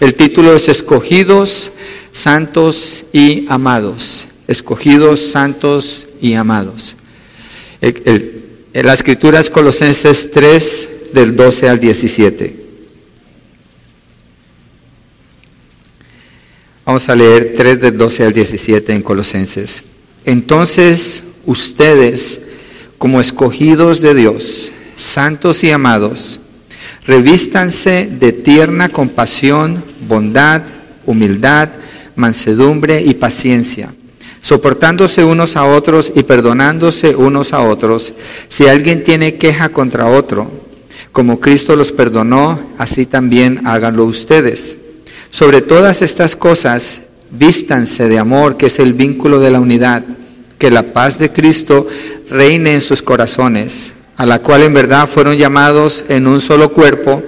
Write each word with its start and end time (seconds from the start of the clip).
El 0.00 0.16
título 0.16 0.56
es 0.56 0.68
Escogidos, 0.68 1.70
Santos 2.10 3.04
y 3.12 3.46
Amados. 3.48 4.26
Escogidos, 4.48 5.20
Santos 5.20 6.08
y 6.20 6.34
Amados. 6.34 6.96
la 8.72 8.92
escritura 8.92 9.38
es 9.38 9.50
Colosenses 9.50 10.32
3 10.32 10.88
del 11.12 11.36
12 11.36 11.68
al 11.68 11.78
17. 11.78 12.56
Vamos 16.84 17.08
a 17.08 17.14
leer 17.14 17.54
3 17.56 17.80
del 17.80 17.96
12 17.96 18.24
al 18.24 18.32
17 18.32 18.92
en 18.94 19.00
Colosenses. 19.00 19.84
Entonces 20.24 21.22
ustedes, 21.46 22.40
como 22.98 23.20
escogidos 23.20 24.00
de 24.00 24.14
Dios, 24.16 24.72
santos 24.96 25.62
y 25.62 25.70
amados, 25.70 26.40
Revístanse 27.06 28.08
de 28.18 28.32
tierna 28.32 28.88
compasión, 28.88 29.84
bondad, 30.08 30.62
humildad, 31.04 31.68
mansedumbre 32.16 33.02
y 33.02 33.12
paciencia, 33.12 33.92
soportándose 34.40 35.22
unos 35.22 35.56
a 35.56 35.66
otros 35.66 36.12
y 36.14 36.22
perdonándose 36.22 37.14
unos 37.14 37.52
a 37.52 37.60
otros, 37.60 38.14
si 38.48 38.68
alguien 38.68 39.04
tiene 39.04 39.34
queja 39.34 39.68
contra 39.68 40.06
otro, 40.06 40.50
como 41.12 41.40
Cristo 41.40 41.76
los 41.76 41.92
perdonó, 41.92 42.58
así 42.78 43.04
también 43.04 43.66
háganlo 43.66 44.06
ustedes. 44.06 44.78
Sobre 45.28 45.60
todas 45.60 46.00
estas 46.00 46.36
cosas, 46.36 47.02
vístanse 47.30 48.08
de 48.08 48.18
amor, 48.18 48.56
que 48.56 48.66
es 48.66 48.78
el 48.78 48.94
vínculo 48.94 49.40
de 49.40 49.50
la 49.50 49.60
unidad, 49.60 50.04
que 50.56 50.70
la 50.70 50.94
paz 50.94 51.18
de 51.18 51.32
Cristo 51.32 51.86
reine 52.30 52.72
en 52.72 52.80
sus 52.80 53.02
corazones 53.02 53.93
a 54.16 54.26
la 54.26 54.40
cual 54.40 54.62
en 54.62 54.74
verdad 54.74 55.08
fueron 55.08 55.36
llamados 55.36 56.04
en 56.08 56.26
un 56.26 56.40
solo 56.40 56.72
cuerpo, 56.72 57.22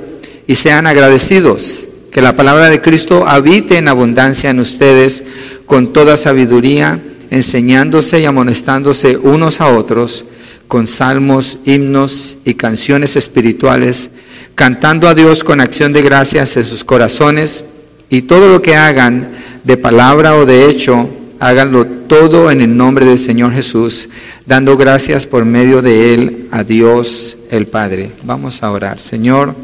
y 0.46 0.54
sean 0.54 0.86
agradecidos. 0.86 1.84
Que 2.12 2.22
la 2.22 2.36
palabra 2.36 2.70
de 2.70 2.80
Cristo 2.80 3.26
habite 3.26 3.76
en 3.76 3.88
abundancia 3.88 4.50
en 4.50 4.60
ustedes 4.60 5.24
con 5.66 5.92
toda 5.92 6.16
sabiduría, 6.16 7.02
enseñándose 7.30 8.20
y 8.20 8.24
amonestándose 8.24 9.16
unos 9.16 9.60
a 9.60 9.68
otros 9.68 10.24
con 10.68 10.86
salmos, 10.86 11.58
himnos 11.64 12.38
y 12.44 12.54
canciones 12.54 13.16
espirituales, 13.16 14.10
cantando 14.54 15.08
a 15.08 15.14
Dios 15.14 15.44
con 15.44 15.60
acción 15.60 15.92
de 15.92 16.02
gracias 16.02 16.56
en 16.56 16.64
sus 16.64 16.82
corazones, 16.82 17.64
y 18.08 18.22
todo 18.22 18.48
lo 18.48 18.62
que 18.62 18.76
hagan 18.76 19.30
de 19.64 19.76
palabra 19.76 20.36
o 20.36 20.46
de 20.46 20.70
hecho, 20.70 21.08
háganlo 21.38 21.86
todo 21.86 22.50
en 22.50 22.60
el 22.60 22.76
nombre 22.76 23.06
del 23.06 23.18
Señor 23.18 23.52
Jesús, 23.52 24.08
dando 24.46 24.76
gracias 24.76 25.26
por 25.26 25.44
medio 25.44 25.82
de 25.82 26.14
Él 26.14 26.48
a 26.50 26.64
Dios 26.64 27.36
el 27.50 27.66
Padre. 27.66 28.12
Vamos 28.22 28.62
a 28.62 28.70
orar. 28.70 28.98
Señor, 28.98 29.54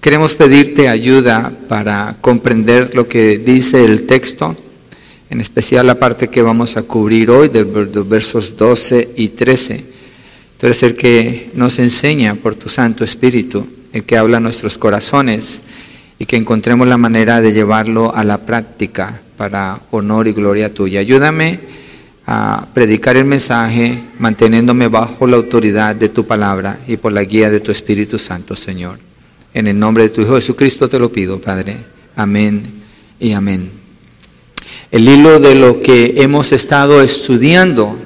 queremos 0.00 0.34
pedirte 0.34 0.88
ayuda 0.88 1.52
para 1.68 2.16
comprender 2.20 2.94
lo 2.94 3.08
que 3.08 3.38
dice 3.38 3.84
el 3.84 4.04
texto, 4.04 4.56
en 5.30 5.40
especial 5.40 5.86
la 5.86 5.98
parte 5.98 6.28
que 6.28 6.42
vamos 6.42 6.76
a 6.76 6.82
cubrir 6.82 7.30
hoy 7.30 7.48
de 7.48 7.64
los 7.64 8.08
versos 8.08 8.56
12 8.56 9.10
y 9.16 9.28
13. 9.28 9.84
Tú 10.58 10.66
eres 10.66 10.82
el 10.82 10.96
que 10.96 11.50
nos 11.54 11.78
enseña 11.78 12.34
por 12.34 12.54
tu 12.54 12.68
Santo 12.68 13.04
Espíritu, 13.04 13.66
el 13.92 14.04
que 14.04 14.16
habla 14.16 14.38
a 14.38 14.40
nuestros 14.40 14.76
corazones 14.76 15.60
y 16.18 16.26
que 16.26 16.36
encontremos 16.36 16.88
la 16.88 16.96
manera 16.96 17.40
de 17.40 17.52
llevarlo 17.52 18.14
a 18.14 18.24
la 18.24 18.38
práctica 18.38 19.20
para 19.36 19.80
honor 19.90 20.26
y 20.26 20.32
gloria 20.32 20.74
tuya. 20.74 21.00
Ayúdame 21.00 21.60
a 22.26 22.66
predicar 22.74 23.16
el 23.16 23.24
mensaje 23.24 23.98
manteniéndome 24.18 24.88
bajo 24.88 25.26
la 25.26 25.36
autoridad 25.36 25.94
de 25.94 26.08
tu 26.08 26.26
palabra 26.26 26.80
y 26.86 26.96
por 26.96 27.12
la 27.12 27.24
guía 27.24 27.48
de 27.50 27.60
tu 27.60 27.70
Espíritu 27.70 28.18
Santo, 28.18 28.56
Señor. 28.56 28.98
En 29.54 29.66
el 29.66 29.78
nombre 29.78 30.04
de 30.04 30.10
tu 30.10 30.20
Hijo 30.22 30.34
Jesucristo 30.34 30.88
te 30.88 30.98
lo 30.98 31.10
pido, 31.10 31.40
Padre. 31.40 31.76
Amén 32.16 32.64
y 33.18 33.32
amén. 33.32 33.70
El 34.90 35.08
hilo 35.08 35.38
de 35.38 35.54
lo 35.54 35.80
que 35.80 36.14
hemos 36.16 36.52
estado 36.52 37.00
estudiando 37.00 37.96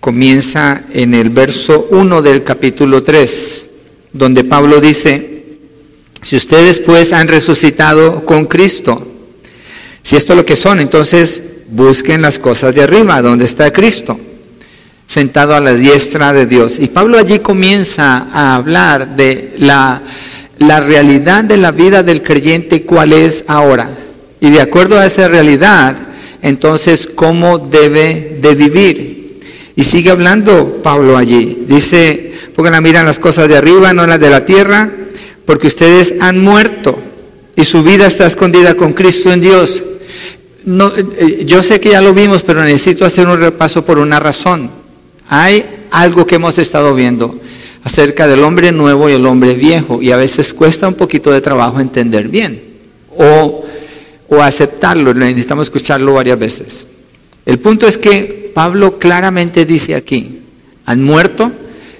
comienza 0.00 0.84
en 0.92 1.14
el 1.14 1.30
verso 1.30 1.86
1 1.90 2.22
del 2.22 2.44
capítulo 2.44 3.02
3, 3.02 3.66
donde 4.12 4.44
Pablo 4.44 4.80
dice, 4.80 5.37
si 6.22 6.36
ustedes 6.36 6.80
pues 6.80 7.12
han 7.12 7.28
resucitado 7.28 8.24
con 8.24 8.46
Cristo, 8.46 9.06
si 10.02 10.16
esto 10.16 10.32
es 10.32 10.36
lo 10.36 10.46
que 10.46 10.56
son, 10.56 10.80
entonces 10.80 11.42
busquen 11.70 12.22
las 12.22 12.38
cosas 12.38 12.74
de 12.74 12.82
arriba, 12.82 13.20
donde 13.22 13.44
está 13.44 13.72
Cristo, 13.72 14.18
sentado 15.06 15.54
a 15.54 15.60
la 15.60 15.74
diestra 15.74 16.32
de 16.32 16.46
Dios. 16.46 16.78
Y 16.78 16.88
Pablo 16.88 17.18
allí 17.18 17.40
comienza 17.40 18.28
a 18.32 18.56
hablar 18.56 19.16
de 19.16 19.54
la, 19.58 20.02
la 20.58 20.80
realidad 20.80 21.44
de 21.44 21.56
la 21.56 21.70
vida 21.70 22.02
del 22.02 22.22
creyente, 22.22 22.82
cuál 22.82 23.12
es 23.12 23.44
ahora. 23.46 23.90
Y 24.40 24.50
de 24.50 24.60
acuerdo 24.60 24.98
a 24.98 25.06
esa 25.06 25.28
realidad, 25.28 25.96
entonces, 26.42 27.08
¿cómo 27.14 27.58
debe 27.58 28.38
de 28.40 28.54
vivir? 28.54 29.40
Y 29.76 29.84
sigue 29.84 30.10
hablando 30.10 30.80
Pablo 30.82 31.16
allí. 31.16 31.64
Dice, 31.68 32.32
pongan 32.54 32.72
la 32.72 32.80
mira 32.80 33.00
en 33.00 33.06
las 33.06 33.18
cosas 33.18 33.48
de 33.48 33.56
arriba, 33.56 33.92
no 33.92 34.04
en 34.04 34.10
las 34.10 34.20
de 34.20 34.30
la 34.30 34.44
tierra, 34.44 34.90
porque 35.48 35.66
ustedes 35.66 36.16
han 36.20 36.44
muerto 36.44 36.98
y 37.56 37.64
su 37.64 37.82
vida 37.82 38.06
está 38.06 38.26
escondida 38.26 38.74
con 38.74 38.92
Cristo 38.92 39.32
en 39.32 39.40
Dios 39.40 39.82
no, 40.68 40.92
eh, 40.94 41.44
yo 41.46 41.62
sé 41.62 41.80
que 41.80 41.88
ya 41.88 42.02
lo 42.02 42.12
vimos, 42.12 42.42
pero 42.42 42.62
necesito 42.62 43.06
hacer 43.06 43.26
un 43.26 43.40
repaso 43.40 43.86
por 43.86 43.98
una 43.98 44.20
razón. 44.20 44.70
Hay 45.26 45.64
algo 45.90 46.26
que 46.26 46.34
hemos 46.34 46.58
estado 46.58 46.94
viendo 46.94 47.40
acerca 47.84 48.28
del 48.28 48.44
hombre 48.44 48.70
nuevo 48.70 49.08
y 49.08 49.14
el 49.14 49.24
hombre 49.24 49.54
viejo, 49.54 50.02
y 50.02 50.10
a 50.10 50.18
veces 50.18 50.52
cuesta 50.52 50.86
un 50.86 50.92
poquito 50.92 51.30
de 51.30 51.40
trabajo 51.40 51.80
entender 51.80 52.28
bien 52.28 52.62
o, 53.16 53.64
o 54.28 54.42
aceptarlo, 54.42 55.14
necesitamos 55.14 55.68
escucharlo 55.68 56.12
varias 56.12 56.38
veces. 56.38 56.86
El 57.46 57.58
punto 57.58 57.86
es 57.86 57.96
que 57.96 58.52
Pablo 58.54 58.98
claramente 58.98 59.64
dice 59.64 59.94
aquí, 59.94 60.40
han 60.84 61.02
muerto 61.02 61.50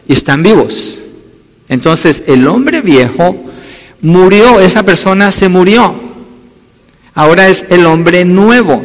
y 0.07 0.13
están 0.13 0.43
vivos. 0.43 0.99
Entonces 1.69 2.25
el 2.27 2.47
hombre 2.47 2.81
viejo 2.81 3.37
murió, 4.01 4.61
esa 4.61 4.83
persona 4.83 5.31
se 5.33 5.49
murió, 5.49 5.95
ahora 7.15 7.49
es 7.49 7.67
el 7.69 7.87
hombre 7.87 8.25
nuevo. 8.25 8.85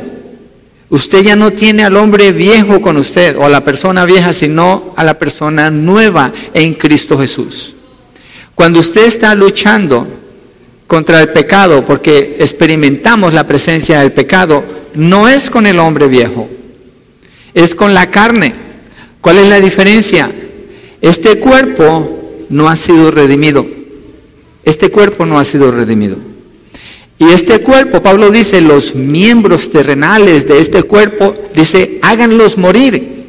Usted 0.90 1.24
ya 1.24 1.36
no 1.36 1.52
tiene 1.52 1.84
al 1.84 1.98
hombre 1.98 2.32
viejo 2.32 2.82
con 2.82 2.98
usted 2.98 3.36
o 3.38 3.46
a 3.46 3.50
la 3.50 3.62
persona 3.62 4.06
vieja, 4.06 4.32
sino 4.32 4.94
a 4.96 5.04
la 5.04 5.18
persona 5.18 5.72
nueva 5.72 6.32
en 6.54 6.76
Cristo 6.76 7.18
Jesús. 7.18 7.76
Cuando 8.54 8.80
usted 8.80 9.06
está 9.06 9.34
luchando 9.34 10.08
contra 10.86 11.20
el 11.22 11.30
pecado, 11.30 11.84
porque 11.84 12.36
experimentamos 12.40 13.34
la 13.34 13.48
presencia 13.48 14.00
del 14.00 14.12
pecado, 14.12 14.64
no 14.94 15.28
es 15.28 15.50
con 15.50 15.66
el 15.66 15.80
hombre 15.80 16.08
viejo, 16.08 16.48
es 17.56 17.74
con 17.74 17.94
la 17.96 18.12
carne. 18.12 18.54
¿Cuál 19.20 19.40
es 19.40 19.48
la 19.48 19.60
diferencia? 19.60 20.30
Este 21.02 21.40
cuerpo 21.40 22.23
no 22.54 22.70
ha 22.70 22.76
sido 22.76 23.10
redimido. 23.10 23.66
Este 24.64 24.90
cuerpo 24.90 25.26
no 25.26 25.40
ha 25.40 25.44
sido 25.44 25.72
redimido. 25.72 26.18
Y 27.18 27.30
este 27.30 27.60
cuerpo, 27.62 28.02
Pablo 28.02 28.30
dice, 28.30 28.62
los 28.62 28.96
miembros 28.96 29.70
terrenales 29.70 30.48
de 30.48 30.60
este 30.60 30.84
cuerpo, 30.84 31.34
dice, 31.56 32.00
háganlos 32.02 32.58
morir. 32.58 33.26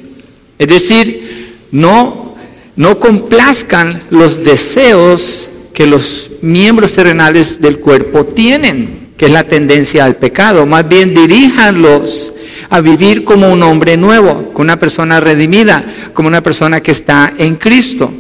Es 0.59 0.69
decir, 0.69 1.55
no, 1.71 2.37
no 2.77 3.01
complazcan 3.01 4.03
los 4.11 4.45
deseos 4.45 5.49
que 5.73 5.87
los 5.87 6.31
miembros 6.43 6.93
terrenales 6.93 7.61
del 7.61 7.79
cuerpo 7.79 8.27
tienen, 8.27 9.13
que 9.17 9.27
es 9.27 9.33
la 9.33 9.45
tendencia 9.45 10.05
al 10.05 10.17
pecado. 10.17 10.67
Más 10.67 10.87
bien 10.87 11.15
diríjanlos 11.15 12.35
a 12.69 12.81
vivir 12.81 13.25
como 13.25 13.49
un 13.49 13.63
hombre 13.63 13.97
nuevo, 13.97 14.51
como 14.53 14.65
una 14.65 14.79
persona 14.79 15.19
redimida, 15.19 15.85
como 16.13 16.29
una 16.29 16.43
persona 16.43 16.83
que 16.83 16.93
está 16.93 17.33
en 17.39 17.57
Cristo. 17.57 18.13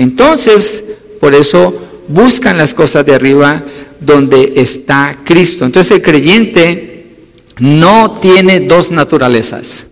Entonces, 0.00 0.82
por 1.20 1.34
eso 1.34 1.74
buscan 2.08 2.56
las 2.56 2.72
cosas 2.72 3.04
de 3.04 3.14
arriba, 3.14 3.62
donde 4.00 4.54
está 4.56 5.18
Cristo. 5.22 5.66
Entonces 5.66 5.98
el 5.98 6.02
creyente 6.02 7.18
no 7.58 8.12
tiene 8.12 8.60
dos 8.60 8.90
naturalezas. 8.90 9.84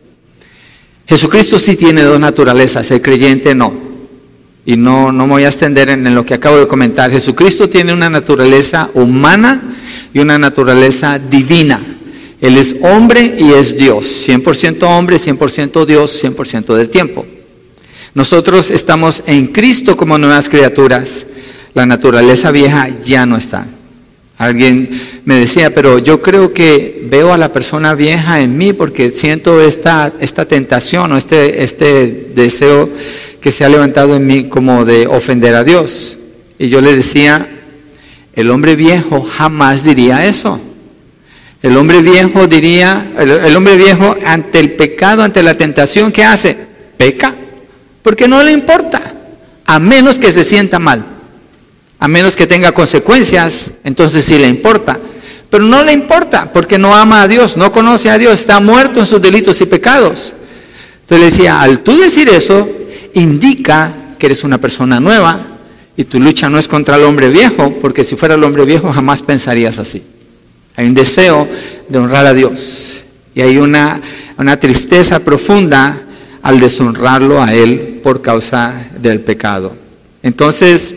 Jesucristo 1.06 1.58
sí 1.58 1.76
tiene 1.76 2.04
dos 2.04 2.18
naturalezas, 2.18 2.90
el 2.90 3.02
creyente 3.02 3.54
no. 3.54 3.70
Y 4.64 4.78
no, 4.78 5.12
no 5.12 5.26
me 5.26 5.34
voy 5.34 5.44
a 5.44 5.48
extender 5.48 5.90
en, 5.90 6.14
lo 6.14 6.24
que 6.24 6.32
acabo 6.32 6.56
de 6.56 6.66
comentar. 6.66 7.10
Jesucristo 7.10 7.68
tiene 7.68 7.92
una 7.92 8.08
naturaleza 8.08 8.88
humana 8.94 9.76
y 10.14 10.20
una 10.20 10.38
naturaleza 10.38 11.18
divina. 11.18 11.82
Él 12.40 12.56
es 12.56 12.76
hombre 12.80 13.36
y 13.38 13.52
es 13.52 13.76
Dios. 13.76 14.26
100% 14.26 14.84
hombre, 14.84 15.18
100% 15.18 15.84
Dios, 15.84 16.24
100% 16.24 16.74
del 16.74 16.88
tiempo. 16.88 17.26
Nosotros 18.18 18.72
estamos 18.72 19.22
en 19.28 19.46
Cristo 19.46 19.96
como 19.96 20.18
nuevas 20.18 20.48
criaturas. 20.48 21.24
La 21.72 21.86
naturaleza 21.86 22.50
vieja 22.50 22.88
ya 23.04 23.24
no 23.26 23.36
está. 23.36 23.64
Alguien 24.36 24.90
me 25.24 25.36
decía, 25.36 25.72
pero 25.72 26.00
yo 26.00 26.20
creo 26.20 26.52
que 26.52 27.06
veo 27.08 27.32
a 27.32 27.38
la 27.38 27.52
persona 27.52 27.94
vieja 27.94 28.40
en 28.40 28.58
mí 28.58 28.72
porque 28.72 29.12
siento 29.12 29.62
esta, 29.62 30.12
esta 30.18 30.46
tentación 30.46 31.12
o 31.12 31.16
este, 31.16 31.62
este 31.62 32.32
deseo 32.34 32.90
que 33.40 33.52
se 33.52 33.64
ha 33.64 33.68
levantado 33.68 34.16
en 34.16 34.26
mí 34.26 34.48
como 34.48 34.84
de 34.84 35.06
ofender 35.06 35.54
a 35.54 35.62
Dios. 35.62 36.18
Y 36.58 36.70
yo 36.70 36.80
le 36.80 36.96
decía, 36.96 37.48
El 38.34 38.50
hombre 38.50 38.74
viejo 38.74 39.22
jamás 39.22 39.84
diría 39.84 40.26
eso. 40.26 40.60
El 41.62 41.76
hombre 41.76 42.02
viejo 42.02 42.48
diría, 42.48 43.12
el, 43.16 43.54
hombre 43.54 43.76
viejo 43.76 44.16
ante 44.26 44.58
el 44.58 44.72
pecado, 44.72 45.22
ante 45.22 45.40
la 45.40 45.54
tentación, 45.54 46.10
¿qué 46.10 46.24
hace? 46.24 46.56
Peca, 46.96 47.36
porque 48.02 48.28
no 48.28 48.42
le 48.42 48.52
importa, 48.52 49.00
a 49.64 49.78
menos 49.78 50.18
que 50.18 50.30
se 50.30 50.44
sienta 50.44 50.78
mal, 50.78 51.04
a 51.98 52.08
menos 52.08 52.36
que 52.36 52.46
tenga 52.46 52.72
consecuencias, 52.72 53.66
entonces 53.84 54.24
sí 54.24 54.38
le 54.38 54.48
importa. 54.48 54.98
Pero 55.50 55.64
no 55.64 55.82
le 55.82 55.92
importa, 55.92 56.52
porque 56.52 56.78
no 56.78 56.94
ama 56.94 57.22
a 57.22 57.28
Dios, 57.28 57.56
no 57.56 57.72
conoce 57.72 58.10
a 58.10 58.18
Dios, 58.18 58.40
está 58.40 58.60
muerto 58.60 59.00
en 59.00 59.06
sus 59.06 59.20
delitos 59.20 59.60
y 59.60 59.66
pecados. 59.66 60.34
Entonces 61.00 61.18
le 61.18 61.24
decía, 61.24 61.60
al 61.60 61.80
tú 61.80 61.96
decir 61.96 62.28
eso, 62.28 62.68
indica 63.14 63.92
que 64.18 64.26
eres 64.26 64.44
una 64.44 64.58
persona 64.58 65.00
nueva 65.00 65.40
y 65.96 66.04
tu 66.04 66.20
lucha 66.20 66.48
no 66.48 66.58
es 66.58 66.68
contra 66.68 66.96
el 66.96 67.04
hombre 67.04 67.28
viejo, 67.28 67.74
porque 67.80 68.04
si 68.04 68.14
fuera 68.14 68.34
el 68.34 68.44
hombre 68.44 68.64
viejo 68.64 68.92
jamás 68.92 69.22
pensarías 69.22 69.78
así. 69.78 70.02
Hay 70.76 70.86
un 70.86 70.94
deseo 70.94 71.48
de 71.88 71.98
honrar 71.98 72.26
a 72.26 72.34
Dios 72.34 73.04
y 73.34 73.40
hay 73.40 73.58
una, 73.58 74.00
una 74.36 74.56
tristeza 74.58 75.18
profunda 75.20 76.02
al 76.48 76.58
deshonrarlo 76.58 77.42
a 77.42 77.52
Él 77.52 78.00
por 78.02 78.22
causa 78.22 78.88
del 78.98 79.20
pecado. 79.20 79.76
Entonces, 80.22 80.94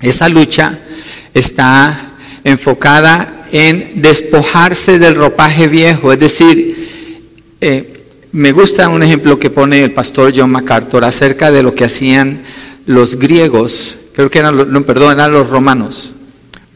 esa 0.00 0.28
lucha 0.28 0.78
está 1.34 2.12
enfocada 2.44 3.48
en 3.50 4.00
despojarse 4.00 5.00
del 5.00 5.16
ropaje 5.16 5.66
viejo, 5.66 6.12
es 6.12 6.20
decir, 6.20 7.56
eh, 7.60 8.04
me 8.30 8.52
gusta 8.52 8.88
un 8.88 9.02
ejemplo 9.02 9.36
que 9.36 9.50
pone 9.50 9.82
el 9.82 9.92
pastor 9.92 10.32
John 10.32 10.52
MacArthur 10.52 11.04
acerca 11.04 11.50
de 11.50 11.64
lo 11.64 11.74
que 11.74 11.86
hacían 11.86 12.42
los 12.86 13.16
griegos, 13.18 13.98
creo 14.12 14.30
que 14.30 14.38
eran, 14.38 14.56
no, 14.72 14.84
perdón, 14.84 15.14
eran 15.14 15.32
los 15.32 15.50
romanos 15.50 16.14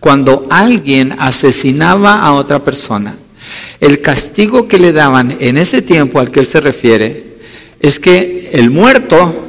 cuando 0.00 0.48
alguien 0.50 1.14
asesinaba 1.20 2.20
a 2.20 2.32
otra 2.32 2.64
persona, 2.64 3.14
el 3.78 4.00
castigo 4.00 4.66
que 4.66 4.80
le 4.80 4.92
daban 4.92 5.36
en 5.38 5.56
ese 5.56 5.82
tiempo 5.82 6.18
al 6.18 6.32
que 6.32 6.40
él 6.40 6.46
se 6.46 6.60
refiere 6.60 7.35
es 7.80 8.00
que 8.00 8.50
el 8.52 8.70
muerto 8.70 9.44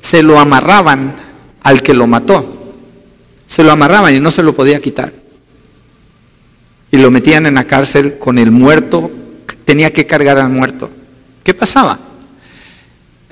se 0.00 0.22
lo 0.22 0.38
amarraban 0.38 1.14
al 1.62 1.82
que 1.82 1.94
lo 1.94 2.06
mató. 2.06 2.74
Se 3.46 3.62
lo 3.62 3.72
amarraban 3.72 4.14
y 4.14 4.20
no 4.20 4.30
se 4.30 4.42
lo 4.42 4.54
podía 4.54 4.80
quitar. 4.80 5.12
Y 6.90 6.98
lo 6.98 7.10
metían 7.10 7.46
en 7.46 7.54
la 7.54 7.64
cárcel 7.64 8.18
con 8.18 8.38
el 8.38 8.50
muerto, 8.50 9.10
tenía 9.64 9.92
que 9.92 10.06
cargar 10.06 10.38
al 10.38 10.50
muerto. 10.50 10.90
¿Qué 11.42 11.54
pasaba? 11.54 11.98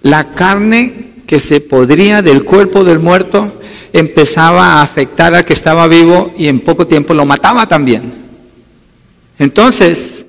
La 0.03 0.35
carne 0.35 1.13
que 1.27 1.39
se 1.39 1.61
podría 1.61 2.23
del 2.23 2.45
cuerpo 2.45 2.85
del 2.85 2.99
muerto 2.99 3.61
empezaba 3.93 4.75
a 4.75 4.83
afectar 4.83 5.35
al 5.35 5.45
que 5.45 5.53
estaba 5.53 5.87
vivo 5.87 6.35
y 6.37 6.49
en 6.49 6.61
poco 6.61 6.87
tiempo 6.87 7.15
lo 7.15 7.25
mataba 7.25 7.67
también. 7.67 8.13
Entonces, 9.39 10.22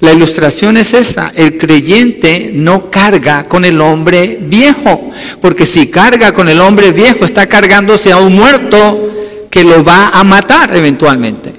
la 0.00 0.12
ilustración 0.12 0.78
es 0.78 0.94
esta, 0.94 1.30
el 1.34 1.58
creyente 1.58 2.50
no 2.54 2.90
carga 2.90 3.44
con 3.44 3.66
el 3.66 3.80
hombre 3.80 4.38
viejo, 4.40 5.10
porque 5.42 5.66
si 5.66 5.88
carga 5.88 6.32
con 6.32 6.48
el 6.48 6.60
hombre 6.60 6.90
viejo 6.92 7.24
está 7.24 7.46
cargándose 7.46 8.10
a 8.10 8.16
un 8.16 8.34
muerto 8.34 9.46
que 9.50 9.62
lo 9.62 9.84
va 9.84 10.08
a 10.08 10.24
matar 10.24 10.74
eventualmente. 10.74 11.52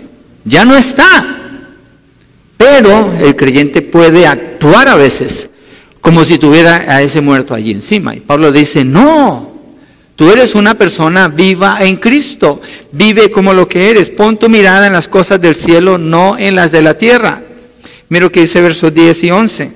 Ya 0.43 0.65
no 0.65 0.75
está. 0.75 1.37
Pero 2.57 3.13
el 3.19 3.35
creyente 3.35 3.83
puede 3.83 4.25
actuar 4.25 4.87
a 4.87 4.95
veces 4.95 5.49
como 5.99 6.23
si 6.23 6.39
tuviera 6.39 6.77
a 6.77 7.01
ese 7.03 7.21
muerto 7.21 7.53
allí 7.53 7.71
encima. 7.71 8.15
Y 8.15 8.21
Pablo 8.21 8.51
dice, 8.51 8.83
no, 8.83 9.51
Tú 10.15 10.29
eres 10.29 10.53
una 10.53 10.75
persona 10.75 11.29
viva 11.29 11.79
en 11.81 11.95
Cristo. 11.95 12.61
Vive 12.91 13.31
como 13.31 13.55
lo 13.55 13.67
que 13.67 13.89
eres. 13.89 14.11
Pon 14.11 14.37
tu 14.37 14.49
mirada 14.49 14.85
en 14.85 14.93
las 14.93 15.07
cosas 15.07 15.41
del 15.41 15.55
cielo, 15.55 15.97
no 15.97 16.37
en 16.37 16.53
las 16.55 16.71
de 16.71 16.83
la 16.83 16.95
tierra. 16.95 17.41
Mira 18.11 18.25
lo 18.25 18.31
que 18.33 18.41
dice 18.41 18.59
versos 18.59 18.93
10 18.93 19.23
y 19.23 19.31
11. 19.31 19.71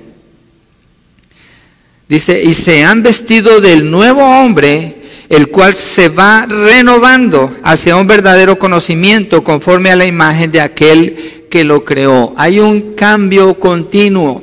Dice, 2.06 2.42
y 2.44 2.52
se 2.52 2.84
han 2.84 3.02
vestido 3.02 3.62
del 3.62 3.90
nuevo 3.90 4.22
hombre, 4.22 4.96
el 5.30 5.48
cual 5.48 5.74
se 5.74 6.10
va 6.10 6.44
renovando 6.44 7.56
hacia 7.62 7.96
un 7.96 8.06
verdadero 8.06 8.58
conocimiento 8.58 9.42
conforme 9.42 9.90
a 9.90 9.96
la 9.96 10.04
imagen 10.04 10.52
de 10.52 10.60
aquel 10.60 11.46
que 11.50 11.64
lo 11.64 11.82
creó. 11.82 12.34
Hay 12.36 12.60
un 12.60 12.92
cambio 12.92 13.58
continuo. 13.58 14.42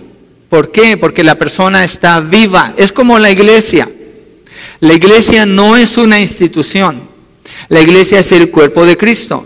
¿Por 0.49 0.71
qué? 0.71 0.97
Porque 0.97 1.23
la 1.23 1.35
persona 1.35 1.83
está 1.83 2.19
viva. 2.19 2.73
Es 2.75 2.91
como 2.91 3.19
la 3.19 3.29
iglesia. 3.29 3.87
La 4.79 4.93
iglesia 4.95 5.45
no 5.45 5.77
es 5.77 5.97
una 5.97 6.19
institución. 6.19 6.99
La 7.69 7.79
iglesia 7.79 8.17
es 8.21 8.31
el 8.31 8.49
cuerpo 8.49 8.87
de 8.87 8.97
Cristo. 8.97 9.45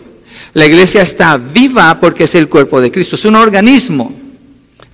La 0.53 0.65
iglesia 0.65 1.01
está 1.01 1.35
viva 1.35 1.99
porque 1.99 2.23
es 2.23 2.35
el 2.35 2.47
cuerpo 2.47 2.79
de 2.79 2.89
Cristo. 2.89 3.17
Es 3.17 3.25
un 3.25 3.35
organismo. 3.35 4.26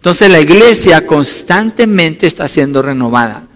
Entonces 0.04 0.30
la 0.30 0.42
iglesia 0.42 1.08
constantemente 1.08 2.28
está 2.28 2.46
siendo 2.50 2.82
renovada. 2.82 3.48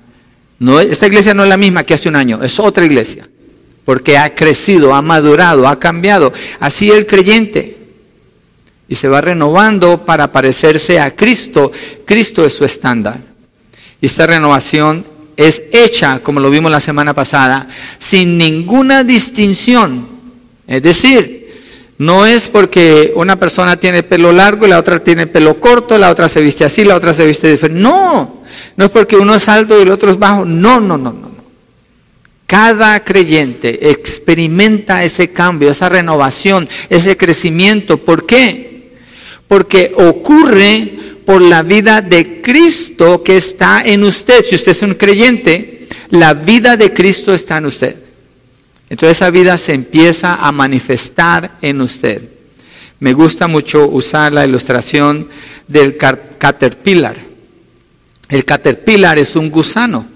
No, 0.60 0.80
esta 0.80 1.08
iglesia 1.08 1.34
no 1.34 1.44
es 1.44 1.50
la 1.50 1.58
misma 1.58 1.84
que 1.84 1.94
hace 1.94 2.08
un 2.08 2.16
año, 2.16 2.42
es 2.42 2.58
otra 2.58 2.86
iglesia. 2.86 3.28
Porque 3.84 4.18
ha 4.18 4.34
crecido, 4.34 4.96
ha 4.96 5.02
madurado, 5.02 5.68
ha 5.68 5.78
cambiado. 5.78 6.32
Así 6.62 6.90
el 6.90 7.06
creyente. 7.06 7.76
Y 8.88 8.96
se 8.96 9.10
va 9.10 9.20
renovando 9.20 10.06
para 10.06 10.32
parecerse 10.32 11.02
a 11.02 11.14
Cristo. 11.14 11.70
Cristo 12.06 12.46
es 12.46 12.54
su 12.54 12.64
estándar. 12.64 13.20
Y 14.00 14.06
esta 14.06 14.26
renovación 14.26 15.06
es 15.36 15.64
hecha, 15.74 16.20
como 16.20 16.40
lo 16.40 16.50
vimos 16.50 16.72
la 16.72 16.80
semana 16.80 17.14
pasada, 17.14 17.68
sin 18.00 18.38
ninguna 18.38 19.04
distinción. 19.04 20.08
Es 20.66 20.82
decir, 20.82 21.37
no 21.98 22.28
es 22.28 22.50
porque 22.50 23.12
una 23.16 23.40
persona 23.40 23.78
tiene 23.78 24.04
pelo 24.04 24.32
largo 24.32 24.66
y 24.66 24.70
la 24.70 24.78
otra 24.78 25.04
tiene 25.04 25.26
pelo 25.26 25.60
corto, 25.60 25.98
la 25.98 26.12
otra 26.12 26.30
se 26.30 26.42
viste 26.42 26.64
así, 26.64 26.84
la 26.84 26.96
otra 26.96 27.14
se 27.14 27.26
viste 27.26 27.52
diferente. 27.52 27.82
No, 27.82 28.44
no 28.76 28.86
es 28.86 28.92
porque 28.92 29.16
uno 29.16 29.34
es 29.34 29.50
alto 29.50 29.78
y 29.78 29.82
el 29.82 29.90
otro 29.90 30.12
es 30.12 30.20
bajo. 30.20 30.46
No, 30.46 30.80
no, 30.80 30.98
no, 30.98 31.12
no. 31.12 31.32
Cada 32.46 33.04
creyente 33.04 33.90
experimenta 33.90 35.04
ese 35.04 35.32
cambio, 35.32 35.72
esa 35.72 35.90
renovación, 35.90 36.70
ese 36.90 37.18
crecimiento. 37.18 37.98
¿Por 37.98 38.26
qué? 38.26 38.98
Porque 39.48 39.92
ocurre 39.96 40.94
por 41.26 41.42
la 41.42 41.64
vida 41.64 42.02
de 42.02 42.42
Cristo 42.42 43.24
que 43.24 43.38
está 43.38 43.82
en 43.84 44.04
usted. 44.04 44.46
Si 44.46 44.56
usted 44.56 44.72
es 44.72 44.82
un 44.84 44.94
creyente, 44.94 45.88
la 46.12 46.36
vida 46.36 46.78
de 46.78 46.94
Cristo 46.94 47.34
está 47.34 47.58
en 47.58 47.66
usted. 47.66 48.06
Entonces 48.89 49.18
esa 49.18 49.30
vida 49.30 49.57
se 49.57 49.74
empieza 49.74 50.36
a 50.36 50.51
manifestar 50.51 51.57
en 51.62 51.81
usted. 51.81 52.22
Me 53.00 53.13
gusta 53.13 53.48
mucho 53.48 53.88
usar 53.88 54.34
la 54.34 54.45
ilustración 54.45 55.27
del 55.67 55.98
caterpillar. 55.98 57.17
El 58.29 58.44
caterpillar 58.46 59.20
es 59.20 59.36
un 59.36 59.51
gusano 59.51 60.08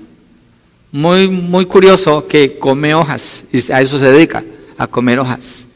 muy, 0.92 1.30
muy 1.30 1.66
curioso 1.66 2.28
que 2.28 2.58
come 2.58 2.94
hojas 2.94 3.44
y 3.52 3.72
a 3.72 3.82
eso 3.82 4.00
se 4.00 4.12
dedica, 4.12 4.44
a 4.78 4.88
comer 4.88 5.20
hojas. 5.20 5.68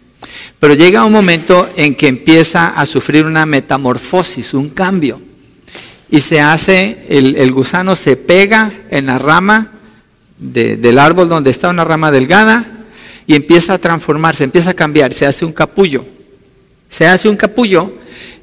Pero 0.60 0.74
llega 0.74 1.06
un 1.06 1.12
momento 1.12 1.70
en 1.76 1.96
que 1.96 2.08
empieza 2.08 2.70
a 2.70 2.86
sufrir 2.86 3.26
una 3.26 3.46
metamorfosis, 3.46 4.54
un 4.54 4.70
cambio 4.70 5.22
y 6.10 6.22
se 6.22 6.40
hace, 6.40 7.06
el, 7.10 7.52
gusano 7.52 7.96
se 7.96 8.16
pega 8.16 8.72
en 8.90 9.08
la 9.08 9.20
rama 9.20 9.72
del 10.38 10.98
árbol 10.98 11.30
donde 11.30 11.52
está 11.52 11.70
una 11.70 11.84
rama 11.84 12.12
delgada 12.12 12.75
y 13.28 13.36
empieza 13.36 13.74
a 13.74 13.78
transformarse, 13.78 14.44
empieza 14.44 14.72
a 14.72 14.74
cambiar, 14.74 15.14
se 15.14 15.26
hace 15.26 15.46
un 15.46 15.54
capullo. 15.54 16.06
Se 16.90 17.08
hace 17.08 17.28
un 17.28 17.36
capullo 17.36 17.94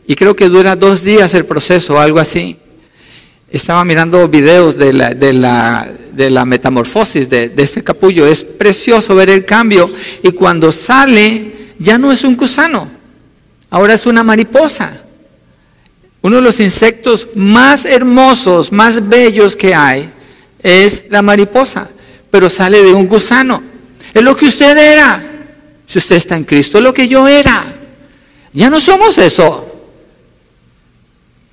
y 0.06 0.14
creo 0.14 0.34
que 0.34 0.48
dura 0.48 0.76
dos 0.76 1.02
días 1.02 1.32
el 1.34 1.44
proceso, 1.44 1.98
algo 1.98 2.18
así. 2.18 2.56
Estaba 3.50 3.84
mirando 3.84 4.28
videos 4.28 4.76
de 4.76 4.92
la, 4.92 5.14
de 5.14 5.32
la, 5.32 5.90
de 6.12 6.30
la 6.30 6.44
metamorfosis 6.44 7.28
de, 7.28 7.48
de 7.50 7.62
este 7.62 7.84
capullo. 7.84 8.26
Es 8.26 8.42
precioso 8.44 9.14
ver 9.14 9.30
el 9.30 9.44
cambio 9.44 9.90
y 10.22 10.32
cuando 10.32 10.72
sale 10.72 11.52
ya 11.78 11.98
no 11.98 12.12
es 12.12 12.24
un 12.24 12.36
gusano, 12.36 12.90
ahora 13.70 13.94
es 13.94 14.06
una 14.06 14.22
mariposa. 14.22 15.02
Uno 16.22 16.36
de 16.36 16.42
los 16.42 16.60
insectos 16.60 17.28
más 17.34 17.84
hermosos, 17.84 18.70
más 18.70 19.08
bellos 19.08 19.56
que 19.56 19.74
hay 19.74 20.10
es 20.62 21.04
la 21.10 21.20
mariposa, 21.20 21.90
pero 22.30 22.48
sale 22.48 22.82
de 22.82 22.92
un 22.92 23.08
gusano. 23.08 23.71
Es 24.12 24.22
lo 24.22 24.36
que 24.36 24.46
usted 24.46 24.76
era. 24.76 25.22
Si 25.86 25.98
usted 25.98 26.16
está 26.16 26.36
en 26.36 26.44
Cristo, 26.44 26.78
es 26.78 26.84
lo 26.84 26.92
que 26.92 27.08
yo 27.08 27.26
era. 27.28 27.64
Ya 28.52 28.70
no 28.70 28.80
somos 28.80 29.16
eso. 29.18 29.68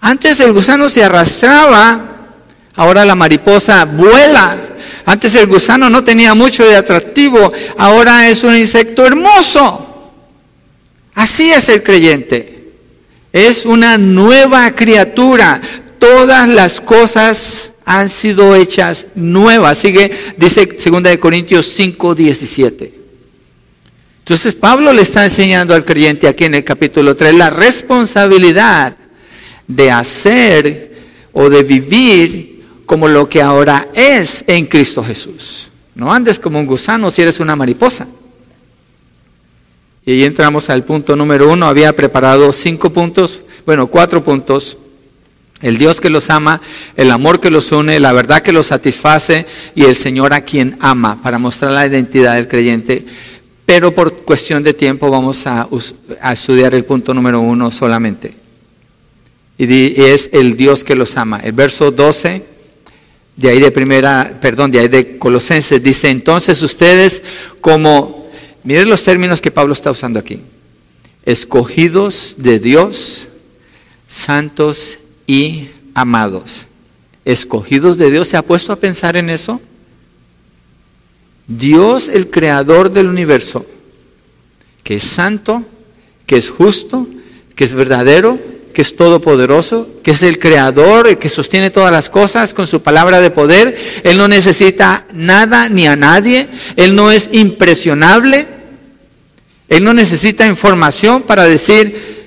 Antes 0.01 0.39
el 0.39 0.54
gusano 0.54 0.89
se 0.89 1.04
arrastraba, 1.04 2.01
ahora 2.75 3.06
la 3.06 3.16
mariposa 3.16 3.86
vuela. 3.86 4.58
Antes 5.06 5.36
el 5.36 5.48
gusano 5.48 5.89
no 5.89 6.04
tenía 6.04 6.34
mucho 6.36 6.66
de 6.66 6.75
atractivo, 6.75 7.51
ahora 7.78 8.30
es 8.30 8.44
un 8.44 8.56
insecto 8.56 9.06
hermoso. 9.06 10.12
Así 11.16 11.51
es 11.51 11.68
el 11.70 11.84
creyente. 11.84 12.72
Es 13.34 13.66
una 13.66 13.98
nueva 13.98 14.72
criatura. 14.72 15.60
Todas 16.00 16.48
las 16.48 16.80
cosas 16.80 17.74
han 17.89 18.08
sido 18.08 18.55
hechas 18.55 19.08
nuevas. 19.15 19.79
Sigue, 19.79 20.12
dice 20.38 20.67
2 20.67 21.17
Corintios 21.17 21.65
5, 21.65 22.13
17. 22.13 22.93
Entonces 24.19 24.53
Pablo 24.53 24.93
le 24.93 25.01
está 25.01 25.24
enseñando 25.24 25.74
al 25.74 25.84
creyente 25.84 26.27
aquí 26.27 26.43
en 26.43 26.53
el 26.53 26.63
capítulo 26.63 27.15
3 27.15 27.34
la 27.34 27.50
responsabilidad 27.50 28.96
de 29.67 29.89
hacer 29.89 31.00
o 31.34 31.50
de 31.50 31.63
vivir 31.63 32.63
como 32.86 33.08
lo 33.08 33.27
que 33.27 33.41
ahora 33.41 33.88
es 33.96 34.43
en 34.46 34.67
Cristo 34.67 35.03
Jesús. 35.03 35.72
No 35.96 36.13
andes 36.13 36.38
como 36.38 36.60
un 36.60 36.67
gusano 36.67 37.10
si 37.10 37.24
eres 37.24 37.39
una 37.39 37.55
mariposa. 37.55 38.08
Y 40.05 40.12
ahí 40.12 40.25
entramos 40.25 40.69
al 40.69 40.84
punto 40.84 41.15
número 41.15 41.51
uno. 41.51 41.65
Había 41.65 41.91
preparado 41.93 42.53
cinco 42.53 42.91
puntos, 42.91 43.39
bueno, 43.65 43.88
cuatro 43.88 44.24
puntos. 44.24 44.77
El 45.62 45.78
Dios 45.78 46.00
que 46.00 46.10
los 46.10 46.30
ama, 46.30 46.62
el 46.96 47.12
amor 47.12 47.39
que 47.39 47.50
los 47.50 47.72
une, 47.72 48.00
la 48.00 48.13
verdad 48.13 48.42
que 48.42 48.54
los 48.54 48.68
satisface 48.68 49.46
y 49.75 49.84
el 49.84 49.96
Señor 49.96 50.34
a 50.34 50.42
quien 50.42 50.78
ama 50.80 51.22
para 51.22 51.38
mostrar 51.38 51.72
la 51.72 51.86
identidad 51.86 52.36
del 52.36 52.48
creyente 52.48 53.06
pero 53.70 53.94
por 53.94 54.24
cuestión 54.24 54.63
de 54.63 54.74
tiempo 54.74 55.12
vamos 55.12 55.46
a, 55.46 55.70
estudiar 56.34 56.74
el 56.74 56.86
punto 56.86 57.13
número 57.13 57.39
uno 57.39 57.70
solamente. 57.70 58.34
Y 59.60 60.01
es 60.01 60.28
el 60.34 60.58
Dios 60.58 60.84
que 60.84 60.96
los 60.96 61.16
ama. 61.18 61.39
El 61.44 61.51
verso 61.51 61.92
12, 61.92 62.44
de 63.36 63.48
ahí 63.48 63.60
de 63.60 63.70
primera, 63.70 64.39
perdón, 64.42 64.72
de 64.72 64.80
ahí 64.80 64.88
de 64.88 65.20
Colosenses, 65.20 65.84
dice, 65.84 66.10
entonces 66.10 66.63
ustedes 66.63 67.22
como, 67.62 68.32
miren 68.63 68.89
los 68.89 69.04
términos 69.04 69.39
que 69.39 69.51
Pablo 69.51 69.74
está 69.74 69.92
usando 69.92 70.18
aquí, 70.18 70.42
escogidos 71.24 72.38
de 72.39 72.58
Dios, 72.58 73.28
santos 74.08 74.98
y 75.29 75.69
amados. 75.93 76.65
Escogidos 77.24 78.00
de 78.00 78.09
Dios, 78.09 78.29
¿se 78.29 78.36
ha 78.36 78.41
puesto 78.41 78.74
a 78.74 78.77
pensar 78.77 79.15
en 79.15 79.29
eso? 79.29 79.62
Dios 81.45 82.09
el 82.09 82.31
creador 82.31 82.89
del 82.91 83.05
universo, 83.05 83.63
que 84.83 84.95
es 84.95 85.03
santo, 85.03 85.63
que 86.25 86.38
es 86.38 86.50
justo, 86.50 87.07
que 87.55 87.63
es 87.63 87.75
verdadero, 87.75 88.39
que 88.74 88.81
es 88.81 88.95
todopoderoso, 88.95 89.88
que 90.01 90.12
es 90.12 90.24
el 90.24 90.39
creador, 90.39 91.19
que 91.19 91.29
sostiene 91.29 91.69
todas 91.69 91.91
las 91.91 92.09
cosas 92.09 92.55
con 92.55 92.65
su 92.65 92.81
palabra 92.81 93.19
de 93.19 93.29
poder. 93.29 93.77
Él 94.03 94.17
no 94.17 94.27
necesita 94.27 95.05
nada 95.13 95.69
ni 95.69 95.86
a 95.86 95.95
nadie. 95.95 96.48
Él 96.75 96.95
no 96.95 97.12
es 97.12 97.29
impresionable. 97.33 98.48
Él 99.67 99.83
no 99.83 99.93
necesita 99.93 100.48
información 100.48 101.21
para 101.21 101.43
decir, 101.43 102.19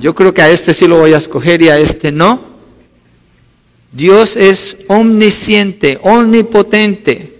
yo 0.00 0.14
creo 0.14 0.34
que 0.34 0.42
a 0.42 0.50
este 0.50 0.74
sí 0.74 0.86
lo 0.86 0.98
voy 0.98 1.12
a 1.12 1.18
escoger 1.18 1.62
y 1.62 1.68
a 1.68 1.78
este 1.78 2.10
no. 2.12 2.40
Dios 3.92 4.36
es 4.36 4.76
omnisciente, 4.88 5.98
omnipotente. 6.02 7.38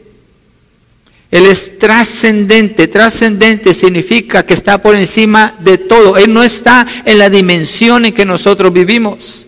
Él 1.30 1.46
es 1.46 1.78
trascendente. 1.78 2.88
Trascendente 2.88 3.74
significa 3.74 4.46
que 4.46 4.54
está 4.54 4.80
por 4.80 4.94
encima 4.94 5.54
de 5.60 5.78
todo. 5.78 6.16
Él 6.16 6.32
no 6.32 6.42
está 6.42 6.86
en 7.04 7.18
la 7.18 7.28
dimensión 7.28 8.06
en 8.06 8.14
que 8.14 8.24
nosotros 8.24 8.72
vivimos. 8.72 9.46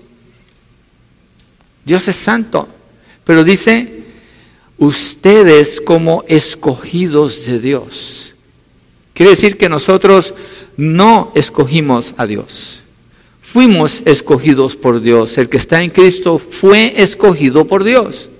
Dios 1.85 2.07
es 2.09 2.17
santo. 2.17 2.69
Pero 3.25 3.45
dice, 3.45 4.05
ustedes 4.77 5.81
como 5.81 6.25
escogidos 6.29 7.47
de 7.47 7.59
Dios. 7.61 8.35
Quiere 9.15 9.33
decir 9.33 9.57
que 9.57 9.69
nosotros 9.69 10.35
no 10.77 11.33
escogimos 11.35 12.15
a 12.17 12.27
Dios. 12.27 12.85
Fuimos 13.43 14.03
escogidos 14.05 14.77
por 14.77 15.01
Dios. 15.01 15.37
El 15.39 15.49
que 15.49 15.57
está 15.57 15.83
en 15.83 15.91
Cristo 15.91 16.39
fue 16.39 16.95
escogido 17.03 17.67
por 17.67 17.85
Dios. 17.85 18.31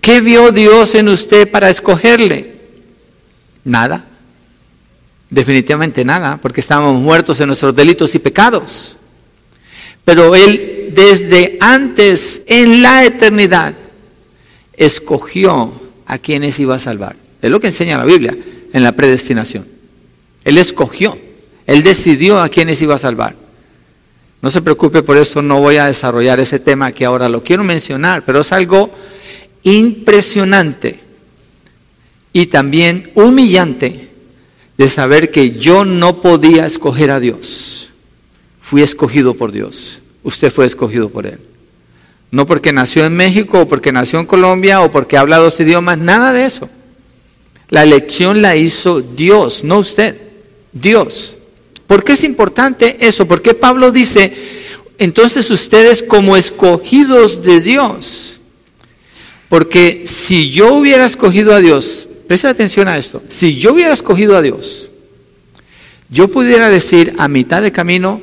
¿Qué 0.00 0.20
vio 0.20 0.52
Dios 0.52 0.94
en 0.94 1.08
usted 1.08 1.50
para 1.50 1.70
escogerle? 1.70 2.54
Nada. 3.64 4.06
Definitivamente 5.30 6.04
nada, 6.04 6.38
porque 6.40 6.60
estábamos 6.60 7.00
muertos 7.00 7.40
en 7.40 7.48
nuestros 7.48 7.74
delitos 7.74 8.14
y 8.14 8.18
pecados. 8.18 8.96
Pero 10.04 10.34
Él 10.34 10.92
desde 10.94 11.56
antes, 11.60 12.42
en 12.46 12.82
la 12.82 13.04
eternidad, 13.04 13.74
escogió 14.74 15.72
a 16.06 16.18
quienes 16.18 16.58
iba 16.58 16.76
a 16.76 16.78
salvar. 16.78 17.16
Es 17.42 17.50
lo 17.50 17.60
que 17.60 17.66
enseña 17.68 17.98
la 17.98 18.04
Biblia 18.04 18.36
en 18.72 18.82
la 18.82 18.92
predestinación. 18.92 19.66
Él 20.44 20.58
escogió, 20.58 21.18
Él 21.66 21.82
decidió 21.82 22.40
a 22.40 22.48
quienes 22.48 22.80
iba 22.82 22.94
a 22.94 22.98
salvar. 22.98 23.36
No 24.42 24.50
se 24.50 24.60
preocupe 24.60 25.02
por 25.02 25.16
eso, 25.16 25.40
no 25.40 25.60
voy 25.60 25.76
a 25.76 25.86
desarrollar 25.86 26.38
ese 26.38 26.58
tema 26.58 26.92
que 26.92 27.04
ahora 27.04 27.28
lo 27.28 27.42
quiero 27.42 27.64
mencionar, 27.64 28.24
pero 28.24 28.40
es 28.40 28.52
algo 28.52 28.90
impresionante 29.62 31.00
y 32.32 32.46
también 32.46 33.10
humillante 33.14 34.10
de 34.76 34.88
saber 34.88 35.30
que 35.30 35.52
yo 35.52 35.84
no 35.84 36.20
podía 36.20 36.66
escoger 36.66 37.10
a 37.10 37.20
Dios. 37.20 37.90
Fui 38.60 38.82
escogido 38.82 39.34
por 39.34 39.52
Dios. 39.52 40.00
Usted 40.22 40.52
fue 40.52 40.66
escogido 40.66 41.08
por 41.08 41.26
Él. 41.26 41.38
No 42.30 42.46
porque 42.46 42.72
nació 42.72 43.06
en 43.06 43.16
México 43.16 43.60
o 43.60 43.68
porque 43.68 43.92
nació 43.92 44.18
en 44.18 44.26
Colombia 44.26 44.80
o 44.80 44.90
porque 44.90 45.16
habla 45.16 45.38
dos 45.38 45.58
idiomas, 45.60 45.98
nada 45.98 46.32
de 46.32 46.44
eso. 46.44 46.68
La 47.70 47.82
elección 47.82 48.42
la 48.42 48.56
hizo 48.56 49.00
Dios, 49.00 49.64
no 49.64 49.78
usted. 49.78 50.20
Dios. 50.72 51.36
¿Por 51.86 52.04
qué 52.04 52.12
es 52.12 52.24
importante 52.24 52.96
eso? 53.00 53.26
Porque 53.26 53.54
Pablo 53.54 53.92
dice, 53.92 54.32
entonces 54.98 55.50
ustedes 55.50 56.02
como 56.02 56.36
escogidos 56.36 57.42
de 57.42 57.60
Dios, 57.60 58.40
porque 59.48 60.04
si 60.06 60.50
yo 60.50 60.74
hubiera 60.74 61.06
escogido 61.06 61.54
a 61.54 61.60
Dios, 61.60 62.08
Presta 62.26 62.48
atención 62.48 62.88
a 62.88 62.96
esto. 62.96 63.22
Si 63.28 63.56
yo 63.56 63.72
hubiera 63.74 63.92
escogido 63.92 64.36
a 64.36 64.42
Dios, 64.42 64.90
yo 66.08 66.28
pudiera 66.28 66.70
decir 66.70 67.14
a 67.18 67.28
mitad 67.28 67.62
de 67.62 67.72
camino, 67.72 68.22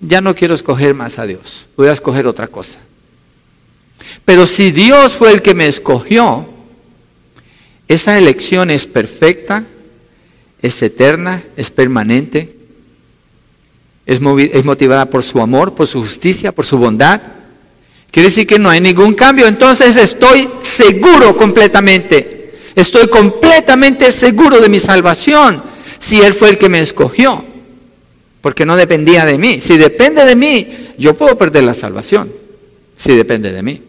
ya 0.00 0.20
no 0.20 0.34
quiero 0.34 0.54
escoger 0.54 0.94
más 0.94 1.18
a 1.18 1.26
Dios, 1.26 1.66
voy 1.76 1.88
a 1.88 1.92
escoger 1.92 2.26
otra 2.26 2.48
cosa. 2.48 2.78
Pero 4.24 4.46
si 4.46 4.72
Dios 4.72 5.14
fue 5.14 5.32
el 5.32 5.42
que 5.42 5.54
me 5.54 5.66
escogió, 5.66 6.48
esa 7.88 8.16
elección 8.16 8.70
es 8.70 8.86
perfecta, 8.86 9.64
es 10.60 10.80
eterna, 10.82 11.42
es 11.56 11.70
permanente, 11.70 12.56
es, 14.06 14.20
motivada 14.20 15.06
por 15.06 15.22
su 15.22 15.40
amor, 15.40 15.74
por 15.74 15.86
su 15.86 16.00
justicia, 16.00 16.52
por 16.52 16.64
su 16.64 16.78
bondad. 16.78 17.20
Quiere 18.10 18.28
decir 18.28 18.46
que 18.46 18.58
no 18.58 18.68
hay 18.68 18.80
ningún 18.80 19.14
cambio. 19.14 19.46
Entonces 19.46 19.96
estoy 19.96 20.48
seguro 20.62 21.36
completamente 21.36 22.42
Estoy 22.74 23.08
completamente 23.08 24.10
seguro 24.12 24.60
de 24.60 24.68
mi 24.68 24.78
salvación 24.78 25.62
si 25.98 26.20
Él 26.20 26.34
fue 26.34 26.50
el 26.50 26.58
que 26.58 26.68
me 26.68 26.80
escogió, 26.80 27.44
porque 28.40 28.66
no 28.66 28.76
dependía 28.76 29.24
de 29.24 29.38
mí. 29.38 29.60
Si 29.60 29.76
depende 29.76 30.24
de 30.24 30.34
mí, 30.34 30.94
yo 30.98 31.14
puedo 31.14 31.36
perder 31.36 31.64
la 31.64 31.74
salvación, 31.74 32.32
si 32.96 33.14
depende 33.14 33.52
de 33.52 33.62
mí. 33.62 33.80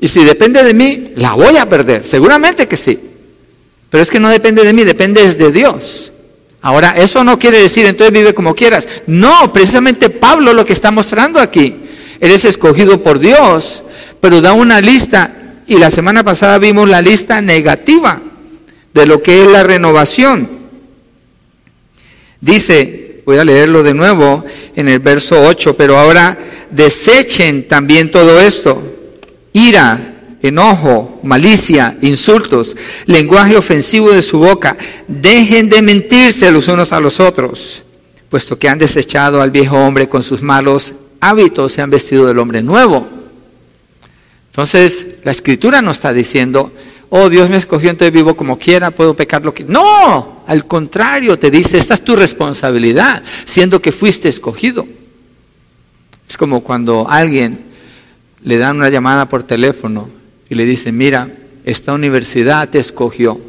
Y 0.00 0.08
si 0.08 0.24
depende 0.24 0.62
de 0.62 0.72
mí, 0.72 1.12
la 1.16 1.32
voy 1.32 1.56
a 1.56 1.68
perder, 1.68 2.06
seguramente 2.06 2.68
que 2.68 2.76
sí. 2.76 2.98
Pero 3.90 4.02
es 4.02 4.10
que 4.10 4.20
no 4.20 4.28
depende 4.28 4.62
de 4.62 4.72
mí, 4.72 4.84
depende 4.84 5.34
de 5.34 5.52
Dios. 5.52 6.12
Ahora, 6.60 6.90
eso 6.96 7.22
no 7.22 7.38
quiere 7.38 7.60
decir 7.62 7.86
entonces 7.86 8.12
vive 8.12 8.34
como 8.34 8.54
quieras. 8.54 8.88
No, 9.06 9.52
precisamente 9.52 10.10
Pablo 10.10 10.52
lo 10.52 10.64
que 10.64 10.72
está 10.72 10.90
mostrando 10.90 11.38
aquí. 11.40 11.76
Eres 12.20 12.44
escogido 12.44 13.02
por 13.02 13.18
Dios, 13.18 13.82
pero 14.20 14.40
da 14.40 14.52
una 14.52 14.80
lista 14.80 15.62
y 15.66 15.76
la 15.76 15.90
semana 15.90 16.24
pasada 16.24 16.58
vimos 16.58 16.88
la 16.88 17.00
lista 17.00 17.40
negativa 17.40 18.20
de 18.92 19.06
lo 19.06 19.22
que 19.22 19.42
es 19.42 19.48
la 19.48 19.62
renovación. 19.62 20.48
Dice, 22.40 23.22
voy 23.24 23.38
a 23.38 23.44
leerlo 23.44 23.82
de 23.82 23.94
nuevo 23.94 24.44
en 24.74 24.88
el 24.88 24.98
verso 24.98 25.40
8, 25.40 25.76
pero 25.76 25.98
ahora 25.98 26.38
desechen 26.70 27.68
también 27.68 28.10
todo 28.10 28.40
esto. 28.40 28.82
Ira, 29.52 30.17
enojo, 30.42 31.20
malicia, 31.22 31.96
insultos, 32.02 32.76
lenguaje 33.06 33.56
ofensivo 33.56 34.10
de 34.10 34.22
su 34.22 34.38
boca. 34.38 34.76
Dejen 35.06 35.68
de 35.68 35.82
mentirse 35.82 36.50
los 36.50 36.68
unos 36.68 36.92
a 36.92 37.00
los 37.00 37.20
otros, 37.20 37.82
puesto 38.28 38.58
que 38.58 38.68
han 38.68 38.78
desechado 38.78 39.40
al 39.42 39.50
viejo 39.50 39.76
hombre 39.76 40.08
con 40.08 40.22
sus 40.22 40.42
malos 40.42 40.94
hábitos, 41.20 41.72
se 41.72 41.82
han 41.82 41.90
vestido 41.90 42.26
del 42.26 42.38
hombre 42.38 42.62
nuevo 42.62 43.18
entonces, 44.58 45.06
la 45.22 45.30
escritura 45.30 45.80
no 45.82 45.92
está 45.92 46.12
diciendo, 46.12 46.72
oh, 47.10 47.28
Dios 47.28 47.48
me 47.48 47.56
escogió, 47.56 47.90
entonces 47.90 48.12
vivo 48.12 48.36
como 48.36 48.58
quiera, 48.58 48.90
puedo 48.90 49.14
pecar 49.14 49.44
lo 49.44 49.54
que... 49.54 49.62
No, 49.62 50.42
al 50.48 50.66
contrario, 50.66 51.38
te 51.38 51.48
dice, 51.48 51.78
esta 51.78 51.94
es 51.94 52.02
tu 52.02 52.16
responsabilidad, 52.16 53.22
siendo 53.44 53.80
que 53.80 53.92
fuiste 53.92 54.28
escogido. 54.28 54.84
Es 56.28 56.36
como 56.36 56.64
cuando 56.64 57.08
alguien 57.08 57.66
le 58.42 58.58
dan 58.58 58.78
una 58.78 58.90
llamada 58.90 59.28
por 59.28 59.44
teléfono 59.44 60.10
y 60.50 60.54
le 60.54 60.64
dice, 60.64 60.92
mira, 60.92 61.28
esta 61.64 61.92
universidad 61.92 62.68
te 62.68 62.78
escogió 62.78 63.40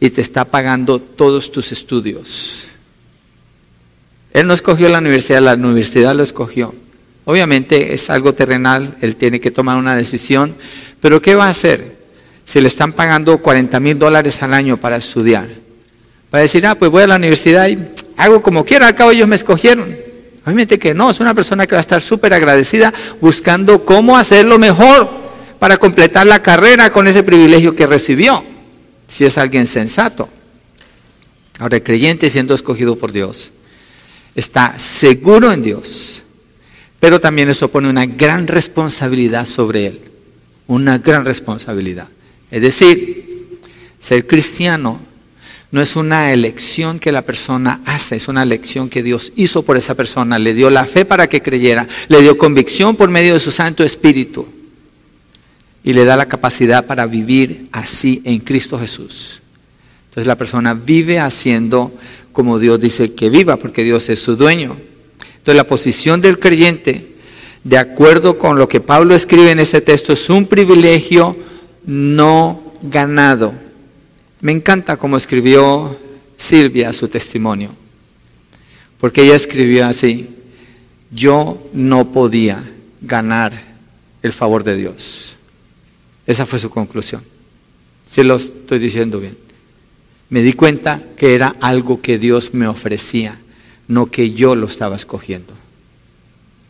y 0.00 0.10
te 0.10 0.20
está 0.20 0.44
pagando 0.44 0.98
todos 0.98 1.50
tus 1.50 1.72
estudios. 1.72 2.66
Él 4.32 4.46
no 4.46 4.52
escogió 4.52 4.88
la 4.88 4.98
universidad, 4.98 5.40
la 5.40 5.54
universidad 5.54 6.14
lo 6.14 6.22
escogió. 6.22 6.74
Obviamente 7.24 7.94
es 7.94 8.10
algo 8.10 8.34
terrenal, 8.34 8.96
él 9.00 9.16
tiene 9.16 9.40
que 9.40 9.50
tomar 9.50 9.78
una 9.78 9.96
decisión, 9.96 10.54
pero 11.00 11.22
¿qué 11.22 11.34
va 11.34 11.46
a 11.46 11.50
hacer 11.50 11.96
si 12.44 12.60
le 12.60 12.68
están 12.68 12.92
pagando 12.92 13.38
40 13.38 13.80
mil 13.80 13.98
dólares 13.98 14.42
al 14.42 14.52
año 14.52 14.76
para 14.76 14.96
estudiar? 14.96 15.48
Para 16.28 16.42
decir, 16.42 16.66
ah, 16.66 16.74
pues 16.74 16.90
voy 16.90 17.04
a 17.04 17.06
la 17.06 17.16
universidad 17.16 17.68
y 17.68 17.78
hago 18.18 18.42
como 18.42 18.64
quiera, 18.64 18.88
al 18.88 18.94
cabo 18.94 19.12
ellos 19.12 19.28
me 19.28 19.36
escogieron. 19.36 19.96
Obviamente 20.44 20.78
que 20.78 20.92
no, 20.92 21.10
es 21.10 21.20
una 21.20 21.32
persona 21.32 21.66
que 21.66 21.76
va 21.76 21.78
a 21.78 21.80
estar 21.80 22.02
súper 22.02 22.34
agradecida 22.34 22.92
buscando 23.22 23.86
cómo 23.86 24.18
hacerlo 24.18 24.58
mejor 24.58 25.23
para 25.64 25.78
completar 25.78 26.26
la 26.26 26.42
carrera 26.42 26.92
con 26.92 27.08
ese 27.08 27.22
privilegio 27.22 27.74
que 27.74 27.86
recibió, 27.86 28.44
si 29.08 29.24
es 29.24 29.38
alguien 29.38 29.66
sensato. 29.66 30.28
Ahora, 31.58 31.78
el 31.78 31.82
creyente 31.82 32.28
siendo 32.28 32.54
escogido 32.54 32.96
por 32.96 33.12
Dios 33.12 33.50
está 34.34 34.78
seguro 34.78 35.52
en 35.52 35.62
Dios, 35.62 36.22
pero 37.00 37.18
también 37.18 37.48
eso 37.48 37.70
pone 37.70 37.88
una 37.88 38.04
gran 38.04 38.46
responsabilidad 38.46 39.46
sobre 39.46 39.86
él, 39.86 40.00
una 40.66 40.98
gran 40.98 41.24
responsabilidad. 41.24 42.08
Es 42.50 42.60
decir, 42.60 43.58
ser 43.98 44.26
cristiano 44.26 45.00
no 45.70 45.80
es 45.80 45.96
una 45.96 46.30
elección 46.30 46.98
que 46.98 47.10
la 47.10 47.22
persona 47.22 47.80
hace, 47.86 48.16
es 48.16 48.28
una 48.28 48.42
elección 48.42 48.90
que 48.90 49.02
Dios 49.02 49.32
hizo 49.34 49.62
por 49.62 49.78
esa 49.78 49.94
persona, 49.94 50.38
le 50.38 50.52
dio 50.52 50.68
la 50.68 50.84
fe 50.84 51.06
para 51.06 51.26
que 51.26 51.40
creyera, 51.40 51.88
le 52.08 52.20
dio 52.20 52.36
convicción 52.36 52.96
por 52.96 53.08
medio 53.08 53.32
de 53.32 53.40
su 53.40 53.50
Santo 53.50 53.82
Espíritu 53.82 54.46
y 55.84 55.92
le 55.92 56.04
da 56.04 56.16
la 56.16 56.26
capacidad 56.26 56.86
para 56.86 57.06
vivir 57.06 57.68
así 57.70 58.22
en 58.24 58.40
Cristo 58.40 58.78
Jesús. 58.78 59.42
Entonces 60.08 60.26
la 60.26 60.36
persona 60.36 60.74
vive 60.74 61.20
haciendo 61.20 61.92
como 62.34 62.58
Dios 62.58 62.80
dice 62.80 63.14
que 63.14 63.30
viva, 63.30 63.56
porque 63.56 63.84
Dios 63.84 64.10
es 64.10 64.18
su 64.18 64.36
dueño. 64.36 64.76
Entonces 65.20 65.54
la 65.54 65.66
posición 65.66 66.20
del 66.20 66.38
creyente, 66.38 67.14
de 67.62 67.78
acuerdo 67.78 68.36
con 68.38 68.58
lo 68.58 68.68
que 68.68 68.80
Pablo 68.80 69.14
escribe 69.14 69.52
en 69.52 69.60
ese 69.60 69.80
texto, 69.80 70.12
es 70.12 70.28
un 70.28 70.46
privilegio 70.46 71.36
no 71.86 72.74
ganado. 72.82 73.54
Me 74.40 74.52
encanta 74.52 74.96
cómo 74.96 75.16
escribió 75.16 75.96
Silvia 76.36 76.92
su 76.92 77.06
testimonio, 77.06 77.70
porque 78.98 79.22
ella 79.22 79.36
escribió 79.36 79.86
así, 79.86 80.28
yo 81.12 81.62
no 81.72 82.10
podía 82.10 82.68
ganar 83.00 83.52
el 84.22 84.32
favor 84.32 84.64
de 84.64 84.76
Dios. 84.76 85.33
Esa 86.26 86.46
fue 86.46 86.58
su 86.58 86.70
conclusión. 86.70 87.22
Si 88.06 88.22
lo 88.22 88.36
estoy 88.36 88.78
diciendo 88.78 89.20
bien. 89.20 89.36
Me 90.30 90.42
di 90.42 90.52
cuenta 90.54 91.02
que 91.16 91.34
era 91.34 91.54
algo 91.60 92.00
que 92.00 92.18
Dios 92.18 92.54
me 92.54 92.66
ofrecía, 92.66 93.38
no 93.88 94.06
que 94.06 94.32
yo 94.32 94.56
lo 94.56 94.66
estaba 94.66 94.96
escogiendo. 94.96 95.52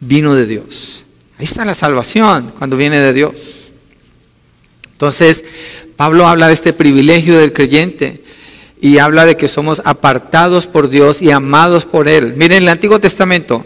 Vino 0.01 0.35
de 0.35 0.47
Dios. 0.47 1.05
Ahí 1.39 1.45
está 1.45 1.65
la 1.65 1.75
salvación 1.75 2.53
cuando 2.59 2.77
viene 2.77 2.99
de 2.99 3.13
Dios. 3.13 3.73
Entonces, 4.93 5.45
Pablo 5.97 6.27
habla 6.27 6.49
de 6.49 6.55
este 6.55 6.73
privilegio 6.73 7.39
del 7.39 7.53
creyente 7.53 8.23
y 8.81 8.99
habla 8.99 9.25
de 9.25 9.37
que 9.37 9.49
somos 9.49 9.81
apartados 9.85 10.67
por 10.67 10.89
Dios 10.89 11.23
y 11.23 11.31
amados 11.31 11.85
por 11.85 12.09
Él. 12.09 12.35
Miren 12.37 12.65
el 12.65 12.69
Antiguo 12.69 13.01
Testamento, 13.01 13.65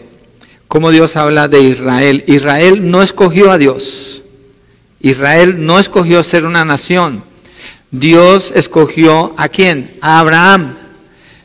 cómo 0.67 0.91
Dios 0.91 1.15
habla 1.15 1.47
de 1.47 1.61
Israel. 1.61 2.23
Israel 2.27 2.89
no 2.89 3.01
escogió 3.01 3.51
a 3.51 3.57
Dios. 3.57 4.23
Israel 5.01 5.65
no 5.65 5.79
escogió 5.79 6.23
ser 6.23 6.45
una 6.45 6.65
nación. 6.65 7.23
Dios 7.91 8.51
escogió 8.55 9.33
a 9.37 9.49
quién? 9.49 9.89
A 10.01 10.19
Abraham. 10.19 10.75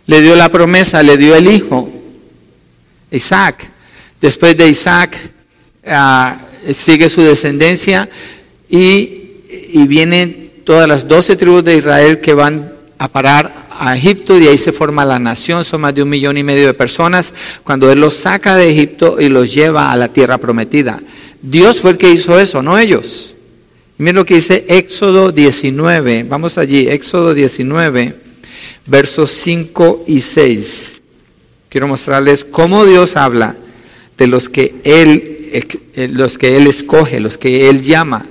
Le 0.07 0.21
dio 0.21 0.37
la 0.37 0.51
promesa, 0.51 1.03
le 1.03 1.17
dio 1.17 1.35
el 1.35 1.47
hijo, 1.47 1.91
Isaac. 3.11 3.71
Después 4.21 4.57
de 4.57 4.69
Isaac 4.69 5.19
ah, 5.87 6.37
sigue 6.73 7.09
su 7.09 7.23
descendencia 7.23 8.09
y, 8.69 9.41
y 9.73 9.87
vienen 9.87 10.63
todas 10.65 10.89
las 10.89 11.09
doce 11.09 11.37
tribus 11.37 11.65
de 11.65 11.77
Israel 11.77 12.21
que 12.21 12.35
van 12.35 12.73
a 12.99 13.09
parar 13.09 13.65
a 13.79 13.97
Egipto 13.97 14.39
y 14.39 14.47
ahí 14.47 14.59
se 14.59 14.73
forma 14.73 15.05
la 15.05 15.19
nación, 15.19 15.65
son 15.65 15.81
más 15.81 15.95
de 15.95 16.03
un 16.03 16.09
millón 16.09 16.39
y 16.39 16.43
medio 16.43 16.67
de 16.67 16.75
personas, 16.75 17.33
cuando 17.63 17.91
Él 17.91 18.01
los 18.01 18.15
saca 18.15 18.57
de 18.57 18.71
Egipto 18.71 19.17
y 19.21 19.29
los 19.29 19.53
lleva 19.53 19.91
a 19.91 19.97
la 19.97 20.09
tierra 20.09 20.39
prometida. 20.39 21.01
Dios 21.43 21.81
fue 21.81 21.93
el 21.93 21.99
que 21.99 22.11
hizo 22.11 22.39
eso, 22.39 22.63
no 22.63 22.79
ellos. 22.79 23.34
Miren 23.97 24.17
lo 24.17 24.27
que 24.27 24.35
dice 24.35 24.65
Éxodo 24.69 25.31
19, 25.31 26.25
vamos 26.25 26.59
allí, 26.59 26.89
Éxodo 26.89 27.33
19, 27.33 28.17
versos 28.87 29.31
5 29.31 30.05
y 30.09 30.21
6. 30.21 31.01
Quiero 31.69 31.87
mostrarles 31.87 32.45
cómo 32.45 32.85
Dios 32.85 33.15
habla 33.15 33.57
de 34.19 34.27
los 34.27 34.49
que 34.49 34.75
Él, 34.83 35.49
eh, 35.95 36.09
los 36.09 36.39
que 36.39 36.57
Él 36.57 36.67
escoge, 36.67 37.21
los 37.21 37.39
que 37.39 37.69
Él 37.69 37.83
llama. 37.83 38.27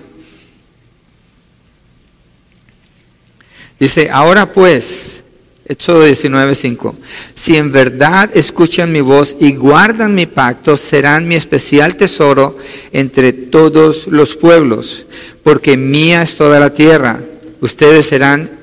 Dice, 3.80 4.10
ahora 4.12 4.52
pues, 4.52 5.23
Éxodo 5.66 6.06
19:5, 6.06 6.96
si 7.36 7.56
en 7.56 7.72
verdad 7.72 8.30
escuchan 8.34 8.92
mi 8.92 9.00
voz 9.00 9.38
y 9.40 9.54
guardan 9.54 10.14
mi 10.14 10.26
pacto, 10.26 10.76
serán 10.76 11.26
mi 11.28 11.36
especial 11.36 11.96
tesoro 11.96 12.58
entre 12.92 13.32
todos 13.32 14.08
los 14.08 14.36
pueblos, 14.36 15.06
porque 15.42 15.78
mía 15.78 16.22
es 16.22 16.36
toda 16.36 16.60
la 16.60 16.74
tierra. 16.74 17.22
Ustedes 17.62 18.08
serán 18.08 18.60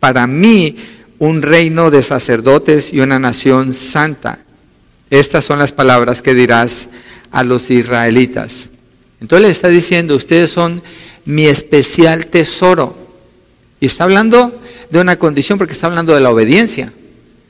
para 0.00 0.26
mí 0.26 0.76
un 1.18 1.40
reino 1.40 1.90
de 1.90 2.02
sacerdotes 2.02 2.92
y 2.92 3.00
una 3.00 3.18
nación 3.18 3.72
santa. 3.72 4.40
Estas 5.08 5.44
son 5.46 5.58
las 5.58 5.72
palabras 5.72 6.20
que 6.20 6.34
dirás 6.34 6.88
a 7.30 7.42
los 7.42 7.70
israelitas. 7.70 8.68
Entonces 9.20 9.46
le 9.46 9.52
está 9.52 9.68
diciendo, 9.68 10.16
ustedes 10.16 10.50
son 10.50 10.82
mi 11.24 11.46
especial 11.46 12.26
tesoro. 12.26 12.98
Y 13.80 13.86
está 13.86 14.04
hablando 14.04 14.61
de 14.92 15.00
una 15.00 15.18
condición 15.18 15.56
porque 15.56 15.72
está 15.72 15.86
hablando 15.86 16.14
de 16.14 16.20
la 16.20 16.30
obediencia. 16.30 16.92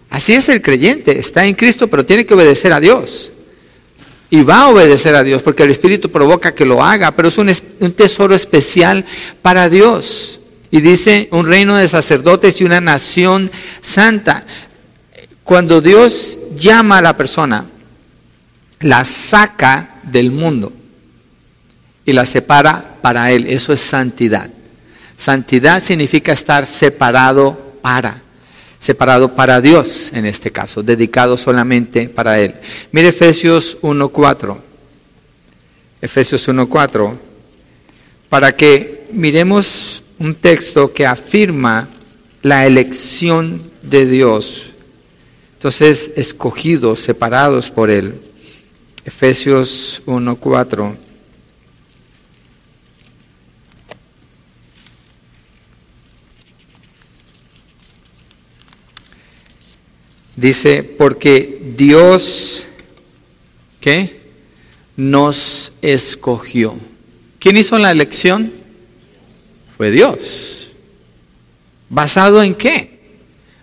Así 0.08 0.32
es 0.32 0.48
el 0.48 0.62
creyente, 0.62 1.18
está 1.18 1.44
en 1.44 1.54
Cristo, 1.54 1.88
pero 1.88 2.06
tiene 2.06 2.24
que 2.24 2.34
obedecer 2.34 2.72
a 2.72 2.78
Dios. 2.78 3.32
Y 4.30 4.42
va 4.42 4.62
a 4.62 4.68
obedecer 4.68 5.16
a 5.16 5.24
Dios 5.24 5.42
porque 5.42 5.64
el 5.64 5.72
Espíritu 5.72 6.08
provoca 6.08 6.54
que 6.54 6.64
lo 6.64 6.84
haga, 6.84 7.10
pero 7.16 7.28
es 7.28 7.38
un, 7.38 7.52
un 7.80 7.92
tesoro 7.92 8.36
especial 8.36 9.04
para 9.42 9.68
Dios. 9.68 10.38
Y 10.70 10.80
dice 10.80 11.28
un 11.32 11.46
reino 11.46 11.76
de 11.76 11.88
sacerdotes 11.88 12.60
y 12.60 12.64
una 12.64 12.80
nación 12.80 13.50
santa. 13.80 14.46
Cuando 15.42 15.80
Dios 15.80 16.38
llama 16.54 16.98
a 16.98 17.02
la 17.02 17.16
persona, 17.16 17.66
la 18.80 19.04
saca 19.04 19.96
del 20.04 20.30
mundo 20.30 20.72
y 22.04 22.12
la 22.12 22.24
separa 22.24 22.98
para 23.02 23.32
Él. 23.32 23.46
Eso 23.48 23.72
es 23.72 23.80
santidad. 23.80 24.48
Santidad 25.22 25.80
significa 25.80 26.32
estar 26.32 26.66
separado 26.66 27.56
para, 27.80 28.20
separado 28.80 29.36
para 29.36 29.60
Dios 29.60 30.10
en 30.12 30.26
este 30.26 30.50
caso, 30.50 30.82
dedicado 30.82 31.36
solamente 31.36 32.08
para 32.08 32.40
Él. 32.40 32.56
Mire 32.90 33.10
Efesios 33.10 33.78
1.4. 33.82 34.58
Efesios 36.00 36.48
1.4. 36.48 37.14
Para 38.28 38.56
que 38.56 39.06
miremos 39.12 40.02
un 40.18 40.34
texto 40.34 40.92
que 40.92 41.06
afirma 41.06 41.88
la 42.42 42.66
elección 42.66 43.70
de 43.80 44.06
Dios. 44.06 44.70
Entonces, 45.54 46.10
escogidos, 46.16 46.98
separados 46.98 47.70
por 47.70 47.90
Él. 47.90 48.20
Efesios 49.04 50.02
1.4. 50.04 50.96
Dice, 60.36 60.82
porque 60.82 61.60
Dios, 61.76 62.66
¿qué? 63.80 64.20
Nos 64.96 65.72
escogió. 65.82 66.76
¿Quién 67.38 67.56
hizo 67.56 67.78
la 67.78 67.90
elección? 67.90 68.52
Fue 69.76 69.90
Dios. 69.90 70.70
¿Basado 71.88 72.42
en 72.42 72.54
qué? 72.54 73.00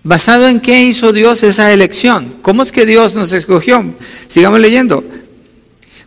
¿Basado 0.04 0.48
en 0.48 0.60
qué 0.60 0.84
hizo 0.84 1.12
Dios 1.12 1.44
esa 1.44 1.74
elección? 1.74 2.36
¿Cómo 2.42 2.64
es 2.64 2.72
que 2.72 2.86
Dios 2.86 3.16
nos 3.16 3.32
escogió? 3.34 3.96
Sigamos 4.28 4.60
leyendo. 4.60 5.04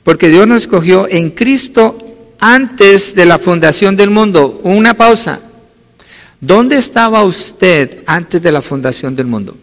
Porque 0.05 0.29
Dios 0.29 0.47
nos 0.47 0.63
escogió 0.63 1.09
en 1.09 1.31
Cristo 1.31 2.35
antes 2.39 3.15
de 3.15 3.27
la 3.27 3.39
fundación 3.39 3.97
del 3.97 4.11
mundo. 4.11 4.61
Una 4.65 4.95
pausa. 4.95 5.41
¿Dónde 6.41 6.77
estaba 6.77 7.23
usted 7.25 8.03
antes 8.07 8.43
de 8.43 8.53
la 8.53 8.63
fundación 8.63 9.15
del 9.15 9.27
mundo? 9.27 9.57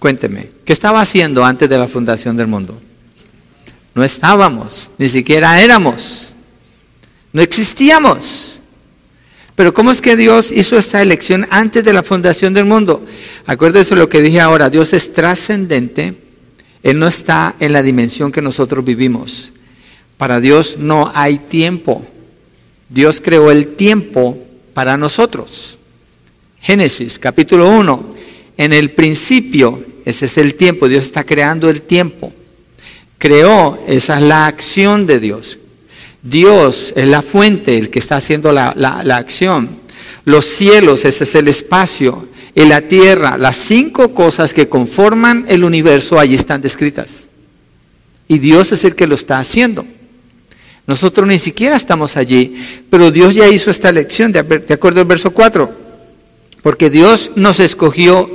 Cuénteme, 0.00 0.50
¿qué 0.64 0.72
estaba 0.72 1.02
haciendo 1.02 1.44
antes 1.44 1.68
de 1.68 1.76
la 1.76 1.86
fundación 1.86 2.34
del 2.34 2.46
mundo? 2.46 2.80
No 3.94 4.02
estábamos, 4.02 4.90
ni 4.96 5.06
siquiera 5.08 5.60
éramos, 5.60 6.34
no 7.34 7.42
existíamos. 7.42 8.60
Pero 9.54 9.74
¿cómo 9.74 9.90
es 9.90 10.00
que 10.00 10.16
Dios 10.16 10.52
hizo 10.52 10.78
esta 10.78 11.02
elección 11.02 11.46
antes 11.50 11.84
de 11.84 11.92
la 11.92 12.02
fundación 12.02 12.54
del 12.54 12.64
mundo? 12.64 13.04
Acuérdese 13.44 13.94
lo 13.94 14.08
que 14.08 14.22
dije 14.22 14.40
ahora, 14.40 14.70
Dios 14.70 14.94
es 14.94 15.12
trascendente, 15.12 16.14
Él 16.82 16.98
no 16.98 17.06
está 17.06 17.54
en 17.60 17.74
la 17.74 17.82
dimensión 17.82 18.32
que 18.32 18.40
nosotros 18.40 18.82
vivimos. 18.82 19.52
Para 20.16 20.40
Dios 20.40 20.76
no 20.78 21.12
hay 21.14 21.36
tiempo. 21.36 22.06
Dios 22.88 23.20
creó 23.20 23.50
el 23.50 23.76
tiempo 23.76 24.38
para 24.72 24.96
nosotros. 24.96 25.76
Génesis 26.58 27.18
capítulo 27.18 27.68
1, 27.68 28.19
en 28.60 28.74
el 28.74 28.90
principio, 28.90 29.82
ese 30.04 30.26
es 30.26 30.36
el 30.36 30.54
tiempo, 30.54 30.86
Dios 30.86 31.06
está 31.06 31.24
creando 31.24 31.70
el 31.70 31.80
tiempo. 31.80 32.30
Creó, 33.16 33.82
esa 33.88 34.18
es 34.18 34.22
la 34.22 34.46
acción 34.46 35.06
de 35.06 35.18
Dios. 35.18 35.58
Dios 36.22 36.92
es 36.94 37.08
la 37.08 37.22
fuente, 37.22 37.78
el 37.78 37.88
que 37.88 38.00
está 38.00 38.16
haciendo 38.16 38.52
la, 38.52 38.74
la 38.76 39.16
acción. 39.16 39.80
Los 40.26 40.44
cielos, 40.44 41.06
ese 41.06 41.24
es 41.24 41.34
el 41.36 41.48
espacio. 41.48 42.28
Y 42.54 42.66
la 42.66 42.82
tierra, 42.82 43.38
las 43.38 43.56
cinco 43.56 44.12
cosas 44.12 44.52
que 44.52 44.68
conforman 44.68 45.46
el 45.48 45.64
universo, 45.64 46.18
allí 46.18 46.34
están 46.34 46.60
descritas. 46.60 47.28
Y 48.28 48.40
Dios 48.40 48.72
es 48.72 48.84
el 48.84 48.94
que 48.94 49.06
lo 49.06 49.14
está 49.14 49.38
haciendo. 49.38 49.86
Nosotros 50.86 51.26
ni 51.26 51.38
siquiera 51.38 51.76
estamos 51.76 52.14
allí, 52.18 52.56
pero 52.90 53.10
Dios 53.10 53.34
ya 53.34 53.48
hizo 53.48 53.70
esta 53.70 53.88
elección, 53.88 54.32
de, 54.32 54.40
acuerdo 54.68 55.00
al 55.00 55.06
verso 55.06 55.30
4. 55.30 55.79
Porque 56.62 56.90
Dios 56.90 57.30
nos 57.36 57.60
escogió 57.60 58.30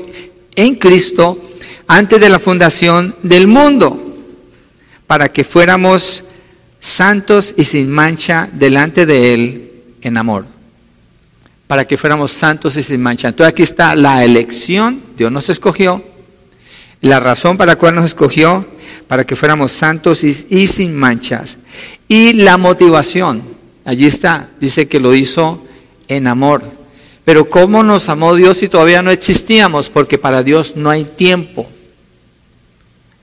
en 0.56 0.76
Cristo 0.76 1.40
antes 1.88 2.20
de 2.20 2.30
la 2.30 2.40
fundación 2.40 3.16
del 3.22 3.48
mundo, 3.48 4.02
para 5.08 5.30
que 5.30 5.44
fuéramos 5.44 6.24
santos 6.80 7.54
y 7.58 7.64
sin 7.64 7.90
mancha 7.92 8.50
delante 8.52 9.06
de 9.06 9.34
Él 9.34 9.72
en 10.02 10.18
amor. 10.18 10.46
Para 11.68 11.86
que 11.86 11.98
fuéramos 11.98 12.32
santos 12.32 12.78
y 12.78 12.84
sin 12.84 13.02
mancha. 13.02 13.28
Entonces 13.28 13.52
aquí 13.52 13.64
está 13.64 13.96
la 13.96 14.24
elección, 14.24 15.02
Dios 15.18 15.32
nos 15.32 15.50
escogió, 15.50 16.04
la 17.02 17.20
razón 17.20 17.58
para 17.58 17.74
la 17.74 17.78
cual 17.78 17.96
nos 17.96 18.06
escogió, 18.06 18.66
para 19.08 19.24
que 19.24 19.36
fuéramos 19.36 19.72
santos 19.72 20.24
y, 20.24 20.36
y 20.50 20.68
sin 20.68 20.96
manchas. 20.96 21.58
Y 22.08 22.34
la 22.34 22.58
motivación, 22.58 23.44
allí 23.84 24.06
está, 24.06 24.50
dice 24.60 24.88
que 24.88 25.00
lo 25.00 25.14
hizo 25.14 25.64
en 26.08 26.28
amor. 26.28 26.75
Pero 27.26 27.50
¿cómo 27.50 27.82
nos 27.82 28.08
amó 28.08 28.36
Dios 28.36 28.58
si 28.58 28.70
todavía 28.70 29.02
no 29.02 29.10
existíamos? 29.10 29.90
Porque 29.90 30.20
para 30.20 30.44
Dios 30.44 30.74
no 30.76 30.92
hay 30.92 31.04
tiempo. 31.04 31.68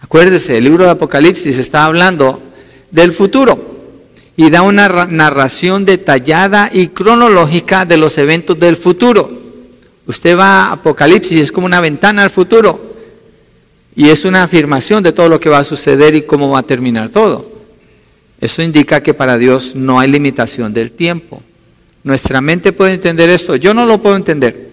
Acuérdese, 0.01 0.59
el 0.59 0.65
libro 0.65 0.85
de 0.85 0.91
Apocalipsis 0.91 1.57
está 1.57 1.85
hablando 1.85 2.43
del 2.91 3.13
futuro 3.13 3.73
y 4.37 4.51
da 4.51 4.63
una 4.63 5.07
narración 5.07 5.85
detallada 5.85 6.69
y 6.73 6.89
cronológica 6.89 7.85
de 7.85 7.97
los 7.97 8.19
eventos 8.19 8.59
del 8.59 8.77
futuro. 8.77 9.31
Usted 10.07 10.37
va 10.37 10.65
a 10.65 10.73
Apocalipsis, 10.73 11.41
es 11.41 11.53
como 11.53 11.67
una 11.67 11.81
ventana 11.81 12.25
al 12.25 12.31
futuro 12.31 12.93
y 13.95 14.09
es 14.09 14.25
una 14.25 14.43
afirmación 14.43 15.05
de 15.05 15.13
todo 15.13 15.29
lo 15.29 15.39
que 15.39 15.49
va 15.49 15.59
a 15.59 15.65
suceder 15.65 16.17
y 16.17 16.23
cómo 16.23 16.51
va 16.51 16.59
a 16.59 16.65
terminar 16.65 17.11
todo. 17.11 17.53
Eso 18.41 18.63
indica 18.63 19.01
que 19.01 19.15
para 19.15 19.39
Dios 19.39 19.77
no 19.77 20.01
hay 20.01 20.11
limitación 20.11 20.75
del 20.75 20.91
tiempo. 20.91 21.41
Nuestra 22.05 22.41
mente 22.41 22.73
puede 22.73 22.95
entender 22.95 23.31
esto. 23.31 23.57
Yo 23.57 23.75
no 23.75 23.87
lo 23.87 24.01
puedo 24.01 24.17
entender. 24.17 24.73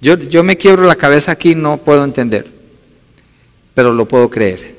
Yo, 0.00 0.18
yo 0.18 0.42
me 0.42 0.56
quiebro 0.56 0.86
la 0.86 0.96
cabeza 0.96 1.32
aquí, 1.32 1.54
no 1.54 1.78
puedo 1.78 2.04
entender. 2.04 2.46
Pero 3.74 3.92
lo 3.92 4.06
puedo 4.06 4.30
creer. 4.30 4.76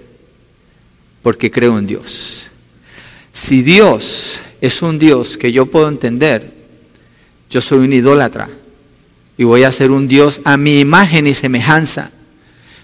Porque 1.22 1.52
creo 1.52 1.78
en 1.78 1.86
Dios. 1.86 2.50
Si 3.32 3.62
Dios 3.62 4.42
es 4.60 4.82
un 4.82 4.98
Dios 4.98 5.38
que 5.38 5.52
yo 5.52 5.68
puedo 5.68 5.88
entender, 5.88 6.52
yo 7.50 7.62
soy 7.62 7.80
un 7.80 7.94
idólatra. 7.94 8.50
Y 9.38 9.44
voy 9.44 9.64
a 9.64 9.72
ser 9.72 9.92
un 9.92 10.08
Dios 10.08 10.42
a 10.44 10.58
mi 10.58 10.80
imagen 10.80 11.28
y 11.28 11.34
semejanza. 11.34 12.12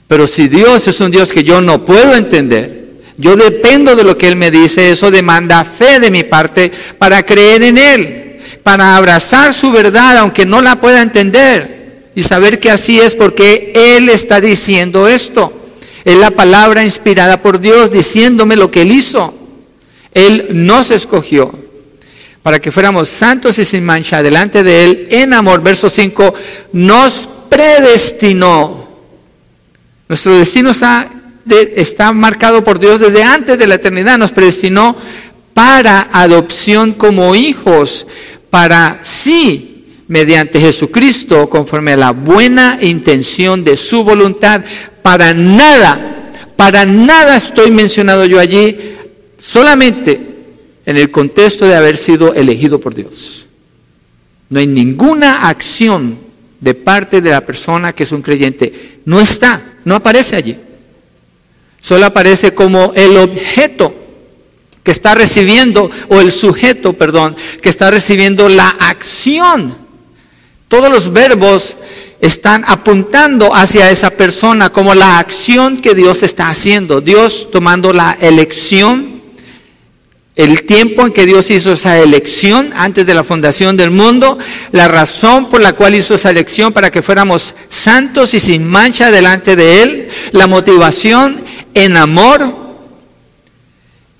Pero 0.07 0.25
si 0.25 0.47
Dios 0.47 0.87
es 0.87 1.01
un 1.01 1.11
Dios 1.11 1.33
que 1.33 1.43
yo 1.43 1.61
no 1.61 1.83
puedo 1.83 2.15
entender, 2.15 3.01
yo 3.17 3.35
dependo 3.35 3.95
de 3.95 4.03
lo 4.03 4.17
que 4.17 4.27
Él 4.27 4.35
me 4.35 4.51
dice, 4.51 4.91
eso 4.91 5.11
demanda 5.11 5.65
fe 5.65 5.99
de 5.99 6.11
mi 6.11 6.23
parte 6.23 6.71
para 6.97 7.25
creer 7.25 7.63
en 7.63 7.77
Él, 7.77 8.26
para 8.63 8.97
abrazar 8.97 9.53
su 9.53 9.71
verdad 9.71 10.17
aunque 10.17 10.45
no 10.45 10.61
la 10.61 10.79
pueda 10.79 11.01
entender 11.01 12.11
y 12.15 12.23
saber 12.23 12.59
que 12.59 12.71
así 12.71 12.99
es 12.99 13.15
porque 13.15 13.71
Él 13.75 14.09
está 14.09 14.41
diciendo 14.41 15.07
esto. 15.07 15.53
Es 16.03 16.17
la 16.17 16.31
palabra 16.31 16.83
inspirada 16.83 17.41
por 17.41 17.59
Dios 17.59 17.91
diciéndome 17.91 18.55
lo 18.55 18.71
que 18.71 18.81
Él 18.81 18.91
hizo. 18.91 19.33
Él 20.13 20.47
nos 20.51 20.89
escogió 20.91 21.53
para 22.41 22.59
que 22.59 22.71
fuéramos 22.71 23.09
santos 23.09 23.59
y 23.59 23.65
sin 23.65 23.83
mancha 23.83 24.23
delante 24.23 24.63
de 24.63 24.83
Él 24.83 25.07
en 25.11 25.33
amor. 25.33 25.61
Verso 25.61 25.89
5, 25.89 26.33
nos 26.73 27.29
predestinó. 27.49 28.87
Nuestro 30.07 30.33
destino 30.37 30.71
está 30.71 31.09
está 31.75 32.11
marcado 32.11 32.63
por 32.63 32.79
Dios 32.79 32.99
desde 32.99 33.23
antes 33.23 33.57
de 33.57 33.67
la 33.67 33.75
eternidad, 33.75 34.17
nos 34.17 34.31
predestinó 34.31 34.95
para 35.53 36.09
adopción 36.11 36.93
como 36.93 37.35
hijos, 37.35 38.05
para 38.57 39.01
sí, 39.03 39.85
mediante 40.07 40.59
Jesucristo, 40.59 41.47
conforme 41.47 41.91
a 41.91 41.97
la 41.97 42.09
buena 42.09 42.79
intención 42.81 43.63
de 43.63 43.77
su 43.77 44.03
voluntad, 44.03 44.63
para 45.03 45.31
nada, 45.31 46.31
para 46.55 46.83
nada 46.83 47.37
estoy 47.37 47.69
mencionado 47.69 48.25
yo 48.25 48.39
allí, 48.39 48.75
solamente 49.37 50.19
en 50.87 50.97
el 50.97 51.11
contexto 51.11 51.67
de 51.67 51.75
haber 51.75 51.97
sido 51.97 52.33
elegido 52.33 52.79
por 52.79 52.95
Dios. 52.95 53.45
No 54.49 54.59
hay 54.59 54.65
ninguna 54.65 55.47
acción 55.47 56.17
de 56.59 56.73
parte 56.73 57.21
de 57.21 57.29
la 57.29 57.45
persona 57.45 57.93
que 57.93 58.05
es 58.05 58.11
un 58.11 58.23
creyente. 58.23 59.01
No 59.05 59.21
está, 59.21 59.75
no 59.85 59.93
aparece 59.93 60.35
allí. 60.35 60.57
Solo 61.79 62.07
aparece 62.07 62.55
como 62.55 62.91
el 62.95 63.17
objeto 63.17 64.06
que 64.87 64.91
está 64.91 65.15
recibiendo, 65.15 65.91
o 66.07 66.21
el 66.21 66.31
sujeto, 66.31 66.93
perdón, 66.93 67.35
que 67.61 67.67
está 67.67 67.91
recibiendo 67.91 68.47
la 68.47 68.69
acción. 68.69 69.77
Todos 70.69 70.89
los 70.89 71.11
verbos 71.11 71.75
están 72.21 72.63
apuntando 72.65 73.53
hacia 73.53 73.91
esa 73.91 74.11
persona 74.11 74.69
como 74.69 74.95
la 74.95 75.19
acción 75.19 75.81
que 75.81 75.93
Dios 75.93 76.23
está 76.23 76.47
haciendo. 76.47 77.01
Dios 77.01 77.49
tomando 77.51 77.91
la 77.91 78.17
elección, 78.21 79.21
el 80.37 80.63
tiempo 80.63 81.05
en 81.05 81.11
que 81.11 81.25
Dios 81.25 81.51
hizo 81.51 81.73
esa 81.73 81.97
elección 81.97 82.71
antes 82.73 83.05
de 83.05 83.13
la 83.13 83.25
fundación 83.25 83.75
del 83.75 83.91
mundo, 83.91 84.39
la 84.71 84.87
razón 84.87 85.49
por 85.49 85.59
la 85.59 85.73
cual 85.73 85.95
hizo 85.95 86.15
esa 86.15 86.29
elección 86.29 86.71
para 86.71 86.91
que 86.91 87.01
fuéramos 87.01 87.53
santos 87.67 88.33
y 88.33 88.39
sin 88.39 88.65
mancha 88.65 89.11
delante 89.11 89.57
de 89.57 89.83
Él, 89.83 90.07
la 90.31 90.47
motivación 90.47 91.43
en 91.73 91.97
amor. 91.97 92.66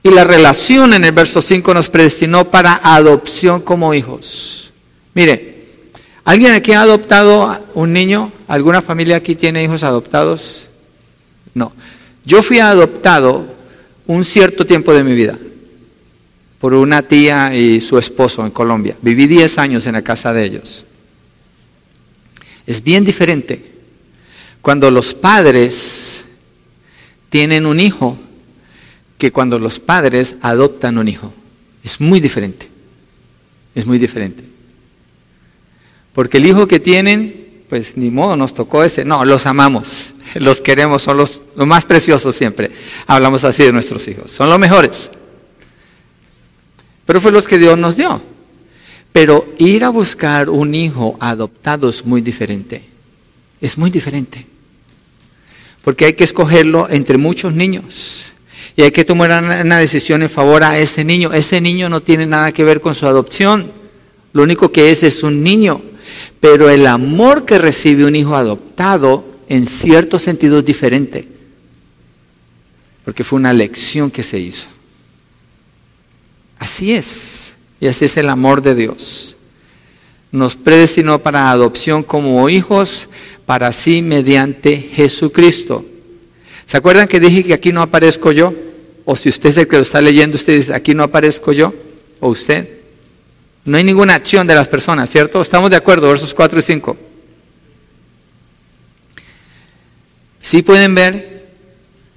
Y 0.08 0.10
la 0.10 0.24
relación 0.24 0.94
en 0.94 1.04
el 1.04 1.12
verso 1.12 1.42
5 1.42 1.74
nos 1.74 1.90
predestinó 1.90 2.50
para 2.50 2.80
adopción 2.82 3.60
como 3.60 3.94
hijos. 3.94 4.72
Mire, 5.14 5.66
¿alguien 6.24 6.54
aquí 6.54 6.72
ha 6.72 6.82
adoptado 6.82 7.60
un 7.74 7.92
niño? 7.92 8.32
¿Alguna 8.48 8.82
familia 8.82 9.18
aquí 9.18 9.36
tiene 9.36 9.66
hijos 9.66 9.84
adoptados? 9.84 10.70
No. 11.54 11.74
Yo 12.24 12.42
fui 12.42 12.60
adoptado 12.60 13.48
un 14.06 14.24
cierto 14.24 14.66
tiempo 14.66 14.94
de 14.94 15.04
mi 15.04 15.14
vida 15.14 15.38
por 16.58 16.74
una 16.74 17.02
tía 17.02 17.54
y 17.54 17.82
su 17.82 17.98
esposo 17.98 18.46
en 18.46 18.52
Colombia. 18.52 18.96
Viví 19.02 19.28
10 19.28 19.58
años 19.58 19.88
en 19.88 19.94
la 19.94 20.04
casa 20.04 20.32
de 20.32 20.46
ellos. 20.46 20.86
Es 22.66 22.82
bien 22.82 23.04
diferente 23.04 23.74
cuando 24.62 24.90
los 24.90 25.14
padres 25.14 26.24
tienen 27.30 27.66
un 27.66 27.82
hijo 27.82 28.18
que 29.18 29.32
cuando 29.32 29.60
los 29.60 29.80
padres 29.80 30.36
adoptan 30.42 30.98
un 30.98 31.08
hijo. 31.08 31.34
Es 31.84 32.00
muy 32.00 32.20
diferente. 32.20 32.68
Es 33.74 33.86
muy 33.86 33.98
diferente. 33.98 34.44
Porque 36.14 36.38
el 36.38 36.46
hijo 36.46 36.68
que 36.68 36.80
tienen, 36.80 37.64
pues 37.70 37.98
ni 37.98 38.10
modo, 38.10 38.36
nos 38.36 38.54
tocó 38.54 38.84
ese. 38.84 39.06
No, 39.06 39.24
los 39.26 39.46
amamos, 39.46 40.08
los 40.36 40.62
queremos, 40.62 41.02
son 41.02 41.18
los, 41.18 41.42
más 41.56 41.86
preciosos 41.86 42.36
siempre. 42.36 42.72
Hablamos 43.06 43.44
así 43.44 43.64
de 43.64 43.72
nuestros 43.72 44.08
hijos, 44.08 44.32
son 44.32 44.50
los 44.50 44.60
mejores. 44.60 45.12
Pero 47.06 47.22
fue 47.22 47.32
los 47.32 47.48
que 47.48 47.58
Dios 47.58 47.78
nos 47.78 47.96
dio. 47.96 48.22
Pero 49.14 49.54
ir 49.58 49.84
a 49.84 49.90
buscar 49.90 50.50
un 50.50 50.76
hijo 50.76 51.18
adoptado 51.20 51.90
es 51.90 52.06
muy 52.06 52.22
diferente. 52.22 52.84
Es 53.62 53.78
muy 53.78 53.90
diferente 53.90 54.46
porque 55.88 56.04
hay 56.04 56.14
que 56.16 56.26
escogerlo 56.26 56.90
entre 56.90 57.18
muchos 57.18 57.54
niños. 57.54 58.26
Y 58.78 58.84
hay 58.84 58.92
que 58.92 59.04
tomar 59.04 59.32
una 59.44 59.80
decisión 59.80 60.22
en 60.22 60.30
favor 60.30 60.64
a 60.64 60.78
ese 60.78 61.04
niño. 61.04 61.34
Ese 61.34 61.60
niño 61.60 61.90
no 61.90 62.04
tiene 62.04 62.28
nada 62.28 62.52
que 62.52 62.64
ver 62.64 62.80
con 62.80 62.94
su 62.94 63.08
adopción. 63.08 63.72
Lo 64.34 64.44
único 64.44 64.72
que 64.72 64.92
es 64.92 65.02
es 65.02 65.24
un 65.24 65.42
niño. 65.42 65.82
Pero 66.40 66.70
el 66.70 66.86
amor 66.86 67.44
que 67.44 67.58
recibe 67.58 68.06
un 68.06 68.16
hijo 68.16 68.36
adoptado 68.36 69.26
en 69.50 69.66
cierto 69.66 70.20
sentido 70.20 70.60
es 70.60 70.66
diferente. 70.66 71.28
Porque 73.04 73.24
fue 73.24 73.38
una 73.38 73.52
lección 73.52 74.12
que 74.12 74.22
se 74.22 74.38
hizo. 74.38 74.68
Así 76.60 76.94
es. 76.94 77.54
Y 77.80 77.88
así 77.88 78.06
es 78.06 78.16
el 78.18 78.30
amor 78.30 78.62
de 78.62 78.76
Dios. 78.76 79.38
Nos 80.32 80.56
predestinó 80.56 81.18
para 81.18 81.50
adopción 81.50 82.04
como 82.04 82.48
hijos 82.48 83.10
para 83.48 83.74
sí 83.74 84.04
mediante 84.04 84.78
Jesucristo. 84.78 85.84
¿Se 86.68 86.78
acuerdan 86.78 87.08
que 87.08 87.20
dije 87.20 87.44
que 87.44 87.56
aquí 87.56 87.72
no 87.72 87.82
aparezco 87.82 88.32
yo? 88.32 88.67
O 89.10 89.16
si 89.16 89.30
usted 89.30 89.52
es 89.52 89.58
el 89.58 89.70
que 89.70 89.78
lo 89.78 89.84
está 89.84 90.02
leyendo, 90.02 90.36
usted 90.36 90.54
dice, 90.54 90.74
aquí 90.74 90.94
no 90.94 91.02
aparezco 91.02 91.54
yo, 91.54 91.74
o 92.20 92.28
usted. 92.28 92.68
No 93.64 93.78
hay 93.78 93.84
ninguna 93.86 94.16
acción 94.16 94.46
de 94.46 94.54
las 94.54 94.68
personas, 94.68 95.10
¿cierto? 95.10 95.40
Estamos 95.40 95.70
de 95.70 95.78
acuerdo, 95.78 96.10
versos 96.10 96.34
4 96.34 96.60
y 96.60 96.62
5. 96.62 96.98
¿Sí 100.42 100.62
pueden 100.62 100.94
ver 100.94 101.48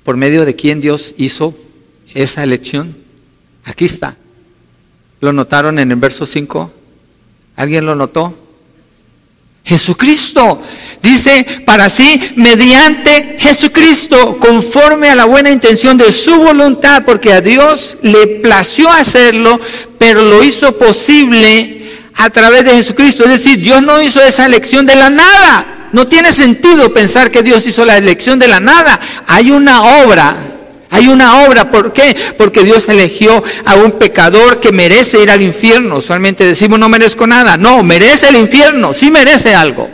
por 0.03 0.16
medio 0.16 0.44
de 0.44 0.57
quién 0.57 0.81
Dios 0.81 1.14
hizo 1.16 1.57
esa 2.12 2.42
elección? 2.42 2.96
Aquí 3.62 3.85
está. 3.85 4.16
¿Lo 5.20 5.33
notaron 5.33 5.79
en 5.79 5.92
el 5.92 5.96
verso 5.96 6.26
5? 6.26 6.72
¿Alguien 7.55 7.87
lo 7.87 7.94
notó? 7.94 8.37
Jesucristo. 9.64 10.62
Dice, 11.03 11.62
para 11.64 11.88
sí, 11.88 12.33
mediante 12.37 13.37
Jesucristo, 13.38 14.38
conforme 14.38 15.09
a 15.09 15.14
la 15.14 15.25
buena 15.25 15.51
intención 15.51 15.96
de 15.96 16.12
su 16.12 16.37
voluntad, 16.37 17.05
porque 17.05 17.33
a 17.33 17.40
Dios 17.40 17.99
le 18.03 18.27
plació 18.27 18.90
hacerlo, 18.90 19.61
pero 19.99 20.23
lo 20.23 20.42
hizo 20.44 20.77
posible 20.77 21.81
a 22.16 22.31
través 22.31 22.64
de 22.64 22.73
Jesucristo. 22.73 23.25
Es 23.25 23.31
decir, 23.31 23.61
Dios 23.61 23.83
no 23.83 24.01
hizo 24.03 24.20
esa 24.20 24.46
elección 24.46 24.85
de 24.87 24.96
la 24.96 25.09
nada. 25.09 25.88
No 25.92 26.07
tiene 26.07 26.33
sentido 26.33 26.92
pensar 26.92 27.31
que 27.31 27.42
Dios 27.42 27.66
hizo 27.66 27.85
la 27.85 27.96
elección 27.96 28.38
de 28.38 28.49
la 28.49 28.61
nada. 28.61 29.01
Hay 29.27 29.51
una 29.51 29.83
obra 30.03 30.50
hay 30.90 31.07
una 31.07 31.44
obra, 31.44 31.70
¿por 31.70 31.92
qué? 31.92 32.16
Porque 32.37 32.64
Dios 32.64 32.88
eligió 32.88 33.42
a 33.64 33.76
un 33.76 33.92
pecador 33.92 34.59
que 34.59 34.72
merece 34.72 35.22
ir 35.22 35.31
al 35.31 35.40
infierno. 35.40 35.98
Usualmente 35.98 36.44
decimos 36.44 36.79
no 36.79 36.88
merezco 36.88 37.26
nada. 37.26 37.57
No, 37.57 37.83
merece 37.85 38.29
el 38.29 38.37
infierno, 38.37 38.92
sí 38.92 39.11
merece 39.11 39.55
algo. 39.55 39.88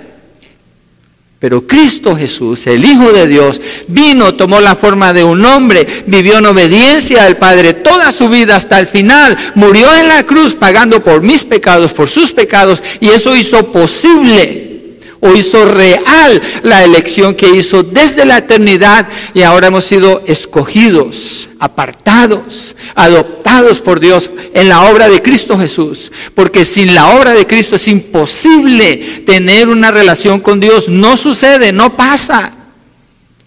Pero 1.38 1.66
Cristo 1.66 2.16
Jesús, 2.16 2.66
el 2.66 2.82
Hijo 2.82 3.12
de 3.12 3.28
Dios, 3.28 3.60
vino, 3.88 4.34
tomó 4.34 4.58
la 4.58 4.74
forma 4.74 5.12
de 5.12 5.22
un 5.22 5.44
hombre, 5.44 5.86
vivió 6.06 6.38
en 6.38 6.46
obediencia 6.46 7.24
al 7.24 7.36
Padre 7.36 7.74
toda 7.74 8.10
su 8.10 8.30
vida 8.30 8.56
hasta 8.56 8.78
el 8.78 8.86
final, 8.86 9.36
murió 9.54 9.92
en 9.94 10.08
la 10.08 10.24
cruz 10.24 10.54
pagando 10.54 11.04
por 11.04 11.20
mis 11.20 11.44
pecados, 11.44 11.92
por 11.92 12.08
sus 12.08 12.32
pecados, 12.32 12.82
y 13.00 13.10
eso 13.10 13.36
hizo 13.36 13.70
posible 13.70 14.75
o 15.20 15.34
hizo 15.34 15.64
real 15.64 16.40
la 16.62 16.84
elección 16.84 17.34
que 17.34 17.50
hizo 17.50 17.82
desde 17.82 18.24
la 18.24 18.38
eternidad 18.38 19.08
y 19.34 19.42
ahora 19.42 19.68
hemos 19.68 19.84
sido 19.84 20.22
escogidos, 20.26 21.50
apartados, 21.58 22.76
adoptados 22.94 23.80
por 23.80 24.00
Dios 24.00 24.30
en 24.54 24.68
la 24.68 24.90
obra 24.90 25.08
de 25.08 25.22
Cristo 25.22 25.58
Jesús. 25.58 26.12
Porque 26.34 26.64
sin 26.64 26.94
la 26.94 27.16
obra 27.16 27.32
de 27.32 27.46
Cristo 27.46 27.76
es 27.76 27.88
imposible 27.88 29.22
tener 29.24 29.68
una 29.68 29.90
relación 29.90 30.40
con 30.40 30.60
Dios. 30.60 30.88
No 30.88 31.16
sucede, 31.16 31.72
no 31.72 31.96
pasa. 31.96 32.52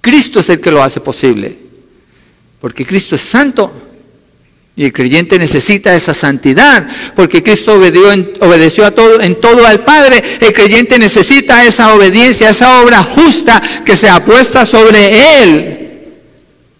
Cristo 0.01 0.39
es 0.39 0.49
el 0.49 0.61
que 0.61 0.71
lo 0.71 0.83
hace 0.83 0.99
posible. 0.99 1.57
Porque 2.59 2.85
Cristo 2.85 3.15
es 3.15 3.21
santo. 3.21 3.88
Y 4.79 4.85
el 4.85 4.93
creyente 4.93 5.37
necesita 5.37 5.93
esa 5.93 6.13
santidad, 6.13 6.87
porque 7.13 7.43
Cristo 7.43 7.73
obedeció, 7.73 8.85
a 8.85 8.91
todo, 8.91 9.19
en 9.19 9.41
todo 9.41 9.67
al 9.67 9.83
Padre. 9.83 10.23
El 10.39 10.53
creyente 10.53 10.97
necesita 10.97 11.65
esa 11.65 11.93
obediencia, 11.93 12.49
esa 12.49 12.81
obra 12.81 13.03
justa 13.03 13.61
que 13.85 13.97
se 13.97 14.07
apuesta 14.07 14.65
sobre 14.65 15.41
Él. 15.43 15.89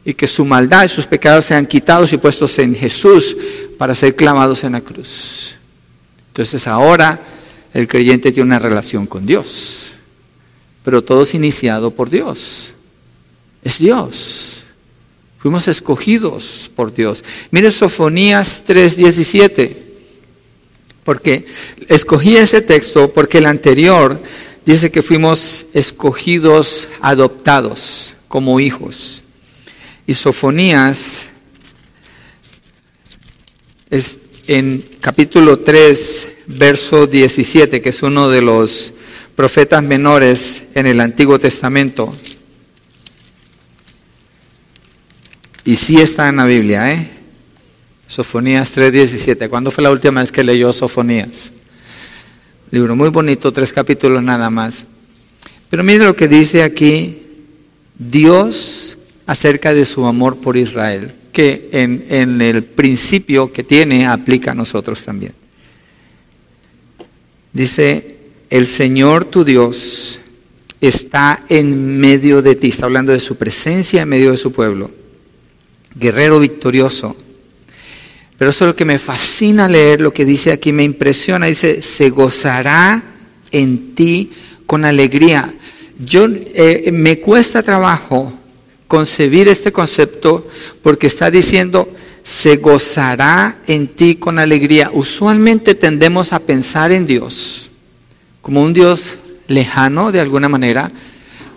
Y 0.05 0.13
que 0.13 0.29
su 0.29 0.45
maldad 0.45 0.85
y 0.85 0.87
sus 0.87 1.07
pecados 1.07 1.43
sean 1.43 1.65
quitados 1.65 2.13
y 2.13 2.17
puestos 2.17 2.57
en 2.59 2.73
Jesús 2.73 3.35
para 3.77 3.93
ser 3.93 4.15
clamados 4.15 4.63
en 4.63 4.71
la 4.71 4.79
cruz. 4.79 5.55
Entonces 6.27 6.67
ahora 6.67 7.21
el 7.73 7.85
creyente 7.85 8.31
tiene 8.31 8.47
una 8.47 8.59
relación 8.59 9.07
con 9.07 9.25
Dios. 9.25 9.91
Pero 10.85 11.03
todo 11.03 11.23
es 11.23 11.33
iniciado 11.33 11.91
por 11.91 12.09
Dios. 12.09 12.69
Es 13.61 13.77
Dios. 13.77 14.58
Fuimos 15.39 15.69
escogidos 15.69 16.69
por 16.75 16.93
Dios. 16.93 17.23
Mire 17.49 17.71
Sofonías 17.71 18.63
3:17, 18.67 19.75
porque 21.05 21.45
escogí 21.87 22.35
ese 22.35 22.61
texto 22.61 23.11
porque 23.13 23.37
el 23.37 23.45
anterior 23.45 24.21
dice 24.65 24.91
que 24.91 25.01
fuimos 25.01 25.65
escogidos, 25.73 26.89
adoptados 26.99 28.13
como 28.27 28.59
hijos. 28.59 29.23
Y 30.05 30.13
Sofonías 30.13 31.23
es 33.89 34.19
en 34.45 34.83
capítulo 34.99 35.59
3, 35.59 36.27
verso 36.47 37.07
17, 37.07 37.81
que 37.81 37.89
es 37.89 38.03
uno 38.03 38.29
de 38.29 38.41
los 38.41 38.93
profetas 39.35 39.81
menores 39.83 40.63
en 40.75 40.85
el 40.85 40.99
Antiguo 40.99 41.39
Testamento. 41.39 42.11
Y 45.65 45.75
sí 45.75 45.97
está 45.97 46.29
en 46.29 46.37
la 46.37 46.45
Biblia, 46.45 46.93
¿eh? 46.93 47.09
Sofonías 48.07 48.75
3:17. 48.75 49.49
¿Cuándo 49.49 49.71
fue 49.71 49.83
la 49.83 49.91
última 49.91 50.21
vez 50.21 50.31
que 50.31 50.43
leyó 50.43 50.71
Sofonías? 50.73 51.51
Libro 52.71 52.95
muy 52.95 53.09
bonito, 53.09 53.51
tres 53.51 53.73
capítulos 53.73 54.23
nada 54.23 54.49
más. 54.49 54.85
Pero 55.69 55.83
mire 55.83 56.05
lo 56.05 56.15
que 56.15 56.27
dice 56.27 56.63
aquí 56.63 57.23
Dios 57.97 58.97
acerca 59.25 59.73
de 59.73 59.85
su 59.85 60.05
amor 60.05 60.37
por 60.37 60.57
Israel, 60.57 61.13
que 61.31 61.69
en, 61.71 62.05
en 62.09 62.41
el 62.41 62.63
principio 62.63 63.51
que 63.51 63.63
tiene 63.63 64.07
aplica 64.07 64.51
a 64.51 64.55
nosotros 64.55 65.03
también. 65.03 65.33
Dice, 67.53 68.17
el 68.49 68.65
Señor 68.65 69.25
tu 69.25 69.43
Dios 69.43 70.19
está 70.81 71.43
en 71.49 71.99
medio 71.99 72.41
de 72.41 72.55
ti, 72.55 72.69
está 72.69 72.85
hablando 72.85 73.11
de 73.11 73.19
su 73.19 73.35
presencia 73.35 74.01
en 74.01 74.09
medio 74.09 74.31
de 74.31 74.37
su 74.37 74.51
pueblo 74.51 74.98
guerrero 75.99 76.39
victorioso. 76.39 77.15
Pero 78.37 78.51
eso 78.51 78.65
es 78.65 78.67
lo 78.69 78.75
que 78.75 78.85
me 78.85 78.99
fascina 78.99 79.67
leer, 79.67 79.99
lo 79.99 80.13
que 80.13 80.25
dice 80.25 80.51
aquí, 80.51 80.71
me 80.71 80.83
impresiona. 80.83 81.47
Dice, 81.47 81.81
se 81.81 82.09
gozará 82.09 83.03
en 83.51 83.95
ti 83.95 84.31
con 84.65 84.85
alegría. 84.85 85.53
Yo 85.99 86.27
eh, 86.27 86.89
me 86.93 87.19
cuesta 87.19 87.61
trabajo 87.61 88.33
concebir 88.87 89.49
este 89.49 89.71
concepto 89.71 90.47
porque 90.81 91.07
está 91.07 91.29
diciendo, 91.29 91.93
se 92.23 92.57
gozará 92.57 93.59
en 93.67 93.87
ti 93.89 94.15
con 94.15 94.39
alegría. 94.39 94.89
Usualmente 94.93 95.75
tendemos 95.75 96.31
a 96.31 96.39
pensar 96.39 96.91
en 96.91 97.05
Dios 97.05 97.69
como 98.41 98.63
un 98.63 98.73
Dios 98.73 99.15
lejano 99.47 100.11
de 100.11 100.19
alguna 100.19 100.49
manera, 100.49 100.91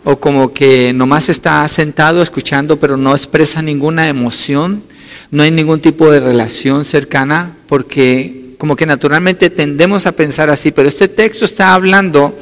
o 0.05 0.19
como 0.19 0.53
que 0.53 0.93
nomás 0.93 1.29
está 1.29 1.67
sentado 1.69 2.23
escuchando 2.23 2.79
pero 2.79 2.97
no 2.97 3.15
expresa 3.15 3.63
ninguna 3.63 4.09
emoción, 4.09 4.83
no 5.31 5.43
hay 5.43 5.51
ningún 5.51 5.81
tipo 5.81 6.11
de 6.11 6.21
relación 6.21 6.85
cercana, 6.85 7.57
porque 7.67 8.55
como 8.59 8.77
que 8.77 8.87
naturalmente 8.87 9.51
tendemos 9.51 10.07
a 10.07 10.13
pensar 10.13 10.51
así, 10.51 10.73
pero 10.73 10.89
este 10.89 11.09
texto 11.09 11.45
está 11.45 11.75
hablando 11.75 12.37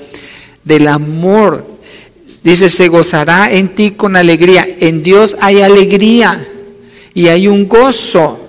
del 0.64 0.88
amor. 0.88 1.66
Dice, 2.42 2.68
se 2.68 2.88
gozará 2.88 3.50
en 3.52 3.74
ti 3.74 3.92
con 3.92 4.16
alegría. 4.16 4.66
En 4.80 5.02
Dios 5.02 5.36
hay 5.40 5.60
alegría 5.60 6.46
y 7.14 7.28
hay 7.28 7.48
un 7.48 7.68
gozo 7.68 8.39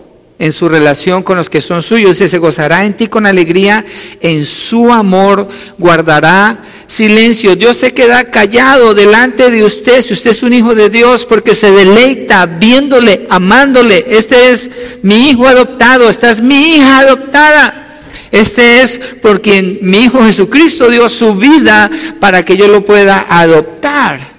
en 0.41 0.51
su 0.51 0.67
relación 0.67 1.21
con 1.21 1.37
los 1.37 1.51
que 1.51 1.61
son 1.61 1.83
suyos. 1.83 2.17
Dice, 2.17 2.27
se 2.27 2.39
gozará 2.39 2.83
en 2.83 2.95
ti 2.95 3.05
con 3.05 3.27
alegría, 3.27 3.85
en 4.21 4.43
su 4.43 4.91
amor 4.91 5.47
guardará 5.77 6.63
silencio. 6.87 7.55
Dios 7.55 7.77
se 7.77 7.93
queda 7.93 8.23
callado 8.31 8.95
delante 8.95 9.51
de 9.51 9.63
usted 9.63 10.01
si 10.01 10.13
usted 10.13 10.31
es 10.31 10.41
un 10.41 10.53
hijo 10.53 10.73
de 10.73 10.89
Dios 10.89 11.25
porque 11.25 11.53
se 11.53 11.71
deleita 11.71 12.47
viéndole, 12.47 13.27
amándole. 13.29 14.03
Este 14.09 14.49
es 14.49 14.71
mi 15.03 15.29
hijo 15.29 15.45
adoptado, 15.45 16.09
esta 16.09 16.31
es 16.31 16.41
mi 16.41 16.73
hija 16.73 17.01
adoptada. 17.01 17.99
Este 18.31 18.81
es 18.81 18.99
porque 19.21 19.79
mi 19.83 20.05
Hijo 20.05 20.23
Jesucristo 20.23 20.89
dio 20.89 21.07
su 21.09 21.35
vida 21.35 21.91
para 22.19 22.43
que 22.43 22.57
yo 22.57 22.67
lo 22.67 22.83
pueda 22.83 23.27
adoptar. 23.29 24.31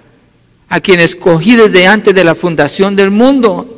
A 0.68 0.80
quien 0.80 0.98
escogí 0.98 1.54
desde 1.54 1.86
antes 1.86 2.12
de 2.12 2.24
la 2.24 2.34
fundación 2.34 2.96
del 2.96 3.10
mundo. 3.12 3.71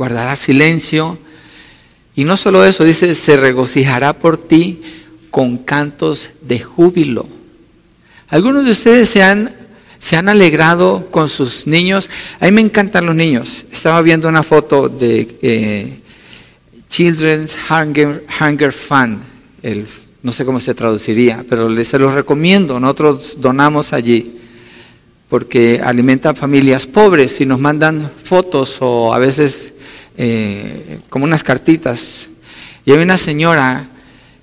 Guardará 0.00 0.34
silencio. 0.34 1.18
Y 2.16 2.24
no 2.24 2.38
solo 2.38 2.64
eso, 2.64 2.84
dice, 2.84 3.14
se 3.14 3.36
regocijará 3.36 4.18
por 4.18 4.38
ti 4.38 4.80
con 5.30 5.58
cantos 5.58 6.30
de 6.40 6.58
júbilo. 6.58 7.28
Algunos 8.28 8.64
de 8.64 8.70
ustedes 8.70 9.10
se 9.10 9.22
han, 9.22 9.54
se 9.98 10.16
han 10.16 10.30
alegrado 10.30 11.08
con 11.10 11.28
sus 11.28 11.66
niños. 11.66 12.08
A 12.40 12.46
mí 12.46 12.52
me 12.52 12.62
encantan 12.62 13.04
los 13.04 13.14
niños. 13.14 13.66
Estaba 13.70 14.00
viendo 14.00 14.26
una 14.26 14.42
foto 14.42 14.88
de 14.88 15.36
eh, 15.42 16.00
Children's 16.88 17.58
Hunger, 17.68 18.24
Hunger 18.40 18.72
Fund. 18.72 19.20
El, 19.62 19.86
no 20.22 20.32
sé 20.32 20.46
cómo 20.46 20.60
se 20.60 20.72
traduciría, 20.72 21.44
pero 21.46 21.68
les, 21.68 21.88
se 21.88 21.98
los 21.98 22.14
recomiendo. 22.14 22.80
Nosotros 22.80 23.36
donamos 23.38 23.92
allí 23.92 24.38
porque 25.28 25.78
alimentan 25.84 26.36
familias 26.36 26.86
pobres 26.86 27.38
y 27.42 27.44
nos 27.44 27.60
mandan 27.60 28.10
fotos 28.24 28.78
o 28.80 29.12
a 29.12 29.18
veces 29.18 29.74
eh, 30.16 31.00
como 31.08 31.24
unas 31.24 31.42
cartitas. 31.42 32.28
Y 32.84 32.92
hay 32.92 32.98
una 32.98 33.18
señora 33.18 33.88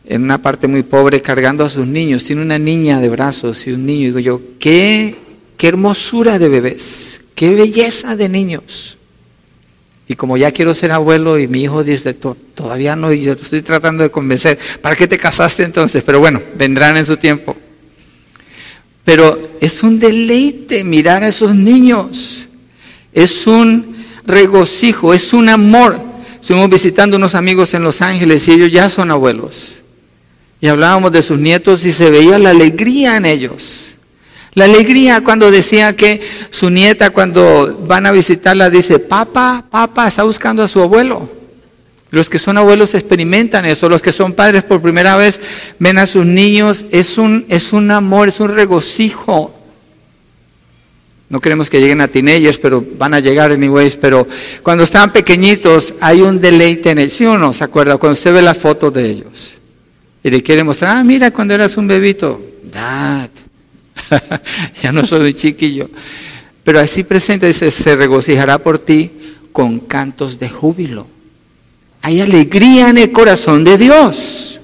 en 0.05 0.23
una 0.23 0.41
parte 0.41 0.67
muy 0.67 0.83
pobre 0.83 1.21
cargando 1.21 1.65
a 1.65 1.69
sus 1.69 1.87
niños. 1.87 2.23
Tiene 2.23 2.41
una 2.41 2.59
niña 2.59 2.99
de 2.99 3.09
brazos 3.09 3.67
y 3.67 3.71
un 3.71 3.85
niño. 3.85 4.01
Y 4.01 4.05
digo 4.05 4.19
yo, 4.19 4.41
qué, 4.59 5.15
qué 5.57 5.67
hermosura 5.67 6.39
de 6.39 6.49
bebés, 6.49 7.21
qué 7.35 7.53
belleza 7.53 8.15
de 8.15 8.29
niños. 8.29 8.97
Y 10.09 10.15
como 10.15 10.37
ya 10.37 10.51
quiero 10.51 10.73
ser 10.73 10.91
abuelo 10.91 11.37
y 11.37 11.49
mi 11.49 11.63
hijo 11.63 11.83
dice, 11.83 12.13
todavía 12.13 12.95
no, 12.95 13.11
y 13.11 13.23
yo 13.23 13.33
estoy 13.33 13.61
tratando 13.61 14.03
de 14.03 14.09
convencer, 14.09 14.57
¿para 14.81 14.95
qué 14.95 15.05
te 15.05 15.17
casaste 15.17 15.63
entonces? 15.63 16.01
Pero 16.05 16.19
bueno, 16.19 16.41
vendrán 16.55 16.95
en 16.95 17.05
su 17.05 17.17
tiempo. 17.17 17.57
Pero 19.03 19.57
es 19.59 19.83
un 19.83 19.99
deleite 19.99 20.85
mirar 20.85 21.23
a 21.23 21.27
esos 21.27 21.53
niños. 21.53 22.47
Es 23.11 23.47
un 23.47 23.96
regocijo, 24.27 25.13
es 25.13 25.33
un 25.33 25.49
amor. 25.49 25.99
Estuvimos 26.39 26.69
visitando 26.69 27.17
unos 27.17 27.33
amigos 27.33 27.73
en 27.73 27.83
Los 27.83 28.01
Ángeles 28.01 28.47
y 28.47 28.51
ellos 28.51 28.71
ya 28.71 28.89
son 28.89 29.09
abuelos. 29.09 29.79
Y 30.61 30.67
hablábamos 30.67 31.11
de 31.11 31.21
sus 31.21 31.39
nietos 31.39 31.85
y 31.85 31.91
se 31.91 32.09
veía 32.09 32.37
la 32.37 32.51
alegría 32.51 33.17
en 33.17 33.25
ellos. 33.25 33.95
La 34.53 34.65
alegría 34.65 35.21
cuando 35.23 35.51
decía 35.51 35.95
que 35.95 36.19
su 36.49 36.69
nieta 36.69 37.11
cuando 37.11 37.83
van 37.87 38.05
a 38.05 38.11
visitarla 38.11 38.69
dice, 38.69 38.97
papá, 38.97 39.65
papá, 39.69 40.07
está 40.07 40.23
buscando 40.23 40.63
a 40.63 40.67
su 40.67 40.81
abuelo. 40.81 41.29
Los 42.09 42.29
que 42.29 42.39
son 42.39 42.57
abuelos 42.57 42.95
experimentan 42.95 43.65
eso, 43.65 43.89
los 43.89 44.01
que 44.01 44.13
son 44.13 44.33
padres 44.33 44.63
por 44.63 44.81
primera 44.81 45.15
vez 45.15 45.39
ven 45.77 45.97
a 45.97 46.05
sus 46.05 46.25
niños, 46.25 46.85
es 46.91 47.17
un, 47.17 47.45
es 47.49 47.73
un 47.73 47.91
amor, 47.91 48.29
es 48.29 48.39
un 48.39 48.55
regocijo. 48.55 49.53
No 51.29 51.41
queremos 51.41 51.69
que 51.69 51.81
lleguen 51.81 51.99
a 51.99 52.07
teenagers, 52.07 52.57
pero 52.57 52.83
van 52.97 53.13
a 53.13 53.19
llegar 53.19 53.51
anyways, 53.51 53.97
pero 53.97 54.25
cuando 54.63 54.85
están 54.85 55.11
pequeñitos 55.11 55.93
hay 55.99 56.21
un 56.21 56.39
deleite 56.39 56.91
en 56.91 56.99
el 56.99 57.11
¿sí 57.11 57.25
o 57.25 57.37
no? 57.37 57.51
¿Se 57.51 57.65
acuerda? 57.65 57.97
Cuando 57.97 58.13
usted 58.13 58.33
ve 58.33 58.41
las 58.41 58.57
fotos 58.57 58.93
de 58.93 59.09
ellos 59.09 59.55
y 60.23 60.29
le 60.29 60.41
quiere 60.41 60.63
mostrar, 60.63 60.97
ah, 60.97 61.03
mira 61.03 61.31
cuando 61.31 61.53
eras 61.53 61.75
un 61.75 61.87
bebito, 61.87 62.41
dad, 62.71 63.29
ya 64.81 64.91
no 64.91 65.05
soy 65.05 65.31
un 65.31 65.33
chiquillo. 65.33 65.89
Pero 66.63 66.79
así 66.79 67.03
presente 67.03 67.47
dice, 67.47 67.71
se 67.71 67.95
regocijará 67.95 68.57
por 68.57 68.79
ti 68.79 69.11
con 69.51 69.79
cantos 69.79 70.39
de 70.39 70.49
júbilo. 70.49 71.07
Hay 72.01 72.21
alegría 72.21 72.89
en 72.89 72.99
el 72.99 73.11
corazón 73.11 73.63
de 73.63 73.77
Dios. 73.77 74.56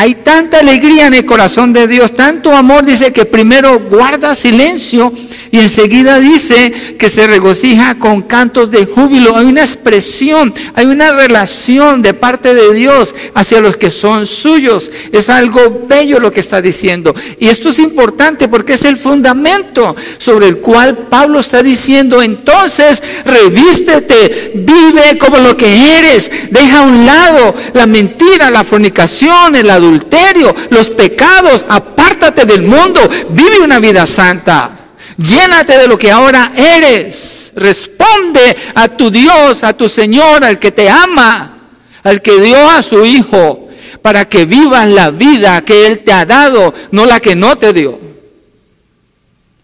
Hay 0.00 0.14
tanta 0.14 0.60
alegría 0.60 1.08
en 1.08 1.14
el 1.14 1.26
corazón 1.26 1.72
de 1.72 1.88
Dios, 1.88 2.14
tanto 2.14 2.54
amor, 2.54 2.84
dice 2.84 3.12
que 3.12 3.24
primero 3.24 3.80
guarda 3.90 4.36
silencio 4.36 5.12
y 5.50 5.58
enseguida 5.58 6.20
dice 6.20 6.70
que 6.96 7.08
se 7.08 7.26
regocija 7.26 7.98
con 7.98 8.22
cantos 8.22 8.70
de 8.70 8.86
júbilo. 8.86 9.36
Hay 9.36 9.46
una 9.46 9.62
expresión, 9.62 10.54
hay 10.74 10.86
una 10.86 11.10
relación 11.10 12.00
de 12.00 12.14
parte 12.14 12.54
de 12.54 12.74
Dios 12.74 13.12
hacia 13.34 13.60
los 13.60 13.76
que 13.76 13.90
son 13.90 14.28
suyos. 14.28 14.88
Es 15.10 15.28
algo 15.30 15.84
bello 15.88 16.20
lo 16.20 16.30
que 16.30 16.40
está 16.40 16.62
diciendo. 16.62 17.12
Y 17.40 17.48
esto 17.48 17.70
es 17.70 17.80
importante 17.80 18.46
porque 18.46 18.74
es 18.74 18.84
el 18.84 18.98
fundamento 18.98 19.96
sobre 20.18 20.46
el 20.46 20.58
cual 20.58 21.08
Pablo 21.08 21.40
está 21.40 21.60
diciendo, 21.60 22.22
entonces 22.22 23.02
revístete, 23.24 24.52
vive 24.54 25.18
como 25.18 25.38
lo 25.38 25.56
que 25.56 25.98
eres, 25.98 26.30
deja 26.52 26.78
a 26.78 26.82
un 26.82 27.04
lado 27.04 27.52
la 27.74 27.86
mentira, 27.86 28.48
la 28.48 28.62
fornicación, 28.62 29.56
el 29.56 29.68
adulterio 29.68 29.87
adulterio, 29.88 30.54
los 30.70 30.90
pecados, 30.90 31.64
apártate 31.68 32.44
del 32.44 32.62
mundo, 32.62 33.00
vive 33.30 33.60
una 33.60 33.78
vida 33.78 34.06
santa, 34.06 34.90
llénate 35.16 35.78
de 35.78 35.88
lo 35.88 35.98
que 35.98 36.10
ahora 36.10 36.52
eres, 36.54 37.52
responde 37.56 38.56
a 38.74 38.88
tu 38.88 39.10
Dios, 39.10 39.64
a 39.64 39.72
tu 39.72 39.88
Señor, 39.88 40.44
al 40.44 40.58
que 40.58 40.72
te 40.72 40.88
ama, 40.88 41.58
al 42.02 42.20
que 42.22 42.40
dio 42.40 42.68
a 42.68 42.82
su 42.82 43.04
Hijo, 43.04 43.68
para 44.02 44.28
que 44.28 44.44
vivas 44.44 44.86
la 44.88 45.10
vida 45.10 45.64
que 45.64 45.86
Él 45.86 46.00
te 46.00 46.12
ha 46.12 46.24
dado, 46.24 46.74
no 46.92 47.06
la 47.06 47.20
que 47.20 47.34
no 47.34 47.56
te 47.56 47.72
dio. 47.72 47.98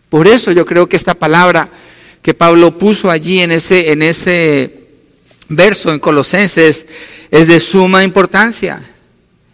Por 0.09 0.27
eso 0.27 0.53
yo 0.53 0.65
creo 0.65 0.89
que 0.89 0.97
esta 0.97 1.15
palabra 1.15 1.69
que 2.23 2.35
Pablo 2.35 2.79
puso 2.79 3.11
allí 3.11 3.41
en 3.41 3.53
ese, 3.53 3.93
en 3.93 4.03
ese 4.03 4.85
verso 5.49 5.93
en 5.93 5.99
Colosenses 5.99 6.87
es 7.31 7.49
de 7.49 7.61
suma 7.61 8.03
importancia 8.03 8.94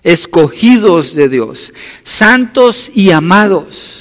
escogidos 0.03 1.15
de 1.15 1.29
Dios, 1.29 1.73
santos 2.05 2.91
y 2.95 3.11
amados. 3.11 4.01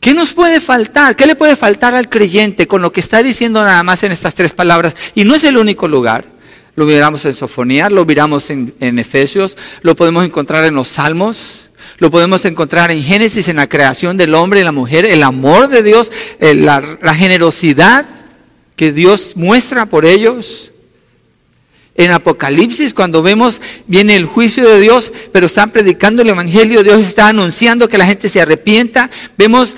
¿Qué 0.00 0.14
nos 0.14 0.32
puede 0.32 0.60
faltar? 0.60 1.16
¿Qué 1.16 1.26
le 1.26 1.34
puede 1.34 1.56
faltar 1.56 1.94
al 1.94 2.08
creyente 2.08 2.68
con 2.68 2.80
lo 2.80 2.92
que 2.92 3.00
está 3.00 3.22
diciendo 3.22 3.64
nada 3.64 3.82
más 3.82 4.04
en 4.04 4.12
estas 4.12 4.36
tres 4.36 4.52
palabras? 4.52 4.94
Y 5.16 5.24
no 5.24 5.34
es 5.34 5.42
el 5.42 5.56
único 5.56 5.88
lugar. 5.88 6.24
Lo 6.76 6.84
miramos 6.84 7.24
en 7.24 7.34
Sofonía, 7.34 7.90
lo 7.90 8.04
miramos 8.04 8.50
en, 8.50 8.72
Efesios, 8.78 9.56
lo 9.80 9.96
podemos 9.96 10.24
encontrar 10.24 10.64
en 10.64 10.74
los 10.74 10.88
Salmos, 10.88 11.70
lo 11.98 12.10
podemos 12.10 12.44
encontrar 12.44 12.90
en 12.90 13.02
Génesis, 13.02 13.48
en 13.48 13.56
la 13.56 13.68
creación 13.68 14.16
del 14.16 14.34
hombre 14.34 14.60
y 14.60 14.62
la 14.62 14.72
mujer, 14.72 15.06
el 15.06 15.22
amor 15.22 15.68
de 15.68 15.82
Dios, 15.82 16.12
eh, 16.38 16.54
la, 16.54 16.84
la 17.02 17.14
generosidad 17.14 18.06
que 18.76 18.92
Dios 18.92 19.32
muestra 19.36 19.86
por 19.86 20.04
ellos. 20.04 20.70
En 21.96 22.10
Apocalipsis, 22.10 22.92
cuando 22.92 23.22
vemos, 23.22 23.60
viene 23.86 24.16
el 24.16 24.26
juicio 24.26 24.68
de 24.68 24.80
Dios, 24.80 25.10
pero 25.32 25.46
están 25.46 25.70
predicando 25.70 26.22
el 26.22 26.28
Evangelio, 26.28 26.82
Dios 26.82 27.00
está 27.00 27.28
anunciando 27.28 27.88
que 27.88 27.96
la 27.96 28.06
gente 28.06 28.28
se 28.28 28.40
arrepienta. 28.40 29.10
Vemos 29.38 29.76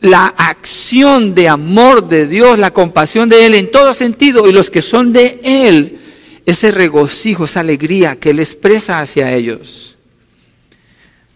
la 0.00 0.26
acción 0.26 1.34
de 1.34 1.48
amor 1.48 2.08
de 2.08 2.26
Dios, 2.26 2.58
la 2.58 2.72
compasión 2.72 3.28
de 3.28 3.44
Él 3.44 3.54
en 3.54 3.70
todo 3.70 3.92
sentido, 3.92 4.48
y 4.48 4.52
los 4.52 4.70
que 4.70 4.80
son 4.80 5.12
de 5.12 5.40
Él, 5.42 5.98
ese 6.46 6.70
regocijo, 6.70 7.44
esa 7.44 7.60
alegría 7.60 8.16
que 8.16 8.30
Él 8.30 8.40
expresa 8.40 9.00
hacia 9.00 9.34
ellos. 9.34 9.96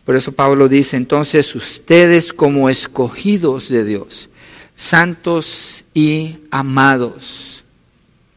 Por 0.04 0.16
eso 0.16 0.32
Pablo 0.32 0.68
dice, 0.68 0.96
entonces 0.96 1.54
ustedes 1.54 2.32
como 2.32 2.70
escogidos 2.70 3.68
de 3.68 3.84
Dios, 3.84 4.30
santos 4.74 5.84
y 5.94 6.36
amados, 6.50 7.62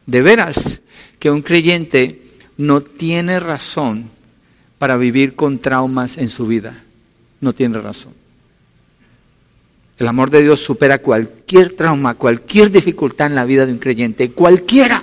de 0.04 0.22
veras, 0.22 0.80
que 1.18 1.30
un 1.30 1.42
creyente 1.42 2.22
no 2.56 2.80
tiene 2.80 3.40
razón 3.40 4.10
para 4.78 4.96
vivir 4.96 5.34
con 5.34 5.58
traumas 5.58 6.18
en 6.18 6.28
su 6.28 6.46
vida. 6.46 6.84
No 7.40 7.54
tiene 7.54 7.78
razón. 7.78 8.12
El 9.98 10.08
amor 10.08 10.30
de 10.30 10.42
Dios 10.42 10.60
supera 10.60 10.98
cualquier 10.98 11.72
trauma, 11.72 12.14
cualquier 12.14 12.70
dificultad 12.70 13.28
en 13.28 13.34
la 13.34 13.46
vida 13.46 13.64
de 13.64 13.72
un 13.72 13.78
creyente, 13.78 14.30
cualquiera. 14.30 15.02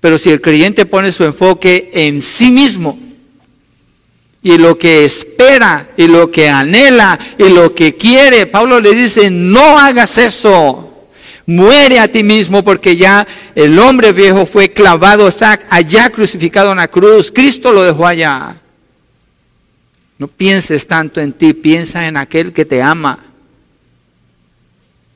Pero 0.00 0.18
si 0.18 0.30
el 0.30 0.40
creyente 0.40 0.86
pone 0.86 1.10
su 1.10 1.24
enfoque 1.24 1.90
en 1.92 2.22
sí 2.22 2.50
mismo 2.50 2.98
y 4.42 4.56
lo 4.58 4.78
que 4.78 5.04
espera 5.04 5.90
y 5.96 6.06
lo 6.06 6.30
que 6.30 6.48
anhela 6.48 7.18
y 7.38 7.48
lo 7.48 7.74
que 7.74 7.96
quiere, 7.96 8.46
Pablo 8.46 8.80
le 8.80 8.94
dice, 8.94 9.30
no 9.30 9.78
hagas 9.78 10.18
eso. 10.18 10.91
Muere 11.46 11.98
a 11.98 12.08
ti 12.08 12.22
mismo 12.22 12.62
porque 12.62 12.96
ya 12.96 13.26
el 13.54 13.78
hombre 13.78 14.12
viejo 14.12 14.46
fue 14.46 14.72
clavado, 14.72 15.28
allá 15.70 16.10
crucificado 16.10 16.70
en 16.70 16.78
la 16.78 16.88
cruz. 16.88 17.32
Cristo 17.32 17.72
lo 17.72 17.82
dejó 17.82 18.06
allá. 18.06 18.60
No 20.18 20.28
pienses 20.28 20.86
tanto 20.86 21.20
en 21.20 21.32
ti, 21.32 21.52
piensa 21.52 22.06
en 22.06 22.16
aquel 22.16 22.52
que 22.52 22.64
te 22.64 22.80
ama. 22.80 23.18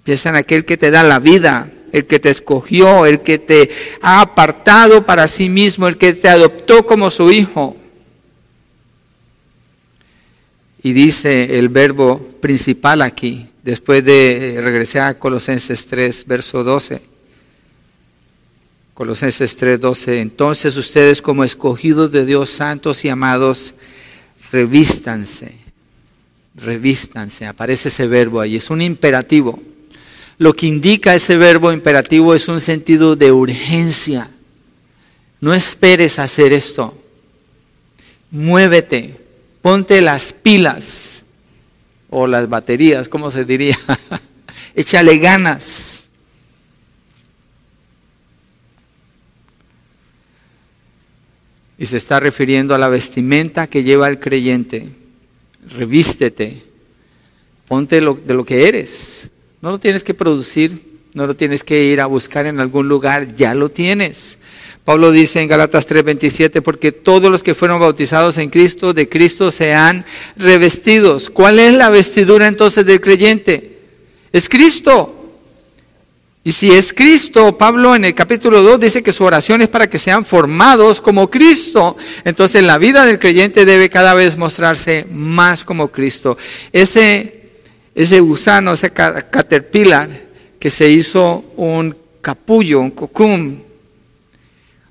Piensa 0.03 0.31
en 0.31 0.37
aquel 0.37 0.65
que 0.65 0.77
te 0.77 0.91
da 0.91 1.03
la 1.03 1.21
vida, 1.21 1.71
el 1.93 2.07
que 2.07 2.19
te 2.19 2.31
escogió, 2.31 3.07
el 3.07 3.21
que 3.21 3.39
te 3.39 3.71
ha 4.03 4.21
apartado 4.21 5.07
para 5.07 5.29
sí 5.29 5.49
mismo, 5.49 5.87
el 5.87 5.97
que 5.97 6.13
te 6.13 6.29
adoptó 6.29 6.87
como 6.87 7.11
su 7.11 7.31
hijo. 7.31 7.77
Y 10.83 10.93
dice 10.93 11.59
el 11.59 11.69
verbo 11.69 12.19
principal 12.41 13.03
aquí, 13.03 13.49
después 13.67 14.05
de 14.05 14.61
regresar 14.63 15.09
a 15.09 15.19
Colosenses 15.19 15.87
3, 15.87 16.25
verso 16.29 16.63
12. 16.63 17.03
Colosenses 18.95 19.57
3, 19.57 19.81
12. 19.81 20.21
Entonces 20.21 20.77
ustedes 20.77 21.21
como 21.21 21.43
escogidos 21.43 22.13
de 22.13 22.25
Dios, 22.25 22.49
santos 22.49 23.05
y 23.05 23.09
amados, 23.09 23.75
revístanse, 24.53 25.57
revístanse. 26.55 27.45
Aparece 27.45 27.89
ese 27.89 28.07
verbo 28.07 28.41
ahí, 28.41 28.55
es 28.55 28.71
un 28.71 28.83
imperativo. 28.83 29.61
Lo 30.39 30.53
que 30.53 30.67
indica 30.67 31.17
ese 31.17 31.37
verbo 31.37 31.73
imperativo 31.73 32.37
es 32.37 32.47
un 32.47 32.61
sentido 32.61 33.17
de 33.17 33.33
urgencia. 33.33 34.31
No 35.41 35.53
esperes 35.53 36.21
hacer 36.21 36.53
esto. 36.53 36.97
Muévete, 38.31 39.17
ponte 39.61 40.01
las 40.01 40.33
pilas 40.33 41.16
o 42.19 42.27
las 42.27 42.49
baterías, 42.49 43.11
¿cómo 43.11 43.31
se 43.31 43.45
diría? 43.45 43.79
Échale 44.75 45.19
ganas. 45.19 46.09
Y 51.77 51.85
se 51.85 51.99
está 51.99 52.19
refiriendo 52.19 52.75
a 52.75 52.79
la 52.79 52.89
vestimenta 52.89 53.67
que 53.67 53.83
lleva 53.83 54.09
el 54.09 54.19
creyente. 54.19 54.89
Revístete, 55.69 56.63
ponte 57.69 58.01
lo, 58.01 58.15
de 58.15 58.33
lo 58.33 58.47
que 58.47 58.67
eres. 58.67 59.29
No 59.61 59.73
lo 59.73 59.79
tienes 59.79 60.03
que 60.03 60.15
producir, 60.15 61.01
no 61.13 61.27
lo 61.27 61.37
tienes 61.37 61.63
que 61.63 61.85
ir 61.85 62.01
a 62.01 62.07
buscar 62.07 62.47
en 62.47 62.61
algún 62.61 62.89
lugar, 62.89 63.35
ya 63.35 63.53
lo 63.53 63.69
tienes. 63.69 64.39
Pablo 64.87 65.11
dice 65.11 65.43
en 65.43 65.49
Galatas 65.49 65.85
3:27, 65.89 66.63
porque 66.63 66.93
todos 66.93 67.29
los 67.29 67.43
que 67.43 67.57
fueron 67.57 67.81
bautizados 67.81 68.39
en 68.39 68.51
Cristo, 68.51 68.95
de 68.95 69.09
Cristo 69.09 69.51
se 69.51 69.75
han 69.75 70.05
revestidos. 70.37 71.29
¿Cuál 71.29 71.59
es 71.59 71.75
la 71.75 71.89
vestidura 71.89 72.47
entonces 72.47 72.87
del 72.87 73.01
creyente? 73.01 73.81
Es 74.33 74.49
Cristo. 74.49 75.13
Y 76.45 76.53
si 76.53 76.71
es 76.71 76.93
Cristo, 76.93 77.59
Pablo 77.59 77.97
en 77.97 78.05
el 78.05 78.15
capítulo 78.15 78.63
2 78.63 78.79
dice 78.79 79.03
que 79.03 79.13
su 79.13 79.25
oración 79.25 79.61
es 79.61 79.67
para 79.67 79.91
que 79.91 79.99
sean 79.99 80.25
formados 80.25 81.01
como 81.01 81.29
Cristo. 81.29 81.97
Entonces 82.23 82.63
la 82.63 82.79
vida 82.79 83.05
del 83.05 83.19
creyente 83.19 83.65
debe 83.65 83.91
cada 83.91 84.15
vez 84.15 84.37
mostrarse 84.37 85.05
más 85.11 85.65
como 85.65 85.89
Cristo. 85.89 86.39
Ese, 86.73 87.49
ese 87.93 88.21
gusano, 88.21 88.75
ese 88.75 88.91
caterpillar 88.93 90.09
que 90.61 90.71
se 90.71 90.89
hizo 90.89 91.45
un 91.57 91.97
capullo, 92.21 92.79
un 92.79 92.91
cocum, 92.91 93.66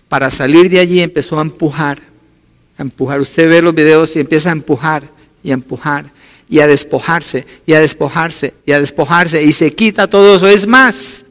para 0.10 0.32
salir 0.32 0.70
de 0.70 0.80
allí 0.80 1.02
empezó 1.02 1.40
a 1.40 1.42
empujar, 1.42 2.00
a 2.78 2.82
empujar. 2.82 3.20
Usted 3.20 3.50
ve 3.50 3.62
los 3.62 3.74
videos 3.74 4.16
y 4.16 4.20
empieza 4.20 4.50
a 4.50 4.54
empujar 4.54 5.10
y 5.44 5.52
a 5.52 5.54
empujar 5.54 6.12
y 6.50 6.60
a 6.60 6.68
despojarse 6.68 7.46
y 7.66 7.74
a 7.74 7.80
despojarse 7.80 8.54
y 8.66 8.72
a 8.72 8.80
despojarse 8.80 9.44
y 9.44 9.52
se 9.52 9.74
quita 9.74 10.08
todo 10.08 10.36
eso. 10.36 10.48
Es 10.48 10.68
más, 10.68 11.26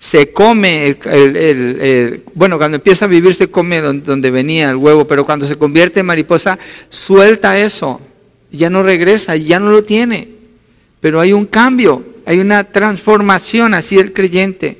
se 0.00 0.32
come, 0.32 0.96
el, 1.04 2.24
bueno, 2.34 2.56
cuando 2.56 2.76
empieza 2.76 3.04
a 3.04 3.08
vivir 3.08 3.34
se 3.34 3.50
come 3.50 3.80
donde, 3.80 4.30
venía 4.30 4.70
el 4.70 4.76
huevo, 4.76 5.06
pero 5.06 5.26
cuando 5.26 5.46
se 5.46 5.56
convierte 5.56 6.00
en 6.00 6.06
mariposa, 6.06 6.58
suelta 6.88 7.58
eso, 7.58 8.00
ya 8.50 8.70
no 8.70 8.82
regresa, 8.82 9.36
ya 9.36 9.60
no 9.60 9.70
lo 9.70 9.84
tiene. 9.84 10.28
Pero 11.00 11.20
hay 11.20 11.34
un 11.34 11.44
cambio, 11.44 12.02
hay 12.24 12.38
una 12.38 12.64
transformación, 12.64 13.74
así 13.74 13.98
el 13.98 14.14
creyente 14.14 14.78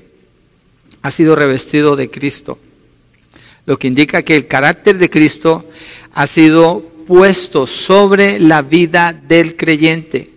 ha 1.02 1.10
sido 1.10 1.36
revestido 1.36 1.96
de 1.96 2.10
Cristo, 2.10 2.58
lo 3.66 3.78
que 3.78 3.88
indica 3.88 4.22
que 4.22 4.36
el 4.36 4.46
carácter 4.46 4.98
de 4.98 5.10
Cristo 5.10 5.68
ha 6.12 6.26
sido 6.26 6.80
puesto 7.06 7.66
sobre 7.66 8.38
la 8.38 8.62
vida 8.62 9.12
del 9.12 9.56
creyente. 9.56 10.30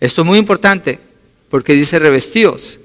Esto 0.00 0.22
es 0.22 0.26
muy 0.26 0.38
importante, 0.38 0.98
porque 1.48 1.74
dice 1.74 1.98
revestidos 1.98 2.78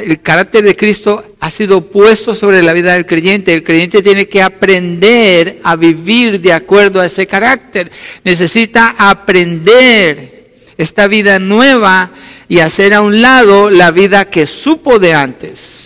el 0.00 0.22
carácter 0.22 0.64
de 0.64 0.74
Cristo 0.74 1.22
ha 1.38 1.50
sido 1.50 1.82
puesto 1.82 2.34
sobre 2.34 2.62
la 2.62 2.72
vida 2.72 2.94
del 2.94 3.04
creyente. 3.04 3.52
El 3.52 3.62
creyente 3.62 4.02
tiene 4.02 4.26
que 4.26 4.42
aprender 4.42 5.60
a 5.62 5.76
vivir 5.76 6.40
de 6.40 6.52
acuerdo 6.52 7.00
a 7.00 7.06
ese 7.06 7.26
carácter. 7.26 7.90
Necesita 8.24 8.94
aprender 8.98 10.62
esta 10.78 11.08
vida 11.08 11.38
nueva 11.38 12.10
y 12.48 12.60
hacer 12.60 12.94
a 12.94 13.02
un 13.02 13.20
lado 13.20 13.68
la 13.68 13.90
vida 13.90 14.30
que 14.30 14.46
supo 14.46 14.98
de 14.98 15.12
antes. 15.12 15.81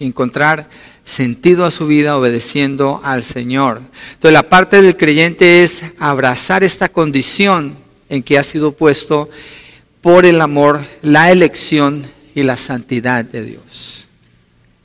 Encontrar 0.00 0.68
sentido 1.04 1.64
a 1.64 1.70
su 1.70 1.86
vida 1.86 2.16
obedeciendo 2.16 3.00
al 3.02 3.24
Señor. 3.24 3.82
Entonces 4.12 4.32
la 4.32 4.48
parte 4.48 4.82
del 4.82 4.96
creyente 4.96 5.62
es 5.64 5.82
abrazar 5.98 6.62
esta 6.62 6.88
condición 6.88 7.76
en 8.08 8.22
que 8.22 8.38
ha 8.38 8.44
sido 8.44 8.72
puesto 8.72 9.28
por 10.00 10.26
el 10.26 10.40
amor, 10.40 10.80
la 11.02 11.30
elección 11.30 12.06
y 12.34 12.42
la 12.42 12.56
santidad 12.56 13.24
de 13.24 13.44
Dios. 13.44 14.06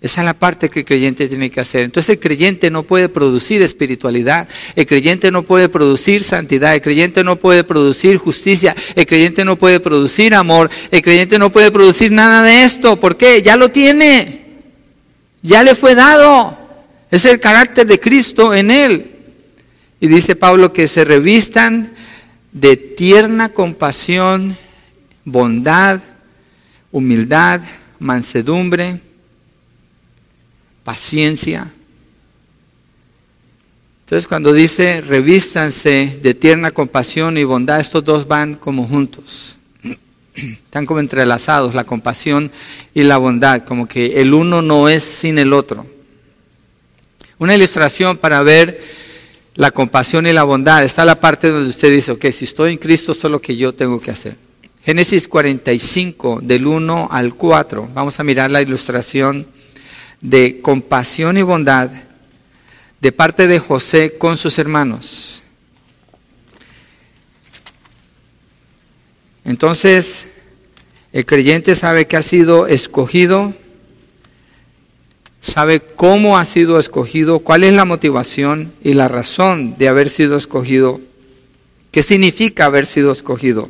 Esa 0.04 0.20
es 0.20 0.26
la 0.26 0.34
parte 0.34 0.68
que 0.68 0.80
el 0.80 0.86
creyente 0.86 1.30
tiene 1.30 1.50
que 1.50 1.62
hacer. 1.62 1.86
Entonces 1.86 2.16
el 2.16 2.20
creyente 2.20 2.70
no 2.70 2.84
puede 2.84 3.08
producir 3.08 3.62
espiritualidad, 3.62 4.50
el 4.76 4.86
creyente 4.86 5.32
no 5.32 5.44
puede 5.44 5.70
producir 5.70 6.26
santidad, 6.26 6.76
el 6.76 6.82
creyente 6.82 7.24
no 7.24 7.38
puede 7.38 7.64
producir 7.64 8.18
justicia, 8.18 8.76
el 8.96 9.06
creyente 9.06 9.46
no 9.46 9.56
puede 9.56 9.80
producir 9.80 10.36
amor, 10.36 10.70
el 10.92 11.02
creyente 11.02 11.40
no 11.40 11.52
puede 11.52 11.72
producir 11.72 12.12
nada 12.12 12.44
de 12.44 12.66
esto. 12.66 13.00
¿Por 13.00 13.16
qué? 13.16 13.42
Ya 13.42 13.56
lo 13.56 13.72
tiene, 13.72 14.43
ya 15.44 15.62
le 15.62 15.76
fue 15.76 15.94
dado. 15.94 16.58
Es 17.12 17.26
el 17.26 17.40
carácter 17.40 17.86
de 17.86 18.00
Cristo 18.00 18.56
en 18.56 18.72
él. 18.72 19.12
Y 20.00 20.08
dice 20.08 20.36
Pablo 20.36 20.74
que 20.74 20.88
se 20.88 21.06
revistan 21.06 21.94
de 22.52 22.76
tierna 22.76 23.50
compasión 23.50 24.58
bondad, 25.26 26.02
humildad, 26.92 27.62
mansedumbre, 28.00 29.00
paciencia. 30.84 31.72
Entonces 34.02 34.28
cuando 34.28 34.54
dice 34.54 35.02
revístanse 35.02 36.20
de 36.22 36.34
tierna 36.34 36.72
compasión 36.72 37.38
y 37.38 37.44
bondad, 37.44 37.80
estos 37.80 38.04
dos 38.04 38.28
van 38.28 38.56
como 38.56 38.88
juntos. 38.88 39.58
Están 40.36 40.86
como 40.86 41.00
entrelazados, 41.00 41.74
la 41.74 41.84
compasión 41.84 42.52
y 42.94 43.04
la 43.04 43.18
bondad, 43.18 43.64
como 43.64 43.88
que 43.88 44.22
el 44.22 44.34
uno 44.34 44.62
no 44.62 44.90
es 44.90 45.04
sin 45.04 45.38
el 45.38 45.54
otro. 45.54 45.86
Una 47.38 47.56
ilustración 47.56 48.18
para 48.18 48.42
ver 48.44 48.82
la 49.56 49.72
compasión 49.72 50.26
y 50.28 50.34
la 50.34 50.44
bondad. 50.44 50.84
Está 50.84 51.06
la 51.06 51.20
parte 51.20 51.50
donde 51.50 51.70
usted 51.70 51.94
dice, 51.94 52.12
ok, 52.12 52.26
si 52.32 52.46
estoy 52.46 52.72
en 52.72 52.78
Cristo, 52.78 53.12
esto 53.12 53.34
es 53.36 53.42
que 53.42 53.56
yo 53.56 53.74
tengo 53.74 54.00
que 54.00 54.12
hacer. 54.12 54.38
Génesis 54.84 55.28
45, 55.28 56.40
del 56.42 56.68
1 56.68 57.10
al 57.12 57.36
4. 57.36 57.90
Vamos 57.94 58.20
a 58.20 58.24
mirar 58.24 58.52
la 58.52 58.62
ilustración 58.62 59.48
de 60.20 60.62
compasión 60.62 61.38
y 61.38 61.42
bondad 61.42 61.90
de 63.00 63.12
parte 63.12 63.48
de 63.48 63.60
José 63.60 64.18
con 64.18 64.38
sus 64.38 64.58
hermanos. 64.58 65.43
Entonces, 69.46 70.28
el 71.12 71.26
creyente 71.26 71.76
sabe 71.76 72.08
que 72.08 72.18
ha 72.18 72.24
sido 72.24 72.68
escogido, 72.68 73.54
sabe 75.42 75.80
cómo 75.80 76.38
ha 76.38 76.46
sido 76.46 76.80
escogido, 76.80 77.40
cuál 77.40 77.64
es 77.64 77.74
la 77.74 77.86
motivación 77.86 78.72
y 78.84 78.94
la 78.94 79.08
razón 79.08 79.78
de 79.78 79.90
haber 79.90 80.10
sido 80.10 80.38
escogido, 80.38 81.02
qué 81.92 82.02
significa 82.02 82.66
haber 82.66 82.86
sido 82.86 83.12
escogido. 83.12 83.70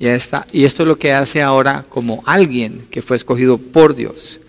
Y, 0.00 0.06
y 0.06 0.64
esto 0.64 0.82
es 0.82 0.88
lo 0.88 0.98
que 0.98 1.12
hace 1.12 1.42
ahora 1.42 1.84
como 1.88 2.22
alguien 2.26 2.86
que 2.90 3.02
fue 3.02 3.16
escogido 3.16 3.58
por 3.58 3.94
Dios. 3.94 4.40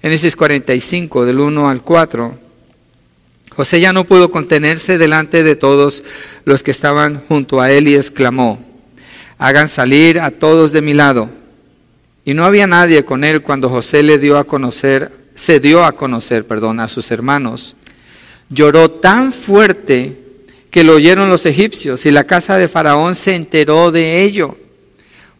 Génesis 0.00 0.36
45, 0.36 1.26
del 1.26 1.40
1 1.40 1.68
al 1.68 1.82
4. 1.82 2.38
José 3.54 3.80
ya 3.80 3.92
no 3.92 4.04
pudo 4.04 4.30
contenerse 4.30 4.96
delante 4.96 5.44
de 5.44 5.56
todos 5.56 6.02
los 6.46 6.62
que 6.62 6.70
estaban 6.70 7.22
junto 7.28 7.60
a 7.60 7.70
él 7.70 7.88
y 7.88 7.96
exclamó, 7.96 8.69
hagan 9.40 9.68
salir 9.68 10.20
a 10.20 10.30
todos 10.30 10.70
de 10.70 10.82
mi 10.82 10.92
lado. 10.92 11.30
Y 12.26 12.34
no 12.34 12.44
había 12.44 12.66
nadie 12.66 13.06
con 13.06 13.24
él 13.24 13.40
cuando 13.40 13.70
José 13.70 14.02
le 14.02 14.18
dio 14.18 14.36
a 14.36 14.44
conocer, 14.44 15.10
se 15.34 15.58
dio 15.60 15.82
a 15.82 15.92
conocer, 15.92 16.46
perdón, 16.46 16.78
a 16.78 16.88
sus 16.88 17.10
hermanos. 17.10 17.74
Lloró 18.50 18.90
tan 18.90 19.32
fuerte 19.32 20.18
que 20.70 20.84
lo 20.84 20.96
oyeron 20.96 21.30
los 21.30 21.46
egipcios 21.46 22.04
y 22.04 22.10
la 22.10 22.24
casa 22.24 22.58
de 22.58 22.68
Faraón 22.68 23.14
se 23.14 23.34
enteró 23.34 23.90
de 23.90 24.22
ello. 24.22 24.58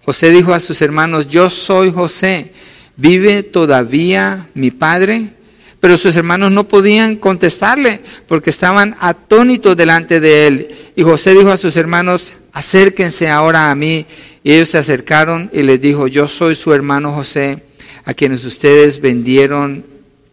José 0.03 0.31
dijo 0.31 0.55
a 0.55 0.61
sus 0.61 0.81
hermanos, 0.81 1.29
yo 1.29 1.51
soy 1.51 1.93
José, 1.93 2.53
¿vive 2.97 3.43
todavía 3.43 4.49
mi 4.55 4.71
padre? 4.71 5.35
Pero 5.79 5.99
sus 5.99 6.17
hermanos 6.17 6.53
no 6.53 6.67
podían 6.67 7.17
contestarle 7.17 8.01
porque 8.27 8.49
estaban 8.49 8.97
atónitos 8.99 9.77
delante 9.77 10.21
de 10.21 10.47
él. 10.47 10.69
Y 10.97 11.03
José 11.03 11.35
dijo 11.35 11.51
a 11.51 11.59
sus 11.59 11.77
hermanos, 11.77 12.33
acérquense 12.53 13.29
ahora 13.29 13.71
a 13.71 13.75
mí. 13.75 14.07
Y 14.43 14.53
ellos 14.53 14.71
se 14.71 14.79
acercaron 14.79 15.51
y 15.53 15.63
les 15.63 15.81
dijo, 15.81 16.07
yo 16.07 16.29
soy 16.29 16.55
su 16.55 16.73
hermano 16.73 17.13
José, 17.13 17.65
a 18.05 18.15
quienes 18.15 18.45
ustedes 18.45 19.01
vendieron 19.01 19.85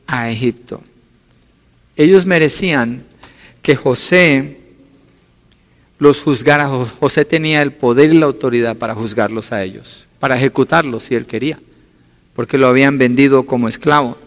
a 0.06 0.30
Egipto. 0.30 0.82
Ellos 1.96 2.26
merecían 2.26 3.04
que 3.62 3.76
José 3.76 4.60
los 6.00 6.22
juzgara. 6.22 6.70
José 7.00 7.26
tenía 7.26 7.62
el 7.62 7.74
poder 7.74 8.14
y 8.14 8.18
la 8.18 8.28
autoridad 8.28 8.78
para 8.78 8.96
juzgarlos 8.96 9.52
a 9.52 9.64
ellos, 9.64 10.06
para 10.20 10.38
ejecutarlos 10.38 11.04
si 11.04 11.16
él 11.16 11.26
quería, 11.26 11.60
porque 12.34 12.58
lo 12.58 12.68
habían 12.68 12.98
vendido 12.98 13.46
como 13.46 13.68
esclavo. 13.68 14.18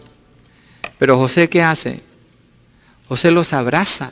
Pero 0.99 1.17
José, 1.17 1.49
¿qué 1.49 1.63
hace? 1.63 2.01
José 3.07 3.31
los 3.31 3.53
abraza, 3.53 4.11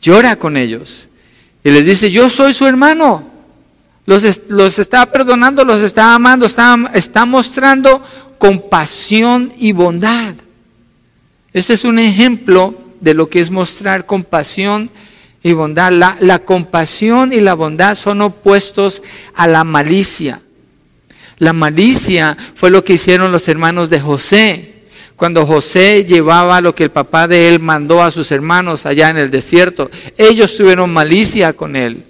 llora 0.00 0.36
con 0.36 0.56
ellos 0.56 1.08
y 1.64 1.70
les 1.70 1.84
dice, 1.84 2.10
yo 2.10 2.30
soy 2.30 2.54
su 2.54 2.66
hermano. 2.66 3.28
Los, 4.06 4.40
los 4.48 4.78
está 4.78 5.12
perdonando, 5.12 5.64
los 5.64 5.82
está 5.82 6.14
amando, 6.14 6.46
está, 6.46 6.90
está 6.94 7.26
mostrando 7.26 8.02
compasión 8.38 9.52
y 9.58 9.72
bondad. 9.72 10.34
Ese 11.52 11.74
es 11.74 11.84
un 11.84 11.98
ejemplo 11.98 12.74
de 13.00 13.14
lo 13.14 13.28
que 13.28 13.40
es 13.40 13.50
mostrar 13.50 14.06
compasión 14.06 14.90
y 15.42 15.52
bondad. 15.52 15.92
La, 15.92 16.16
la 16.20 16.38
compasión 16.38 17.32
y 17.32 17.40
la 17.40 17.54
bondad 17.54 17.96
son 17.96 18.22
opuestos 18.22 19.02
a 19.34 19.46
la 19.46 19.64
malicia. 19.64 20.40
La 21.38 21.52
malicia 21.52 22.36
fue 22.54 22.70
lo 22.70 22.84
que 22.84 22.94
hicieron 22.94 23.30
los 23.30 23.46
hermanos 23.48 23.90
de 23.90 24.00
José. 24.00 24.77
Cuando 25.18 25.44
José 25.44 26.06
llevaba 26.06 26.62
lo 26.62 26.74
que 26.74 26.84
el 26.84 26.90
papá 26.90 27.28
de 27.28 27.48
él 27.48 27.60
mandó 27.60 28.02
a 28.02 28.10
sus 28.10 28.32
hermanos 28.32 28.86
allá 28.86 29.10
en 29.10 29.18
el 29.18 29.28
desierto, 29.28 29.90
ellos 30.16 30.56
tuvieron 30.56 30.90
malicia 30.90 31.52
con 31.52 31.76
él 31.76 32.02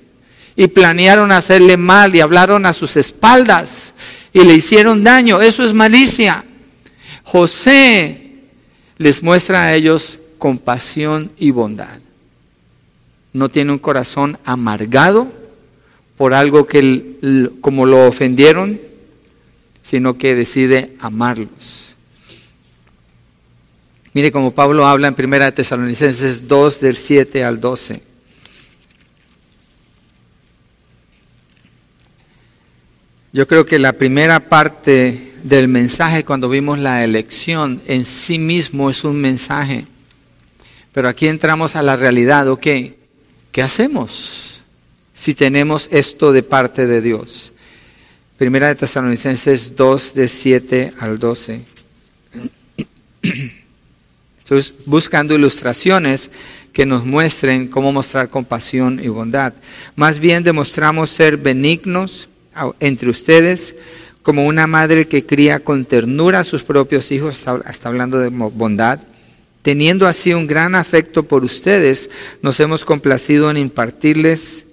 y 0.54 0.68
planearon 0.68 1.32
hacerle 1.32 1.76
mal 1.76 2.14
y 2.14 2.20
hablaron 2.20 2.64
a 2.66 2.72
sus 2.72 2.96
espaldas 2.96 3.92
y 4.32 4.44
le 4.44 4.54
hicieron 4.54 5.02
daño. 5.02 5.40
Eso 5.40 5.64
es 5.64 5.74
malicia. 5.74 6.44
José 7.24 8.34
les 8.98 9.24
muestra 9.24 9.64
a 9.64 9.74
ellos 9.74 10.20
compasión 10.38 11.32
y 11.36 11.50
bondad 11.50 11.98
no 13.32 13.48
tiene 13.48 13.72
un 13.72 13.78
corazón 13.78 14.38
amargado 14.44 15.28
por 16.16 16.34
algo 16.34 16.66
que 16.66 17.52
como 17.60 17.86
lo 17.86 18.08
ofendieron, 18.08 18.80
sino 19.82 20.18
que 20.18 20.34
decide 20.34 20.96
amarlos. 20.98 21.87
Mire 24.18 24.32
como 24.32 24.52
Pablo 24.52 24.84
habla 24.84 25.06
en 25.06 25.14
1 25.16 25.54
Tesalonicenses 25.54 26.48
2 26.48 26.80
del 26.80 26.96
7 26.96 27.44
al 27.44 27.60
12. 27.60 28.02
Yo 33.32 33.46
creo 33.46 33.64
que 33.64 33.78
la 33.78 33.92
primera 33.92 34.48
parte 34.48 35.34
del 35.44 35.68
mensaje 35.68 36.24
cuando 36.24 36.48
vimos 36.48 36.80
la 36.80 37.04
elección 37.04 37.80
en 37.86 38.04
sí 38.04 38.40
mismo 38.40 38.90
es 38.90 39.04
un 39.04 39.14
mensaje. 39.20 39.86
Pero 40.92 41.08
aquí 41.08 41.28
entramos 41.28 41.76
a 41.76 41.82
la 41.82 41.94
realidad, 41.94 42.48
¿ok? 42.48 42.66
¿Qué 43.52 43.62
hacemos 43.62 44.62
si 45.14 45.32
tenemos 45.32 45.88
esto 45.92 46.32
de 46.32 46.42
parte 46.42 46.88
de 46.88 47.00
Dios? 47.00 47.52
Primera 48.36 48.66
de 48.66 48.74
Tesalonicenses 48.74 49.76
2, 49.76 50.14
de 50.14 50.26
7 50.26 50.94
al 50.98 51.20
12. 51.20 51.60
Buscando 54.86 55.34
ilustraciones 55.34 56.30
que 56.72 56.86
nos 56.86 57.04
muestren 57.04 57.68
cómo 57.68 57.92
mostrar 57.92 58.30
compasión 58.30 59.00
y 59.02 59.08
bondad. 59.08 59.52
Más 59.96 60.18
bien 60.20 60.42
demostramos 60.42 61.10
ser 61.10 61.36
benignos 61.36 62.28
entre 62.80 63.10
ustedes 63.10 63.74
como 64.22 64.46
una 64.46 64.66
madre 64.66 65.08
que 65.08 65.24
cría 65.24 65.60
con 65.60 65.84
ternura 65.84 66.40
a 66.40 66.44
sus 66.44 66.62
propios 66.62 67.10
hijos, 67.12 67.40
está 67.68 67.88
hablando 67.88 68.18
de 68.18 68.28
bondad. 68.28 69.00
Teniendo 69.62 70.06
así 70.06 70.34
un 70.34 70.46
gran 70.46 70.74
afecto 70.74 71.22
por 71.22 71.44
ustedes, 71.44 72.10
nos 72.42 72.60
hemos 72.60 72.84
complacido 72.84 73.50
en 73.50 73.56
impartirles 73.56 74.66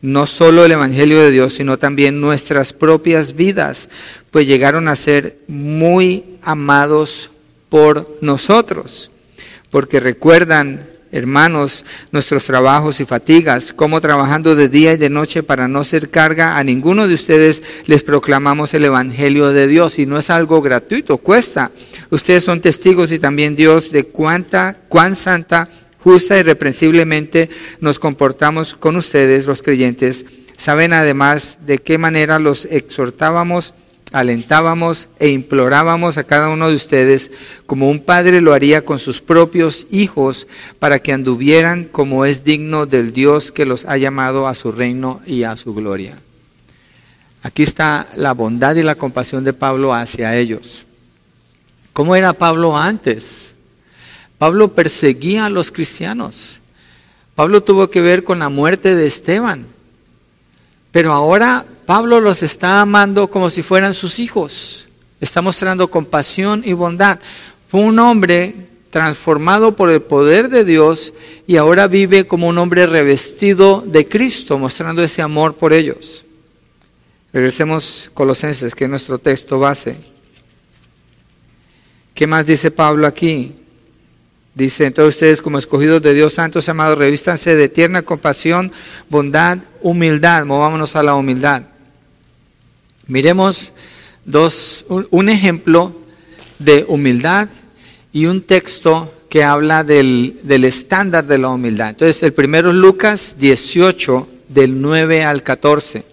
no 0.00 0.26
solo 0.26 0.64
el 0.64 0.72
Evangelio 0.72 1.20
de 1.20 1.30
Dios, 1.30 1.54
sino 1.54 1.78
también 1.78 2.20
nuestras 2.20 2.72
propias 2.72 3.34
vidas, 3.34 3.88
pues 4.30 4.46
llegaron 4.46 4.88
a 4.88 4.96
ser 4.96 5.38
muy 5.46 6.24
amados 6.42 7.30
por 7.68 8.18
nosotros, 8.20 9.10
porque 9.72 10.00
recuerdan, 10.00 10.86
hermanos, 11.12 11.86
nuestros 12.10 12.44
trabajos 12.44 13.00
y 13.00 13.06
fatigas, 13.06 13.72
como 13.72 14.02
trabajando 14.02 14.54
de 14.54 14.68
día 14.68 14.92
y 14.92 14.98
de 14.98 15.08
noche 15.08 15.42
para 15.42 15.66
no 15.66 15.82
ser 15.82 16.10
carga 16.10 16.58
a 16.58 16.62
ninguno 16.62 17.08
de 17.08 17.14
ustedes, 17.14 17.62
les 17.86 18.04
proclamamos 18.04 18.74
el 18.74 18.84
Evangelio 18.84 19.50
de 19.50 19.66
Dios, 19.66 19.98
y 19.98 20.04
no 20.04 20.18
es 20.18 20.28
algo 20.28 20.60
gratuito, 20.60 21.16
cuesta. 21.16 21.72
Ustedes 22.10 22.44
son 22.44 22.60
testigos 22.60 23.12
y 23.12 23.18
también 23.18 23.56
Dios 23.56 23.90
de 23.92 24.04
cuánta, 24.04 24.76
cuán 24.88 25.16
santa 25.16 25.70
justa 26.00 26.38
y 26.38 26.42
reprensiblemente 26.42 27.48
nos 27.80 27.98
comportamos 27.98 28.74
con 28.74 28.96
ustedes, 28.96 29.46
los 29.46 29.62
creyentes. 29.62 30.26
Saben 30.58 30.92
además 30.92 31.56
de 31.64 31.78
qué 31.78 31.96
manera 31.96 32.38
los 32.38 32.66
exhortábamos, 32.66 33.72
alentábamos 34.12 35.08
e 35.18 35.28
implorábamos 35.30 36.18
a 36.18 36.24
cada 36.24 36.48
uno 36.48 36.68
de 36.68 36.74
ustedes, 36.74 37.30
como 37.66 37.90
un 37.90 38.00
padre 38.00 38.40
lo 38.40 38.52
haría 38.52 38.84
con 38.84 38.98
sus 38.98 39.20
propios 39.20 39.86
hijos, 39.90 40.46
para 40.78 40.98
que 40.98 41.12
anduvieran 41.12 41.84
como 41.84 42.24
es 42.24 42.44
digno 42.44 42.86
del 42.86 43.12
Dios 43.12 43.50
que 43.50 43.66
los 43.66 43.84
ha 43.86 43.96
llamado 43.96 44.46
a 44.46 44.54
su 44.54 44.70
reino 44.70 45.20
y 45.26 45.42
a 45.42 45.56
su 45.56 45.74
gloria. 45.74 46.18
Aquí 47.42 47.62
está 47.62 48.08
la 48.16 48.32
bondad 48.32 48.76
y 48.76 48.82
la 48.82 48.94
compasión 48.94 49.42
de 49.42 49.52
Pablo 49.52 49.92
hacia 49.92 50.36
ellos. 50.36 50.86
¿Cómo 51.92 52.14
era 52.14 52.32
Pablo 52.32 52.76
antes? 52.76 53.54
Pablo 54.38 54.74
perseguía 54.74 55.46
a 55.46 55.50
los 55.50 55.72
cristianos. 55.72 56.60
Pablo 57.34 57.62
tuvo 57.62 57.90
que 57.90 58.00
ver 58.00 58.24
con 58.24 58.38
la 58.38 58.48
muerte 58.48 58.94
de 58.94 59.06
Esteban. 59.06 59.66
Pero 60.90 61.12
ahora 61.12 61.66
Pablo 61.92 62.20
los 62.20 62.42
está 62.42 62.80
amando 62.80 63.28
como 63.28 63.50
si 63.50 63.62
fueran 63.62 63.92
sus 63.92 64.18
hijos. 64.18 64.88
Está 65.20 65.42
mostrando 65.42 65.88
compasión 65.88 66.62
y 66.64 66.72
bondad. 66.72 67.20
Fue 67.68 67.82
un 67.82 67.98
hombre 67.98 68.54
transformado 68.88 69.76
por 69.76 69.90
el 69.90 70.00
poder 70.00 70.48
de 70.48 70.64
Dios 70.64 71.12
y 71.46 71.58
ahora 71.58 71.88
vive 71.88 72.26
como 72.26 72.48
un 72.48 72.56
hombre 72.56 72.86
revestido 72.86 73.84
de 73.86 74.08
Cristo, 74.08 74.56
mostrando 74.56 75.02
ese 75.02 75.20
amor 75.20 75.58
por 75.58 75.74
ellos. 75.74 76.24
Regresemos 77.30 78.10
Colosenses, 78.14 78.74
que 78.74 78.84
es 78.84 78.90
nuestro 78.90 79.18
texto 79.18 79.58
base. 79.58 79.96
¿Qué 82.14 82.26
más 82.26 82.46
dice 82.46 82.70
Pablo 82.70 83.06
aquí? 83.06 83.52
Dice, 84.54 84.86
entonces 84.86 85.16
ustedes 85.16 85.42
como 85.42 85.58
escogidos 85.58 86.00
de 86.00 86.14
Dios 86.14 86.32
santos, 86.32 86.70
amados, 86.70 86.96
revístanse 86.96 87.54
de 87.54 87.68
tierna 87.68 88.00
compasión, 88.00 88.72
bondad, 89.10 89.58
humildad. 89.82 90.46
Movámonos 90.46 90.96
a 90.96 91.02
la 91.02 91.16
humildad. 91.16 91.64
Miremos 93.12 93.74
un, 94.88 95.28
ejemplo 95.28 95.94
de 96.58 96.86
humildad 96.88 97.46
y 98.10 98.24
un 98.24 98.40
texto 98.40 99.12
que 99.28 99.44
habla 99.44 99.84
del, 99.84 100.40
del 100.44 100.64
estándar 100.64 101.26
de 101.26 101.36
la 101.36 101.50
humildad. 101.50 101.90
Entonces, 101.90 102.22
el 102.22 102.32
primero 102.32 102.70
es 102.70 102.74
Lucas 102.74 103.36
18, 103.38 104.28
del 104.48 104.80
9 104.80 105.24
al 105.24 105.42
14. 105.42 106.06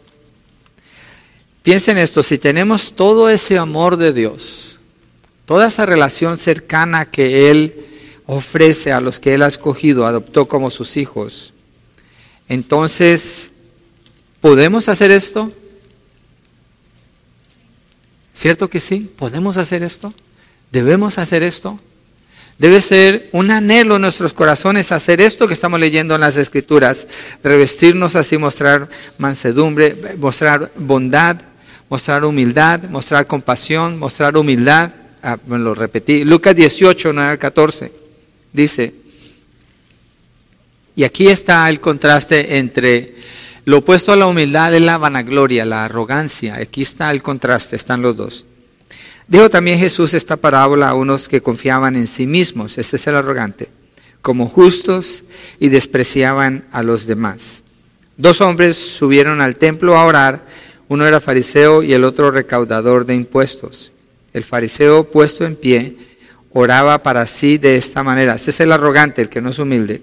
Piensen 1.64 1.98
esto, 1.98 2.22
si 2.22 2.38
tenemos 2.38 2.92
todo 2.94 3.30
ese 3.30 3.58
amor 3.58 3.96
de 3.96 4.12
Dios, 4.12 4.78
toda 5.46 5.68
esa 5.68 5.86
relación 5.86 6.38
cercana 6.38 7.10
que 7.10 7.50
Él 7.50 7.76
ofrece 8.26 8.92
a 8.92 9.00
los 9.00 9.22
que 9.22 9.36
Él 9.36 9.44
ha 9.44 9.48
escogido, 9.48 10.06
adoptó 10.06 10.50
como 10.50 10.70
sus 10.70 10.98
hijos. 10.98 11.54
Entonces, 12.50 13.52
¿podemos 14.42 14.90
hacer 14.90 15.12
esto? 15.12 15.54
¿Cierto 18.40 18.70
que 18.70 18.80
sí? 18.80 19.12
¿Podemos 19.18 19.58
hacer 19.58 19.84
esto? 19.84 20.14
¿Debemos 20.72 21.18
hacer 21.18 21.44
esto? 21.44 21.78
Debe 22.58 22.80
ser 22.80 23.28
un 23.34 23.52
anhelo 23.52 23.98
en 23.98 24.02
nuestros 24.02 24.32
corazones 24.32 24.94
hacer 24.94 25.20
esto 25.20 25.46
que 25.46 25.54
estamos 25.54 25.78
leyendo 25.78 26.16
en 26.16 26.22
las 26.22 26.38
Escrituras, 26.38 27.06
revestirnos 27.44 28.16
así, 28.16 28.38
mostrar 28.38 28.88
mansedumbre, 29.18 29.94
mostrar 30.18 30.72
bondad, 30.78 31.42
mostrar 31.90 32.24
humildad, 32.24 32.84
mostrar 32.84 33.28
compasión, 33.28 34.00
mostrar 34.00 34.38
humildad. 34.38 34.92
Ah, 35.22 35.38
lo 35.46 35.76
repetí. 35.76 36.24
Lucas 36.24 36.56
18, 36.56 37.12
9 37.12 37.32
al 37.32 37.40
14 37.40 37.92
dice, 38.54 38.94
y 40.96 41.04
aquí 41.04 41.28
está 41.28 41.70
el 41.70 41.82
contraste 41.82 42.58
entre 42.58 43.16
lo 43.70 43.78
opuesto 43.78 44.12
a 44.12 44.16
la 44.16 44.26
humildad 44.26 44.74
es 44.74 44.82
la 44.82 44.98
vanagloria, 44.98 45.64
la 45.64 45.86
arrogancia. 45.86 46.56
Aquí 46.56 46.82
está 46.82 47.12
el 47.12 47.22
contraste, 47.22 47.76
están 47.76 48.02
los 48.02 48.18
dos. 48.18 48.48
Dijo 49.28 49.48
también 49.48 49.78
Jesús 49.78 50.16
esta 50.16 50.38
parábola 50.38 50.90
a 50.90 50.96
unos 50.96 51.30
que 51.30 51.44
confiaban 51.44 51.96
en 51.96 52.08
sí 52.08 52.26
mismos, 52.26 52.80
este 52.80 52.96
es 52.96 53.06
el 53.06 53.14
arrogante, 53.14 53.70
como 54.24 54.50
justos 54.50 55.22
y 55.60 55.70
despreciaban 55.70 56.66
a 56.72 56.82
los 56.82 57.06
demás. 57.06 57.62
Dos 58.18 58.42
hombres 58.42 58.76
subieron 58.76 59.40
al 59.40 59.58
templo 59.58 59.96
a 59.96 60.06
orar, 60.06 60.48
uno 60.88 61.06
era 61.06 61.20
fariseo 61.20 61.84
y 61.84 61.94
el 61.94 62.06
otro 62.06 62.32
recaudador 62.32 63.06
de 63.06 63.14
impuestos. 63.14 63.92
El 64.34 64.46
fariseo 64.46 65.12
puesto 65.12 65.46
en 65.46 65.56
pie, 65.56 65.96
oraba 66.54 66.98
para 66.98 67.28
sí 67.28 67.60
de 67.60 67.78
esta 67.78 68.02
manera. 68.02 68.34
Este 68.34 68.50
es 68.50 68.60
el 68.62 68.72
arrogante, 68.72 69.22
el 69.22 69.30
que 69.30 69.42
no 69.42 69.52
es 69.52 69.60
humilde. 69.60 70.02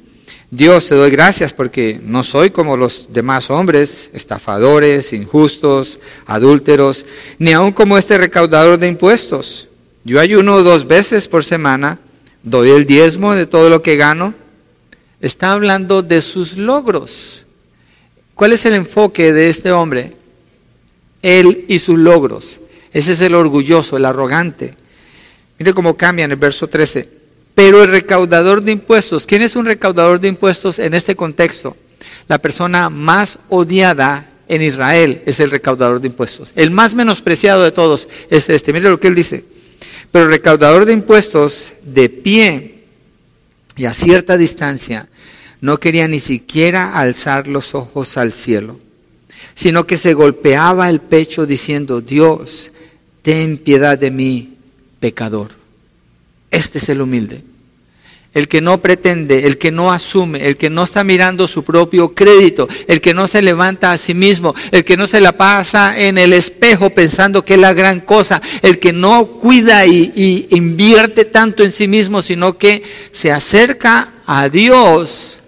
Dios, 0.50 0.86
te 0.86 0.94
doy 0.94 1.10
gracias 1.10 1.52
porque 1.52 2.00
no 2.04 2.22
soy 2.22 2.50
como 2.50 2.76
los 2.76 3.08
demás 3.12 3.50
hombres, 3.50 4.10
estafadores, 4.12 5.12
injustos, 5.12 5.98
adúlteros, 6.24 7.04
ni 7.38 7.52
aun 7.52 7.72
como 7.72 7.98
este 7.98 8.16
recaudador 8.16 8.78
de 8.78 8.86
impuestos. 8.86 9.68
Yo 10.04 10.20
ayuno 10.20 10.62
dos 10.62 10.86
veces 10.86 11.26
por 11.26 11.42
semana, 11.42 11.98
doy 12.44 12.70
el 12.70 12.86
diezmo 12.86 13.34
de 13.34 13.46
todo 13.46 13.68
lo 13.68 13.82
que 13.82 13.96
gano. 13.96 14.34
Está 15.20 15.50
hablando 15.50 16.02
de 16.02 16.22
sus 16.22 16.56
logros. 16.56 17.44
¿Cuál 18.36 18.52
es 18.52 18.64
el 18.66 18.74
enfoque 18.74 19.32
de 19.32 19.48
este 19.48 19.72
hombre? 19.72 20.12
Él 21.22 21.64
y 21.66 21.80
sus 21.80 21.98
logros. 21.98 22.60
Ese 22.92 23.14
es 23.14 23.20
el 23.20 23.34
orgulloso, 23.34 23.96
el 23.96 24.04
arrogante. 24.04 24.74
Mire 25.58 25.74
cómo 25.74 25.96
cambia 25.96 26.26
en 26.26 26.30
el 26.30 26.36
verso 26.36 26.68
13. 26.68 27.08
Pero 27.56 27.82
el 27.82 27.90
recaudador 27.90 28.62
de 28.62 28.72
impuestos, 28.72 29.24
¿quién 29.24 29.40
es 29.40 29.56
un 29.56 29.64
recaudador 29.64 30.20
de 30.20 30.28
impuestos 30.28 30.78
en 30.78 30.92
este 30.92 31.16
contexto? 31.16 31.74
La 32.28 32.36
persona 32.36 32.90
más 32.90 33.38
odiada 33.48 34.30
en 34.46 34.60
Israel 34.60 35.22
es 35.24 35.40
el 35.40 35.50
recaudador 35.50 36.02
de 36.02 36.08
impuestos. 36.08 36.52
El 36.54 36.70
más 36.70 36.94
menospreciado 36.94 37.64
de 37.64 37.72
todos 37.72 38.10
es 38.28 38.50
este. 38.50 38.74
Mire 38.74 38.90
lo 38.90 39.00
que 39.00 39.08
él 39.08 39.14
dice. 39.14 39.46
Pero 40.12 40.26
el 40.26 40.32
recaudador 40.32 40.84
de 40.84 40.92
impuestos, 40.92 41.72
de 41.82 42.10
pie 42.10 42.84
y 43.74 43.86
a 43.86 43.94
cierta 43.94 44.36
distancia, 44.36 45.08
no 45.62 45.80
quería 45.80 46.06
ni 46.08 46.20
siquiera 46.20 46.98
alzar 46.98 47.48
los 47.48 47.74
ojos 47.74 48.18
al 48.18 48.34
cielo, 48.34 48.78
sino 49.54 49.86
que 49.86 49.96
se 49.96 50.12
golpeaba 50.12 50.90
el 50.90 51.00
pecho 51.00 51.46
diciendo, 51.46 52.02
Dios, 52.02 52.70
ten 53.22 53.56
piedad 53.56 53.98
de 53.98 54.10
mí, 54.10 54.58
pecador. 55.00 55.55
Este 56.50 56.78
es 56.78 56.88
el 56.88 57.00
humilde. 57.00 57.42
el 58.34 58.48
que 58.48 58.60
no 58.60 58.82
pretende, 58.82 59.46
el 59.46 59.56
que 59.56 59.70
no 59.70 59.90
asume, 59.90 60.46
el 60.46 60.58
que 60.58 60.68
no 60.68 60.82
está 60.82 61.02
mirando 61.02 61.48
su 61.48 61.64
propio 61.64 62.14
crédito, 62.14 62.68
el 62.86 63.00
que 63.00 63.14
no 63.14 63.26
se 63.26 63.40
levanta 63.40 63.92
a 63.92 63.96
sí 63.96 64.12
mismo, 64.12 64.54
el 64.72 64.84
que 64.84 64.98
no 64.98 65.06
se 65.06 65.22
la 65.22 65.32
pasa 65.32 65.98
en 65.98 66.18
el 66.18 66.34
espejo 66.34 66.90
pensando 66.90 67.46
que 67.46 67.54
es 67.54 67.60
la 67.60 67.72
gran 67.72 68.00
cosa, 68.00 68.42
el 68.60 68.78
que 68.78 68.92
no 68.92 69.38
cuida 69.38 69.86
y, 69.86 70.12
y 70.14 70.54
invierte 70.54 71.24
tanto 71.24 71.64
en 71.64 71.72
sí 71.72 71.88
mismo, 71.88 72.20
sino 72.20 72.58
que 72.58 72.82
se 73.10 73.32
acerca 73.32 74.12
a 74.26 74.50
Dios 74.50 75.38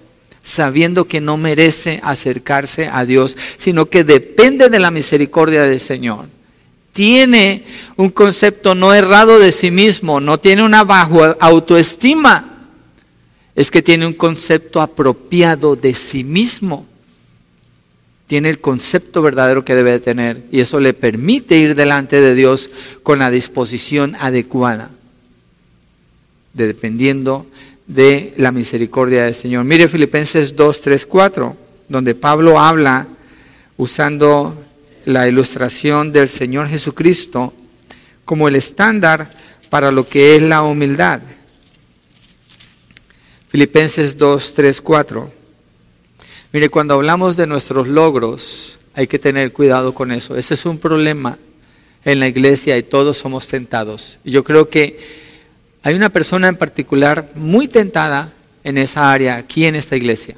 sabiendo 0.42 1.04
que 1.04 1.20
no 1.20 1.36
merece 1.36 2.00
acercarse 2.02 2.88
a 2.90 3.04
Dios, 3.04 3.36
sino 3.58 3.86
que 3.86 4.02
depende 4.02 4.70
de 4.70 4.78
la 4.78 4.90
misericordia 4.90 5.64
del 5.64 5.80
Señor. 5.80 6.37
Tiene 6.98 7.62
un 7.94 8.10
concepto 8.10 8.74
no 8.74 8.92
errado 8.92 9.38
de 9.38 9.52
sí 9.52 9.70
mismo, 9.70 10.18
no 10.18 10.40
tiene 10.40 10.64
una 10.64 10.82
bajo 10.82 11.22
autoestima, 11.38 12.66
es 13.54 13.70
que 13.70 13.82
tiene 13.82 14.04
un 14.04 14.14
concepto 14.14 14.80
apropiado 14.80 15.76
de 15.76 15.94
sí 15.94 16.24
mismo. 16.24 16.88
Tiene 18.26 18.50
el 18.50 18.60
concepto 18.60 19.22
verdadero 19.22 19.64
que 19.64 19.76
debe 19.76 20.00
tener 20.00 20.42
y 20.50 20.58
eso 20.58 20.80
le 20.80 20.92
permite 20.92 21.56
ir 21.56 21.76
delante 21.76 22.20
de 22.20 22.34
Dios 22.34 22.68
con 23.04 23.20
la 23.20 23.30
disposición 23.30 24.16
adecuada, 24.18 24.90
dependiendo 26.52 27.46
de 27.86 28.34
la 28.38 28.50
misericordia 28.50 29.22
del 29.22 29.36
Señor. 29.36 29.62
Mire 29.62 29.86
Filipenses 29.86 30.56
2, 30.56 30.80
3, 30.80 31.06
4, 31.06 31.56
donde 31.88 32.16
Pablo 32.16 32.58
habla 32.58 33.06
usando 33.76 34.64
la 35.08 35.26
ilustración 35.26 36.12
del 36.12 36.28
Señor 36.28 36.68
Jesucristo 36.68 37.54
como 38.26 38.46
el 38.46 38.56
estándar 38.56 39.30
para 39.70 39.90
lo 39.90 40.06
que 40.06 40.36
es 40.36 40.42
la 40.42 40.62
humildad. 40.62 41.22
Filipenses 43.48 44.18
2, 44.18 44.52
3, 44.52 44.82
4. 44.82 45.32
Mire, 46.52 46.68
cuando 46.68 46.92
hablamos 46.92 47.38
de 47.38 47.46
nuestros 47.46 47.88
logros, 47.88 48.78
hay 48.92 49.06
que 49.06 49.18
tener 49.18 49.50
cuidado 49.54 49.94
con 49.94 50.12
eso. 50.12 50.36
Ese 50.36 50.52
es 50.52 50.66
un 50.66 50.76
problema 50.76 51.38
en 52.04 52.20
la 52.20 52.28
iglesia 52.28 52.76
y 52.76 52.82
todos 52.82 53.16
somos 53.16 53.46
tentados. 53.46 54.18
Y 54.24 54.32
yo 54.32 54.44
creo 54.44 54.68
que 54.68 54.98
hay 55.82 55.94
una 55.94 56.10
persona 56.10 56.48
en 56.48 56.56
particular 56.56 57.30
muy 57.34 57.66
tentada 57.66 58.34
en 58.62 58.76
esa 58.76 59.10
área, 59.10 59.36
aquí 59.36 59.64
en 59.64 59.74
esta 59.74 59.96
iglesia, 59.96 60.36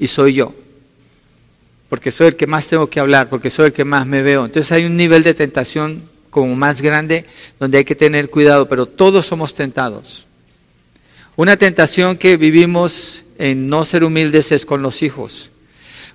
y 0.00 0.08
soy 0.08 0.34
yo. 0.34 0.54
Porque 1.92 2.10
soy 2.10 2.28
el 2.28 2.36
que 2.36 2.46
más 2.46 2.66
tengo 2.68 2.88
que 2.88 3.00
hablar, 3.00 3.28
porque 3.28 3.50
soy 3.50 3.66
el 3.66 3.72
que 3.74 3.84
más 3.84 4.06
me 4.06 4.22
veo. 4.22 4.46
Entonces 4.46 4.72
hay 4.72 4.86
un 4.86 4.96
nivel 4.96 5.22
de 5.22 5.34
tentación 5.34 6.08
como 6.30 6.56
más 6.56 6.80
grande 6.80 7.26
donde 7.60 7.76
hay 7.76 7.84
que 7.84 7.94
tener 7.94 8.30
cuidado, 8.30 8.66
pero 8.66 8.86
todos 8.86 9.26
somos 9.26 9.52
tentados. 9.52 10.26
Una 11.36 11.58
tentación 11.58 12.16
que 12.16 12.38
vivimos 12.38 13.24
en 13.36 13.68
no 13.68 13.84
ser 13.84 14.04
humildes 14.04 14.52
es 14.52 14.64
con 14.64 14.80
los 14.80 15.02
hijos. 15.02 15.50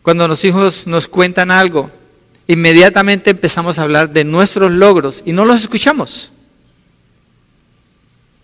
Cuando 0.01 0.27
los 0.27 0.43
hijos 0.45 0.87
nos 0.87 1.07
cuentan 1.07 1.51
algo, 1.51 1.91
inmediatamente 2.47 3.29
empezamos 3.29 3.77
a 3.77 3.83
hablar 3.83 4.09
de 4.09 4.23
nuestros 4.23 4.71
logros 4.71 5.21
y 5.27 5.31
no 5.31 5.45
los 5.45 5.61
escuchamos. 5.61 6.31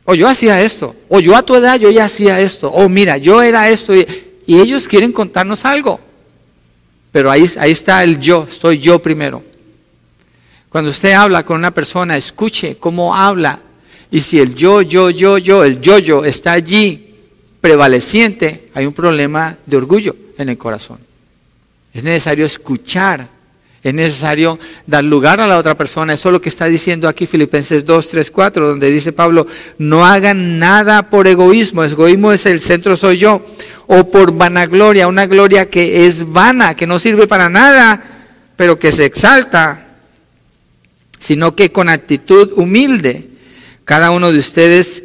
O 0.05 0.13
yo 0.13 0.27
hacía 0.27 0.61
esto. 0.61 0.95
O 1.09 1.19
yo 1.19 1.35
a 1.35 1.41
tu 1.41 1.55
edad 1.55 1.79
yo 1.79 1.89
ya 1.89 2.05
hacía 2.05 2.39
esto. 2.39 2.69
O 2.69 2.87
mira, 2.89 3.17
yo 3.17 3.41
era 3.41 3.69
esto. 3.69 3.95
Y, 3.95 4.05
ellos 4.45 4.87
quieren 4.87 5.11
contarnos 5.11 5.65
algo. 5.65 5.99
Pero 7.13 7.29
ahí, 7.29 7.43
está 7.43 8.03
el 8.03 8.19
yo. 8.19 8.47
Estoy 8.49 8.79
yo 8.79 8.99
primero. 8.99 9.43
Cuando 10.67 10.89
usted 10.89 11.11
habla 11.11 11.45
con 11.45 11.57
una 11.57 11.69
persona, 11.69 12.17
escuche 12.17 12.77
cómo 12.77 13.15
habla. 13.15 13.61
Y 14.09 14.19
si 14.19 14.39
el 14.39 14.55
yo, 14.55 14.81
yo, 14.81 15.11
yo, 15.11 15.37
yo, 15.37 15.63
el 15.63 15.79
yo, 15.79 15.99
yo 15.99 16.25
está 16.25 16.53
allí 16.53 17.15
prevaleciente, 17.61 18.71
hay 18.73 18.87
un 18.87 18.93
problema 18.93 19.57
de 19.65 19.77
orgullo 19.77 20.15
en 20.39 20.49
el 20.49 20.57
corazón. 20.57 20.97
Es 21.93 22.03
necesario 22.03 22.45
escuchar 22.45 23.29
es 23.83 23.93
necesario 23.93 24.57
dar 24.87 25.03
lugar 25.03 25.41
a 25.41 25.47
la 25.47 25.57
otra 25.57 25.75
persona. 25.75 26.13
Eso 26.13 26.29
es 26.29 26.33
lo 26.33 26.41
que 26.41 26.47
está 26.47 26.65
diciendo 26.67 27.09
aquí 27.09 27.25
Filipenses 27.27 27.85
2, 27.85 28.09
3, 28.09 28.31
4, 28.31 28.69
donde 28.69 28.89
dice 28.89 29.11
Pablo, 29.11 29.45
no 29.77 30.05
hagan 30.05 30.57
nada 30.57 31.09
por 31.09 31.27
egoísmo. 31.27 31.83
Egoísmo 31.83 32.31
es 32.31 32.45
el 32.45 32.61
centro 32.61 32.95
soy 32.95 33.17
yo. 33.17 33.45
O 33.87 34.09
por 34.09 34.31
vanagloria, 34.31 35.09
una 35.09 35.25
gloria 35.25 35.69
que 35.69 36.05
es 36.05 36.31
vana, 36.31 36.75
que 36.75 36.87
no 36.87 36.97
sirve 36.97 37.27
para 37.27 37.49
nada, 37.49 38.01
pero 38.55 38.79
que 38.79 38.93
se 38.93 39.03
exalta. 39.03 39.97
Sino 41.19 41.53
que 41.53 41.73
con 41.73 41.89
actitud 41.89 42.53
humilde, 42.55 43.31
cada 43.83 44.11
uno 44.11 44.31
de 44.31 44.39
ustedes, 44.39 45.03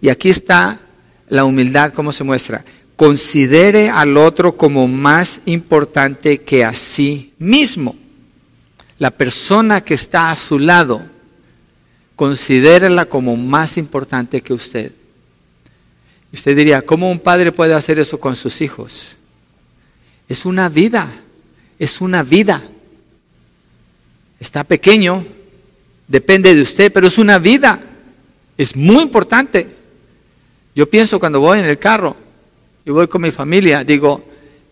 y 0.00 0.08
aquí 0.08 0.30
está 0.30 0.80
la 1.28 1.44
humildad, 1.44 1.92
cómo 1.92 2.10
se 2.10 2.24
muestra, 2.24 2.64
considere 2.96 3.88
al 3.88 4.16
otro 4.16 4.56
como 4.56 4.88
más 4.88 5.42
importante 5.44 6.38
que 6.38 6.64
a 6.64 6.74
sí 6.74 7.32
mismo 7.38 7.94
la 8.98 9.10
persona 9.10 9.82
que 9.82 9.94
está 9.94 10.30
a 10.30 10.36
su 10.36 10.58
lado, 10.58 11.02
considérela 12.14 13.06
como 13.06 13.36
más 13.36 13.76
importante 13.76 14.40
que 14.40 14.54
usted. 14.54 14.92
Usted 16.32 16.56
diría, 16.56 16.82
¿cómo 16.82 17.10
un 17.10 17.20
padre 17.20 17.52
puede 17.52 17.74
hacer 17.74 17.98
eso 17.98 18.18
con 18.18 18.36
sus 18.36 18.60
hijos? 18.60 19.16
Es 20.28 20.44
una 20.44 20.68
vida, 20.68 21.10
es 21.78 22.00
una 22.00 22.22
vida. 22.22 22.62
Está 24.40 24.64
pequeño, 24.64 25.24
depende 26.08 26.54
de 26.54 26.62
usted, 26.62 26.92
pero 26.92 27.06
es 27.06 27.18
una 27.18 27.38
vida. 27.38 27.80
Es 28.56 28.74
muy 28.74 29.02
importante. 29.02 29.68
Yo 30.74 30.88
pienso 30.88 31.20
cuando 31.20 31.40
voy 31.40 31.58
en 31.58 31.66
el 31.66 31.78
carro 31.78 32.16
y 32.84 32.90
voy 32.90 33.08
con 33.08 33.22
mi 33.22 33.30
familia, 33.30 33.84
digo, 33.84 34.24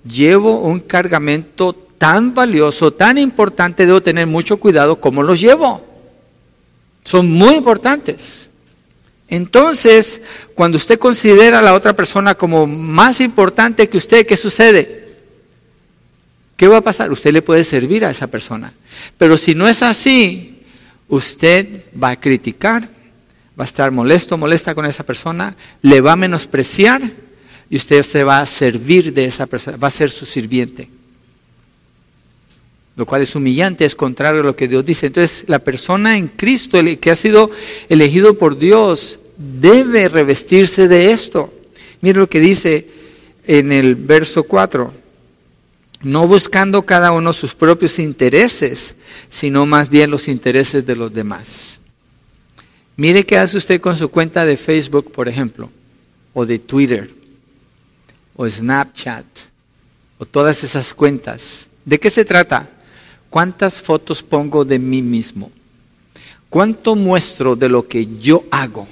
llevo 0.07 0.61
un 0.61 0.81
cargamento 0.81 1.89
tan 2.05 2.35
valioso, 2.35 2.93
tan 2.93 3.17
importante, 3.17 3.87
debo 3.87 4.03
tener 4.03 4.27
mucho 4.27 4.59
cuidado 4.59 5.01
cómo 5.01 5.23
los 5.23 5.41
llevo. 5.41 5.83
Son 7.03 7.33
muy 7.33 7.55
importantes. 7.55 8.51
Entonces, 9.27 10.21
cuando 10.55 10.77
usted 10.77 10.99
considera 10.99 11.61
a 11.61 11.63
la 11.63 11.73
otra 11.73 11.97
persona 11.97 12.35
como 12.35 12.67
más 12.67 13.23
importante 13.23 13.89
que 13.89 13.97
usted, 13.97 14.27
¿qué 14.27 14.37
sucede? 14.37 15.15
¿Qué 16.59 16.69
va 16.69 16.77
a 16.77 16.83
pasar? 16.83 17.11
Usted 17.11 17.33
le 17.33 17.41
puede 17.41 17.65
servir 17.65 18.05
a 18.05 18.11
esa 18.11 18.27
persona. 18.27 18.75
Pero 19.17 19.39
si 19.39 19.55
no 19.55 19.67
es 19.67 19.83
así, 19.83 20.63
usted 21.09 21.85
va 21.97 22.11
a 22.11 22.21
criticar, 22.21 22.83
va 23.59 23.65
a 23.65 23.73
estar 23.73 23.91
molesto, 23.93 24.37
molesta 24.37 24.75
con 24.75 24.85
esa 24.85 25.07
persona, 25.07 25.57
le 25.81 26.03
va 26.03 26.13
a 26.13 26.17
menospreciar 26.17 27.01
y 27.71 27.77
usted 27.77 28.03
se 28.03 28.25
va 28.25 28.41
a 28.41 28.47
servir 28.47 29.15
de 29.15 29.25
esa 29.25 29.47
persona, 29.47 29.79
va 29.79 29.89
a 29.89 29.91
ser 29.91 30.11
su 30.11 30.27
sirviente 30.27 30.91
lo 32.97 33.07
cual 33.07 33.23
es 33.23 33.35
humillante, 33.35 33.85
es 33.85 33.97
contrario 33.97 34.41
a 34.41 34.45
lo 34.45 34.57
que 34.57 34.69
Dios 34.69 34.85
dice. 34.85 35.07
Entonces, 35.07 35.45
la 35.49 35.59
persona 35.59 36.17
en 36.17 36.29
Cristo, 36.29 36.79
que 37.01 37.11
ha 37.11 37.17
sido 37.17 37.51
elegido 37.89 38.39
por 38.39 38.57
Dios, 38.57 39.19
debe 39.37 40.09
revestirse 40.09 40.87
de 40.89 41.11
esto. 41.11 41.53
Mira 42.01 42.21
lo 42.21 42.29
que 42.29 42.41
dice 42.41 42.89
en 43.47 43.73
el 43.73 43.97
verso 43.97 44.45
4, 44.45 44.93
no 46.03 46.27
buscando 46.27 46.83
cada 46.83 47.13
uno 47.13 47.33
sus 47.33 47.55
propios 47.55 47.99
intereses, 47.99 48.95
sino 49.31 49.67
más 49.67 49.91
bien 49.91 50.11
los 50.11 50.29
intereses 50.29 50.87
de 50.87 50.97
los 50.97 51.13
demás. 51.13 51.81
Mire 52.97 53.25
qué 53.25 53.39
hace 53.39 53.57
usted 53.57 53.81
con 53.81 53.97
su 53.97 54.09
cuenta 54.09 54.45
de 54.45 54.57
Facebook, 54.57 55.11
por 55.11 55.29
ejemplo, 55.29 55.71
o 56.33 56.47
de 56.47 56.59
Twitter, 56.59 57.11
o 58.37 58.49
Snapchat, 58.49 59.27
o 60.19 60.25
todas 60.25 60.63
esas 60.63 60.95
cuentas. 60.95 61.69
¿De 61.85 61.99
qué 61.99 62.09
se 62.09 62.25
trata? 62.25 62.71
¿Cuántas 63.35 63.83
fotos 63.83 64.23
pongo 64.23 64.65
de 64.65 64.79
mí 64.79 65.03
mismo? 65.03 65.51
¿Cuánto 66.49 66.95
muestro 66.95 67.57
de 67.57 67.69
lo 67.69 67.89
que 67.89 68.07
yo 68.21 68.45
hago? 68.53 68.87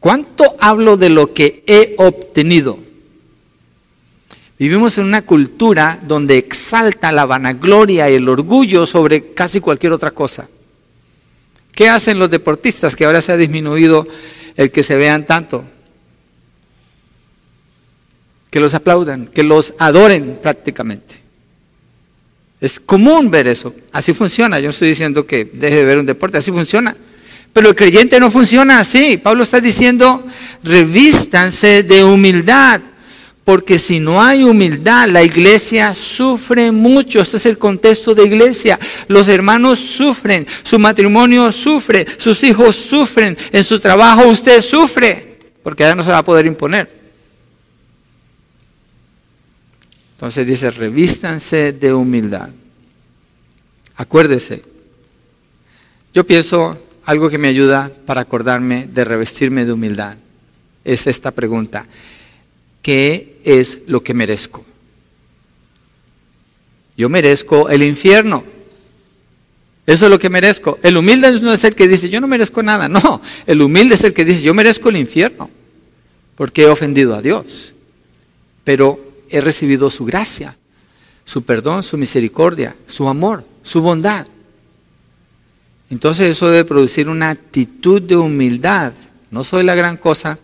¿Cuánto 0.00 0.56
hablo 0.58 0.96
de 0.96 1.10
lo 1.10 1.34
que 1.34 1.62
he 1.66 1.94
obtenido? 1.98 2.78
Vivimos 4.58 4.96
en 4.96 5.04
una 5.04 5.26
cultura 5.26 6.00
donde 6.02 6.38
exalta 6.38 7.12
la 7.12 7.26
vanagloria 7.26 8.08
y 8.08 8.14
el 8.14 8.30
orgullo 8.30 8.86
sobre 8.86 9.34
casi 9.34 9.60
cualquier 9.60 9.92
otra 9.92 10.12
cosa. 10.12 10.48
¿Qué 11.72 11.86
hacen 11.90 12.18
los 12.18 12.30
deportistas 12.30 12.96
que 12.96 13.04
ahora 13.04 13.20
se 13.20 13.32
ha 13.32 13.36
disminuido 13.36 14.08
el 14.56 14.72
que 14.72 14.82
se 14.82 14.96
vean 14.96 15.26
tanto? 15.26 15.66
Que 18.48 18.58
los 18.58 18.72
aplaudan, 18.72 19.26
que 19.26 19.42
los 19.42 19.74
adoren 19.78 20.38
prácticamente. 20.40 21.23
Es 22.60 22.80
común 22.80 23.30
ver 23.30 23.46
eso. 23.48 23.74
Así 23.92 24.14
funciona. 24.14 24.58
Yo 24.58 24.66
no 24.66 24.70
estoy 24.70 24.88
diciendo 24.88 25.26
que 25.26 25.44
deje 25.44 25.76
de 25.76 25.84
ver 25.84 25.98
un 25.98 26.06
deporte, 26.06 26.38
así 26.38 26.50
funciona. 26.50 26.96
Pero 27.52 27.68
el 27.68 27.74
creyente 27.74 28.18
no 28.18 28.30
funciona 28.30 28.80
así. 28.80 29.16
Pablo 29.16 29.44
está 29.44 29.60
diciendo, 29.60 30.26
revístanse 30.62 31.82
de 31.82 32.02
humildad. 32.02 32.80
Porque 33.44 33.78
si 33.78 34.00
no 34.00 34.22
hay 34.22 34.42
humildad, 34.42 35.08
la 35.08 35.22
iglesia 35.22 35.94
sufre 35.94 36.72
mucho. 36.72 37.20
Este 37.20 37.36
es 37.36 37.44
el 37.44 37.58
contexto 37.58 38.14
de 38.14 38.24
iglesia. 38.24 38.78
Los 39.06 39.28
hermanos 39.28 39.78
sufren, 39.78 40.46
su 40.62 40.78
matrimonio 40.78 41.52
sufre, 41.52 42.06
sus 42.16 42.42
hijos 42.42 42.74
sufren, 42.74 43.36
en 43.52 43.62
su 43.62 43.78
trabajo 43.78 44.26
usted 44.26 44.62
sufre. 44.62 45.38
porque 45.62 45.82
ya 45.82 45.94
no 45.94 46.02
se 46.02 46.10
va 46.10 46.18
a 46.18 46.24
poder 46.24 46.46
imponer. 46.46 47.03
Entonces 50.24 50.46
dice, 50.46 50.70
revístanse 50.70 51.74
de 51.74 51.92
humildad. 51.92 52.48
Acuérdese. 53.94 54.62
Yo 56.14 56.24
pienso 56.24 56.82
algo 57.04 57.28
que 57.28 57.36
me 57.36 57.48
ayuda 57.48 57.92
para 58.06 58.22
acordarme 58.22 58.86
de 58.86 59.04
revestirme 59.04 59.66
de 59.66 59.72
humildad. 59.72 60.16
Es 60.82 61.06
esta 61.06 61.30
pregunta. 61.30 61.86
¿Qué 62.80 63.36
es 63.44 63.80
lo 63.86 64.02
que 64.02 64.14
merezco? 64.14 64.64
Yo 66.96 67.10
merezco 67.10 67.68
el 67.68 67.82
infierno. 67.82 68.44
Eso 69.84 70.06
es 70.06 70.10
lo 70.10 70.18
que 70.18 70.30
merezco. 70.30 70.78
El 70.82 70.96
humilde 70.96 71.38
no 71.42 71.52
es 71.52 71.64
el 71.64 71.74
que 71.74 71.86
dice, 71.86 72.08
yo 72.08 72.22
no 72.22 72.28
merezco 72.28 72.62
nada. 72.62 72.88
No, 72.88 73.20
el 73.44 73.60
humilde 73.60 73.96
es 73.96 74.04
el 74.04 74.14
que 74.14 74.24
dice, 74.24 74.40
yo 74.40 74.54
merezco 74.54 74.88
el 74.88 74.96
infierno. 74.96 75.50
Porque 76.34 76.62
he 76.62 76.66
ofendido 76.68 77.14
a 77.14 77.20
Dios. 77.20 77.74
Pero 78.64 79.12
he 79.34 79.40
recibido 79.40 79.90
su 79.90 80.04
gracia, 80.04 80.56
su 81.24 81.42
perdón, 81.42 81.82
su 81.82 81.98
misericordia, 81.98 82.76
su 82.86 83.08
amor, 83.08 83.44
su 83.62 83.80
bondad. 83.80 84.26
Entonces 85.90 86.30
eso 86.30 86.48
debe 86.48 86.64
producir 86.64 87.08
una 87.08 87.30
actitud 87.30 88.00
de 88.00 88.16
humildad. 88.16 88.92
No 89.30 89.42
soy 89.42 89.64
la 89.64 89.74
gran 89.74 89.96
cosa. 89.96 90.38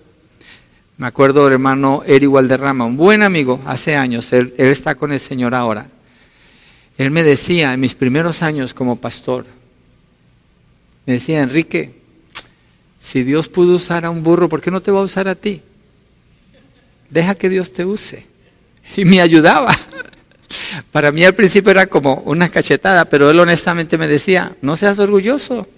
Me 0.96 1.06
acuerdo 1.06 1.44
del 1.44 1.54
hermano 1.54 2.02
Eri 2.04 2.26
Valderrama, 2.26 2.84
un 2.84 2.96
buen 2.96 3.22
amigo 3.22 3.60
hace 3.64 3.96
años, 3.96 4.32
él, 4.34 4.52
él 4.58 4.68
está 4.68 4.96
con 4.96 5.12
el 5.12 5.20
Señor 5.20 5.54
ahora. 5.54 5.86
Él 6.98 7.10
me 7.10 7.22
decía 7.22 7.72
en 7.72 7.80
mis 7.80 7.94
primeros 7.94 8.42
años 8.42 8.74
como 8.74 8.96
pastor, 8.96 9.46
me 11.06 11.14
decía, 11.14 11.40
Enrique, 11.40 12.02
si 13.00 13.22
Dios 13.22 13.48
pudo 13.48 13.76
usar 13.76 14.04
a 14.04 14.10
un 14.10 14.22
burro, 14.22 14.48
¿por 14.48 14.60
qué 14.60 14.70
no 14.70 14.82
te 14.82 14.90
va 14.90 15.00
a 15.00 15.04
usar 15.04 15.26
a 15.26 15.34
ti? 15.34 15.62
Deja 17.08 17.34
que 17.34 17.48
Dios 17.48 17.72
te 17.72 17.86
use. 17.86 18.29
Y 18.96 19.04
me 19.04 19.20
ayudaba. 19.20 19.72
Para 20.90 21.12
mí 21.12 21.24
al 21.24 21.34
principio 21.34 21.70
era 21.70 21.86
como 21.86 22.14
una 22.26 22.48
cachetada, 22.48 23.04
pero 23.04 23.30
él 23.30 23.38
honestamente 23.38 23.96
me 23.96 24.08
decía, 24.08 24.56
no 24.62 24.76
seas 24.76 24.98
orgulloso, 24.98 25.68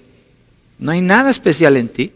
no 0.78 0.92
hay 0.92 1.02
nada 1.02 1.30
especial 1.30 1.76
en 1.76 1.88
ti. 1.88 2.12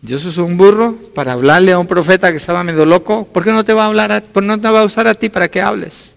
Dios 0.00 0.24
usó 0.24 0.44
un 0.44 0.56
burro 0.56 0.96
para 1.14 1.32
hablarle 1.32 1.72
a 1.72 1.78
un 1.78 1.86
profeta 1.86 2.30
que 2.30 2.38
estaba 2.38 2.64
medio 2.64 2.86
loco, 2.86 3.26
¿por 3.26 3.44
qué 3.44 3.52
no 3.52 3.64
te 3.64 3.72
va 3.74 3.84
a 3.84 3.88
hablar, 3.88 4.24
no 4.34 4.60
te 4.60 4.68
va 4.68 4.80
a 4.80 4.84
usar 4.84 5.06
a 5.06 5.14
ti 5.14 5.28
para 5.28 5.48
que 5.48 5.60
hables? 5.60 6.14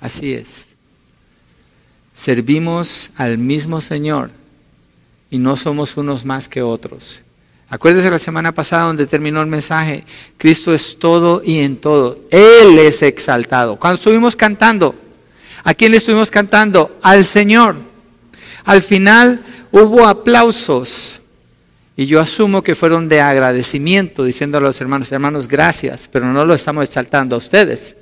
Así 0.00 0.32
es 0.32 0.68
servimos 2.14 3.10
al 3.16 3.36
mismo 3.38 3.80
Señor 3.80 4.30
y 5.30 5.38
no 5.38 5.56
somos 5.56 5.96
unos 5.96 6.24
más 6.24 6.48
que 6.48 6.62
otros. 6.62 7.20
Acuérdese 7.68 8.10
la 8.10 8.18
semana 8.18 8.52
pasada 8.52 8.84
donde 8.84 9.06
terminó 9.06 9.40
el 9.40 9.46
mensaje, 9.46 10.04
Cristo 10.36 10.74
es 10.74 10.98
todo 10.98 11.42
y 11.44 11.58
en 11.58 11.78
todo. 11.78 12.20
Él 12.30 12.78
es 12.78 13.02
exaltado. 13.02 13.76
Cuando 13.76 13.96
estuvimos 13.96 14.36
cantando, 14.36 14.94
¿a 15.62 15.74
quién 15.74 15.90
le 15.90 15.98
estuvimos 15.98 16.30
cantando? 16.30 16.98
Al 17.02 17.24
Señor. 17.24 17.76
Al 18.64 18.82
final 18.82 19.42
hubo 19.72 20.06
aplausos 20.06 21.20
y 21.96 22.06
yo 22.06 22.20
asumo 22.20 22.62
que 22.62 22.74
fueron 22.74 23.08
de 23.08 23.20
agradecimiento, 23.20 24.24
diciendo 24.24 24.58
a 24.58 24.60
los 24.60 24.80
hermanos, 24.80 25.12
hermanos, 25.12 25.48
gracias, 25.48 26.08
pero 26.10 26.26
no 26.26 26.44
lo 26.44 26.54
estamos 26.54 26.84
exaltando 26.84 27.36
a 27.36 27.38
ustedes. 27.38 27.96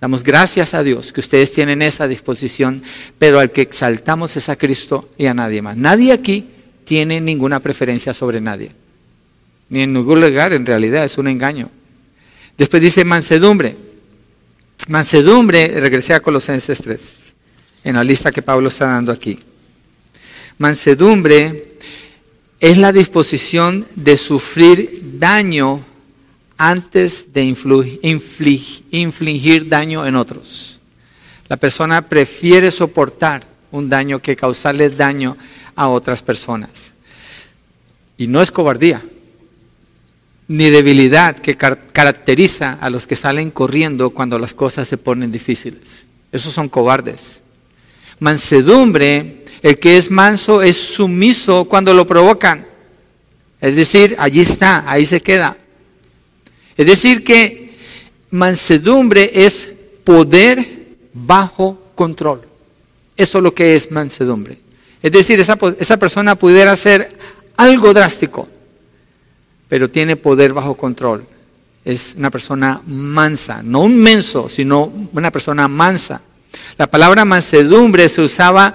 Damos 0.00 0.24
gracias 0.24 0.74
a 0.74 0.82
Dios 0.82 1.12
que 1.12 1.20
ustedes 1.20 1.52
tienen 1.52 1.80
esa 1.82 2.08
disposición, 2.08 2.82
pero 3.18 3.38
al 3.38 3.52
que 3.52 3.62
exaltamos 3.62 4.36
es 4.36 4.48
a 4.48 4.56
Cristo 4.56 5.08
y 5.16 5.26
a 5.26 5.34
nadie 5.34 5.62
más. 5.62 5.76
Nadie 5.76 6.12
aquí 6.12 6.48
tiene 6.84 7.20
ninguna 7.20 7.60
preferencia 7.60 8.14
sobre 8.14 8.40
nadie. 8.40 8.72
Ni 9.68 9.82
en 9.82 9.92
ningún 9.92 10.20
lugar, 10.20 10.52
en 10.52 10.66
realidad, 10.66 11.04
es 11.04 11.18
un 11.18 11.28
engaño. 11.28 11.70
Después 12.58 12.82
dice 12.82 13.04
mansedumbre. 13.04 13.76
Mansedumbre, 14.88 15.80
regresé 15.80 16.12
a 16.12 16.20
Colosenses 16.20 16.80
3, 16.80 17.14
en 17.84 17.94
la 17.94 18.04
lista 18.04 18.32
que 18.32 18.42
Pablo 18.42 18.68
está 18.68 18.86
dando 18.86 19.12
aquí. 19.12 19.38
Mansedumbre 20.58 21.76
es 22.60 22.78
la 22.78 22.92
disposición 22.92 23.86
de 23.94 24.16
sufrir 24.16 25.18
daño 25.18 25.84
antes 26.56 27.32
de 27.32 27.42
infligir, 27.42 29.68
daño 29.68 30.06
en 30.06 30.16
otros. 30.16 30.80
La 31.48 31.56
persona 31.56 32.08
prefiere 32.08 32.70
soportar 32.70 33.46
un 33.72 33.88
daño 33.88 34.20
que 34.20 34.36
causarle 34.36 34.90
daño 34.90 35.36
a 35.74 35.88
otras 35.88 36.22
personas. 36.22 36.70
Y 38.16 38.26
no 38.26 38.40
es 38.40 38.50
cobardía, 38.50 39.02
ni 40.48 40.70
debilidad 40.70 41.36
que 41.38 41.56
caracteriza 41.56 42.74
a 42.80 42.90
los 42.90 43.06
que 43.06 43.16
salen 43.16 43.50
corriendo 43.50 44.10
cuando 44.10 44.38
las 44.38 44.54
cosas 44.54 44.86
se 44.88 44.98
ponen 44.98 45.32
difíciles. 45.32 46.06
Esos 46.30 46.52
son 46.52 46.68
cobardes. 46.68 47.40
Mansedumbre, 48.18 49.44
el 49.62 49.78
que 49.78 49.96
es 49.96 50.10
manso 50.10 50.62
es 50.62 50.76
sumiso 50.76 51.64
cuando 51.64 51.94
lo 51.94 52.06
provocan. 52.06 52.66
Es 53.60 53.76
decir, 53.76 54.16
allí 54.18 54.40
está, 54.40 54.90
ahí 54.90 55.06
se 55.06 55.20
queda. 55.20 55.56
Es 56.76 56.86
decir, 56.86 57.22
que 57.22 57.76
mansedumbre 58.30 59.30
es 59.44 59.70
poder 60.04 60.96
bajo 61.12 61.92
control. 61.94 62.42
Eso 63.16 63.38
es 63.38 63.44
lo 63.44 63.54
que 63.54 63.76
es 63.76 63.90
mansedumbre. 63.90 64.58
Es 65.02 65.10
decir, 65.12 65.40
esa, 65.40 65.58
esa 65.78 65.96
persona 65.96 66.36
pudiera 66.36 66.72
hacer 66.72 67.16
algo 67.56 67.92
drástico, 67.92 68.48
pero 69.68 69.90
tiene 69.90 70.16
poder 70.16 70.52
bajo 70.52 70.76
control. 70.76 71.26
Es 71.84 72.14
una 72.16 72.30
persona 72.30 72.80
mansa, 72.86 73.62
no 73.62 73.80
un 73.80 74.00
menso, 74.00 74.48
sino 74.48 74.84
una 75.12 75.30
persona 75.30 75.66
mansa. 75.66 76.22
La 76.78 76.86
palabra 76.86 77.24
mansedumbre 77.24 78.08
se 78.08 78.22
usaba 78.22 78.74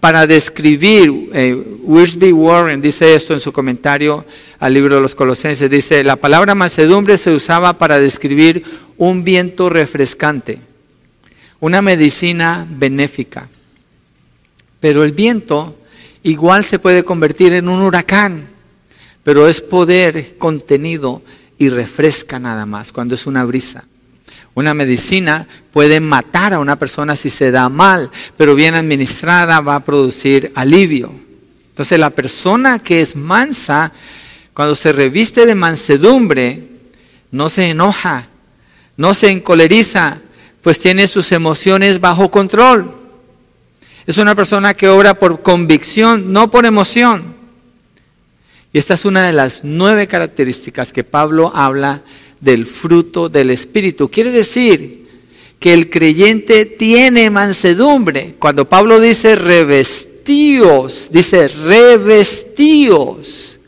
para 0.00 0.26
describir, 0.26 1.30
eh, 1.32 1.54
Warren 1.82 2.80
dice 2.80 3.14
esto 3.14 3.34
en 3.34 3.40
su 3.40 3.52
comentario 3.52 4.24
al 4.60 4.72
libro 4.72 4.96
de 4.96 5.00
los 5.00 5.14
Colosenses, 5.14 5.68
dice, 5.70 6.04
la 6.04 6.16
palabra 6.16 6.54
mansedumbre 6.54 7.18
se 7.18 7.32
usaba 7.32 7.78
para 7.78 7.98
describir 7.98 8.62
un 8.96 9.24
viento 9.24 9.68
refrescante, 9.68 10.60
una 11.60 11.82
medicina 11.82 12.66
benéfica. 12.68 13.48
Pero 14.80 15.04
el 15.04 15.12
viento 15.12 15.78
igual 16.22 16.64
se 16.64 16.78
puede 16.78 17.04
convertir 17.04 17.52
en 17.52 17.68
un 17.68 17.80
huracán, 17.80 18.48
pero 19.22 19.48
es 19.48 19.60
poder 19.60 20.36
contenido 20.38 21.22
y 21.58 21.68
refresca 21.68 22.38
nada 22.38 22.66
más 22.66 22.92
cuando 22.92 23.14
es 23.14 23.26
una 23.26 23.44
brisa. 23.44 23.84
Una 24.54 24.74
medicina 24.74 25.46
puede 25.72 26.00
matar 26.00 26.52
a 26.52 26.58
una 26.58 26.76
persona 26.76 27.14
si 27.14 27.30
se 27.30 27.50
da 27.50 27.68
mal, 27.68 28.10
pero 28.36 28.54
bien 28.54 28.74
administrada 28.74 29.60
va 29.60 29.76
a 29.76 29.84
producir 29.84 30.52
alivio. 30.54 31.12
Entonces 31.68 31.98
la 31.98 32.10
persona 32.10 32.80
que 32.80 33.00
es 33.00 33.14
mansa, 33.14 33.92
cuando 34.52 34.74
se 34.74 34.92
reviste 34.92 35.46
de 35.46 35.54
mansedumbre, 35.54 36.68
no 37.30 37.48
se 37.50 37.70
enoja, 37.70 38.28
no 38.96 39.14
se 39.14 39.30
encoleriza, 39.30 40.18
pues 40.60 40.80
tiene 40.80 41.06
sus 41.06 41.30
emociones 41.30 42.00
bajo 42.00 42.30
control. 42.30 42.97
Es 44.08 44.16
una 44.16 44.34
persona 44.34 44.72
que 44.72 44.88
obra 44.88 45.18
por 45.18 45.42
convicción, 45.42 46.32
no 46.32 46.50
por 46.50 46.64
emoción. 46.64 47.34
Y 48.72 48.78
esta 48.78 48.94
es 48.94 49.04
una 49.04 49.26
de 49.26 49.34
las 49.34 49.64
nueve 49.64 50.06
características 50.06 50.94
que 50.94 51.04
Pablo 51.04 51.52
habla 51.54 52.00
del 52.40 52.64
fruto 52.64 53.28
del 53.28 53.50
Espíritu. 53.50 54.10
Quiere 54.10 54.30
decir 54.30 55.06
que 55.60 55.74
el 55.74 55.90
creyente 55.90 56.64
tiene 56.64 57.28
mansedumbre. 57.28 58.34
Cuando 58.38 58.66
Pablo 58.66 58.98
dice 58.98 59.36
revestíos, 59.36 61.10
dice 61.12 61.48
revestíos. 61.48 63.58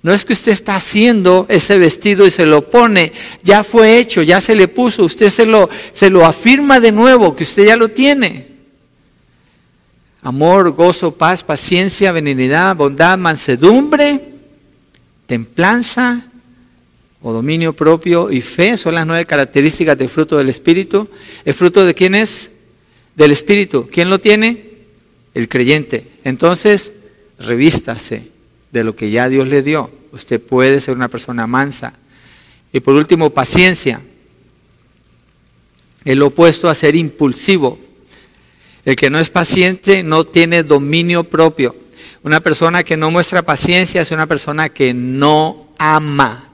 No 0.00 0.14
es 0.14 0.24
que 0.24 0.32
usted 0.32 0.52
está 0.52 0.76
haciendo 0.76 1.44
ese 1.50 1.76
vestido 1.76 2.24
y 2.24 2.30
se 2.30 2.46
lo 2.46 2.70
pone, 2.70 3.12
ya 3.42 3.62
fue 3.62 3.98
hecho, 3.98 4.22
ya 4.22 4.40
se 4.40 4.54
le 4.54 4.66
puso, 4.66 5.04
usted 5.04 5.28
se 5.28 5.44
lo, 5.44 5.68
se 5.92 6.08
lo 6.08 6.24
afirma 6.24 6.80
de 6.80 6.90
nuevo, 6.90 7.36
que 7.36 7.42
usted 7.42 7.66
ya 7.66 7.76
lo 7.76 7.88
tiene. 7.88 8.53
Amor, 10.24 10.72
gozo, 10.72 11.14
paz, 11.14 11.44
paciencia, 11.44 12.10
benignidad, 12.10 12.74
bondad, 12.74 13.16
mansedumbre, 13.16 14.32
templanza, 15.26 16.24
o 17.26 17.32
dominio 17.32 17.72
propio 17.72 18.30
y 18.30 18.42
fe 18.42 18.76
son 18.76 18.94
las 18.94 19.06
nueve 19.06 19.24
características 19.24 19.96
del 19.96 20.10
fruto 20.10 20.36
del 20.36 20.50
Espíritu. 20.50 21.08
¿El 21.46 21.54
fruto 21.54 21.86
de 21.86 21.94
quién 21.94 22.14
es? 22.14 22.50
Del 23.16 23.30
Espíritu. 23.30 23.86
¿Quién 23.90 24.10
lo 24.10 24.18
tiene? 24.18 24.72
El 25.32 25.48
creyente. 25.48 26.06
Entonces, 26.22 26.92
revístase 27.38 28.28
de 28.70 28.84
lo 28.84 28.94
que 28.94 29.10
ya 29.10 29.30
Dios 29.30 29.48
le 29.48 29.62
dio. 29.62 29.90
Usted 30.12 30.38
puede 30.38 30.82
ser 30.82 30.96
una 30.96 31.08
persona 31.08 31.46
mansa. 31.46 31.94
Y 32.74 32.80
por 32.80 32.94
último, 32.94 33.30
paciencia. 33.30 34.02
El 36.04 36.20
opuesto 36.20 36.68
a 36.68 36.74
ser 36.74 36.94
impulsivo. 36.94 37.78
El 38.84 38.96
que 38.96 39.10
no 39.10 39.18
es 39.18 39.30
paciente 39.30 40.02
no 40.02 40.24
tiene 40.24 40.62
dominio 40.62 41.24
propio. 41.24 41.74
Una 42.22 42.40
persona 42.40 42.84
que 42.84 42.96
no 42.96 43.10
muestra 43.10 43.42
paciencia 43.42 44.02
es 44.02 44.10
una 44.10 44.26
persona 44.26 44.68
que 44.68 44.94
no 44.94 45.68
ama 45.78 46.50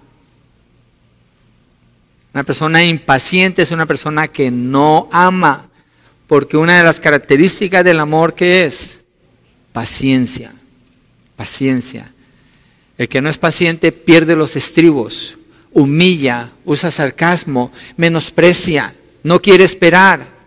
Una 2.33 2.45
persona 2.45 2.85
impaciente 2.85 3.62
es 3.62 3.70
una 3.70 3.87
persona 3.87 4.28
que 4.28 4.51
no 4.51 5.09
ama, 5.12 5.68
porque 6.26 6.57
una 6.57 6.78
de 6.78 6.85
las 6.85 7.01
características 7.01 7.85
del 7.85 7.99
amor 7.99 8.35
que 8.35 8.64
es 8.64 8.99
paciencia, 9.72 10.55
paciencia. 11.35 12.12
El 12.97 13.09
que 13.09 13.20
no 13.20 13.28
es 13.28 13.39
paciente 13.39 13.91
pierde 13.91 14.37
los 14.37 14.55
estribos, 14.55 15.39
humilla, 15.72 16.51
usa 16.64 16.91
sarcasmo, 16.91 17.72
menosprecia, 17.97 18.95
no 19.22 19.41
quiere 19.43 19.64
esperar. 19.64 20.39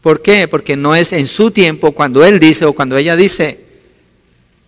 ¿Por 0.00 0.22
qué? 0.22 0.48
Porque 0.48 0.76
no 0.76 0.94
es 0.94 1.12
en 1.12 1.26
su 1.26 1.50
tiempo 1.50 1.92
cuando 1.92 2.24
él 2.24 2.38
dice 2.38 2.64
o 2.64 2.72
cuando 2.72 2.96
ella 2.96 3.16
dice. 3.16 3.66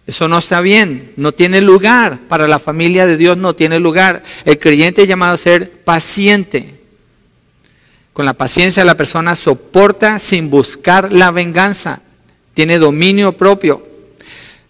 Eso 0.06 0.26
no 0.26 0.38
está 0.38 0.62
bien, 0.62 1.12
no 1.16 1.32
tiene 1.32 1.60
lugar. 1.60 2.20
Para 2.28 2.48
la 2.48 2.58
familia 2.58 3.06
de 3.06 3.16
Dios 3.16 3.36
no 3.36 3.54
tiene 3.54 3.78
lugar. 3.78 4.22
El 4.44 4.58
creyente 4.58 5.02
es 5.02 5.08
llamado 5.08 5.34
a 5.34 5.36
ser 5.36 5.70
paciente. 5.70 6.80
Con 8.14 8.24
la 8.24 8.34
paciencia 8.34 8.84
la 8.84 8.96
persona 8.96 9.36
soporta 9.36 10.18
sin 10.18 10.48
buscar 10.48 11.12
la 11.12 11.30
venganza. 11.30 12.00
Tiene 12.54 12.78
dominio 12.78 13.36
propio. 13.36 13.86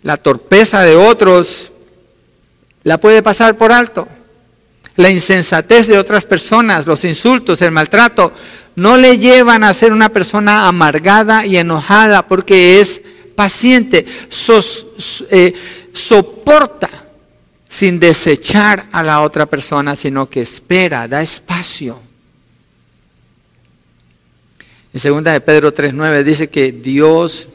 La 0.02 0.16
torpeza 0.16 0.82
de 0.82 0.96
otros 0.96 1.72
la 2.82 2.98
puede 2.98 3.22
pasar 3.22 3.56
por 3.56 3.72
alto. 3.72 4.08
La 4.98 5.10
insensatez 5.10 5.86
de 5.86 5.96
otras 5.96 6.24
personas, 6.24 6.84
los 6.84 7.04
insultos, 7.04 7.62
el 7.62 7.70
maltrato, 7.70 8.32
no 8.74 8.96
le 8.96 9.16
llevan 9.16 9.62
a 9.62 9.72
ser 9.72 9.92
una 9.92 10.08
persona 10.08 10.66
amargada 10.66 11.46
y 11.46 11.56
enojada 11.56 12.26
porque 12.26 12.80
es 12.80 13.00
paciente, 13.36 14.04
eh, 15.30 15.54
soporta 15.92 16.90
sin 17.68 18.00
desechar 18.00 18.86
a 18.90 19.04
la 19.04 19.20
otra 19.20 19.46
persona, 19.46 19.94
sino 19.94 20.26
que 20.26 20.42
espera, 20.42 21.06
da 21.06 21.22
espacio. 21.22 22.00
En 24.92 24.98
segunda 24.98 25.30
de 25.30 25.40
Pedro 25.40 25.72
3.9 25.72 26.24
dice 26.24 26.50
que 26.50 26.72
Dios 26.72 27.46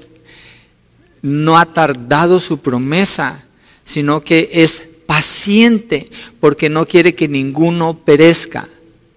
no 1.22 1.58
ha 1.58 1.66
tardado 1.66 2.39
su 2.39 2.60
promesa, 2.60 3.44
sino 3.84 4.22
que 4.22 4.50
es 4.54 4.88
paciente 5.06 6.10
porque 6.39 6.70
no 6.70 6.86
quiere 6.86 7.16
que 7.16 7.28
ninguno 7.28 7.99
perezca. 8.04 8.68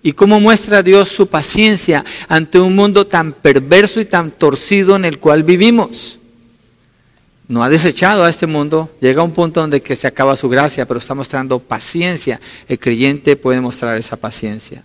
¿Y 0.02 0.12
cómo 0.12 0.40
muestra 0.40 0.82
Dios 0.82 1.08
su 1.08 1.26
paciencia 1.26 2.04
ante 2.28 2.60
un 2.60 2.74
mundo 2.74 3.06
tan 3.06 3.32
perverso 3.32 4.00
y 4.00 4.04
tan 4.04 4.30
torcido 4.30 4.94
en 4.96 5.04
el 5.04 5.18
cual 5.18 5.42
vivimos? 5.42 6.18
no 7.48 7.62
ha 7.62 7.68
desechado 7.68 8.24
a 8.24 8.30
este 8.30 8.46
mundo, 8.46 8.90
llega 9.00 9.20
a 9.20 9.24
un 9.24 9.32
punto 9.32 9.60
donde 9.60 9.80
que 9.80 9.94
se 9.94 10.06
acaba 10.06 10.34
su 10.34 10.48
gracia, 10.48 10.86
pero 10.86 10.98
está 10.98 11.14
mostrando 11.14 11.60
paciencia. 11.60 12.40
El 12.66 12.78
creyente 12.78 13.36
puede 13.36 13.60
mostrar 13.60 13.96
esa 13.98 14.16
paciencia. 14.16 14.82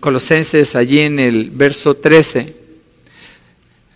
Colosenses, 0.00 0.74
allí 0.74 1.00
en 1.00 1.20
el 1.20 1.50
verso 1.50 1.94
13, 1.94 2.56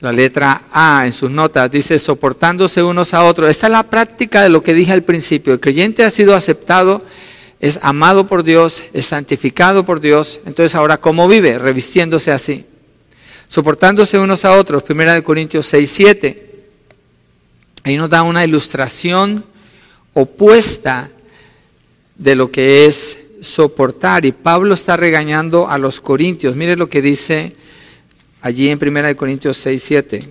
la 0.00 0.12
letra 0.12 0.62
A 0.72 1.04
en 1.06 1.12
sus 1.12 1.30
notas, 1.30 1.70
dice, 1.70 1.98
soportándose 1.98 2.82
unos 2.82 3.14
a 3.14 3.24
otros. 3.24 3.50
Esta 3.50 3.66
es 3.66 3.72
la 3.72 3.82
práctica 3.84 4.42
de 4.42 4.48
lo 4.48 4.62
que 4.62 4.74
dije 4.74 4.92
al 4.92 5.02
principio. 5.02 5.52
El 5.52 5.60
creyente 5.60 6.04
ha 6.04 6.10
sido 6.10 6.34
aceptado, 6.34 7.02
es 7.60 7.78
amado 7.82 8.26
por 8.26 8.44
Dios, 8.44 8.82
es 8.92 9.06
santificado 9.06 9.84
por 9.84 10.00
Dios. 10.00 10.40
Entonces 10.46 10.74
ahora, 10.74 10.98
¿cómo 10.98 11.26
vive? 11.26 11.58
Revistiéndose 11.58 12.30
así 12.30 12.64
soportándose 13.48 14.18
unos 14.18 14.44
a 14.44 14.52
otros, 14.52 14.82
primera 14.82 15.14
de 15.14 15.22
Corintios 15.22 15.66
6, 15.66 15.90
7. 15.90 16.44
Ahí 17.84 17.96
nos 17.96 18.10
da 18.10 18.22
una 18.22 18.44
ilustración 18.44 19.44
opuesta 20.12 21.10
de 22.16 22.34
lo 22.34 22.50
que 22.50 22.86
es 22.86 23.18
soportar. 23.40 24.26
Y 24.26 24.32
Pablo 24.32 24.74
está 24.74 24.96
regañando 24.96 25.68
a 25.68 25.78
los 25.78 26.00
corintios. 26.00 26.56
Mire 26.56 26.76
lo 26.76 26.90
que 26.90 27.00
dice 27.00 27.54
allí 28.40 28.68
en 28.68 28.78
primera 28.78 29.08
de 29.08 29.16
Corintios 29.16 29.56
6, 29.58 29.82
7. 29.84 30.28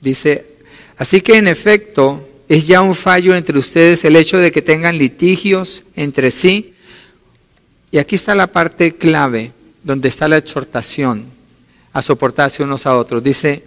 Dice, 0.00 0.46
así 0.96 1.20
que 1.20 1.36
en 1.36 1.48
efecto 1.48 2.28
es 2.48 2.66
ya 2.66 2.82
un 2.82 2.94
fallo 2.94 3.34
entre 3.34 3.58
ustedes 3.58 4.04
el 4.04 4.16
hecho 4.16 4.38
de 4.38 4.52
que 4.52 4.62
tengan 4.62 4.98
litigios 4.98 5.84
entre 5.96 6.30
sí. 6.30 6.74
Y 7.90 7.98
aquí 7.98 8.16
está 8.16 8.34
la 8.34 8.48
parte 8.48 8.96
clave, 8.96 9.52
donde 9.82 10.08
está 10.08 10.28
la 10.28 10.38
exhortación 10.38 11.26
a 11.92 12.02
soportarse 12.02 12.62
unos 12.62 12.86
a 12.86 12.96
otros. 12.96 13.22
Dice, 13.22 13.64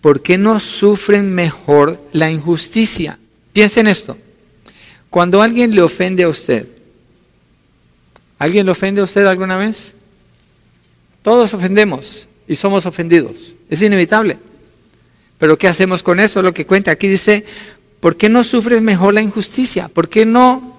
¿por 0.00 0.22
qué 0.22 0.38
no 0.38 0.60
sufren 0.60 1.34
mejor 1.34 2.00
la 2.12 2.30
injusticia? 2.30 3.18
Piensen 3.52 3.86
esto. 3.86 4.18
Cuando 5.10 5.40
alguien 5.40 5.74
le 5.74 5.80
ofende 5.80 6.24
a 6.24 6.28
usted, 6.28 6.68
¿alguien 8.38 8.66
le 8.66 8.72
ofende 8.72 9.00
a 9.00 9.04
usted 9.04 9.24
alguna 9.24 9.56
vez? 9.56 9.92
Todos 11.22 11.52
ofendemos 11.54 12.27
y 12.48 12.56
somos 12.56 12.86
ofendidos. 12.86 13.54
Es 13.68 13.82
inevitable. 13.82 14.38
Pero 15.38 15.56
¿qué 15.56 15.68
hacemos 15.68 16.02
con 16.02 16.18
eso? 16.18 16.42
Lo 16.42 16.52
que 16.52 16.66
cuenta 16.66 16.90
aquí 16.90 17.06
dice, 17.06 17.44
¿por 18.00 18.16
qué 18.16 18.28
no 18.28 18.42
sufres 18.42 18.82
mejor 18.82 19.14
la 19.14 19.22
injusticia? 19.22 19.88
¿Por 19.88 20.08
qué 20.08 20.26
no 20.26 20.74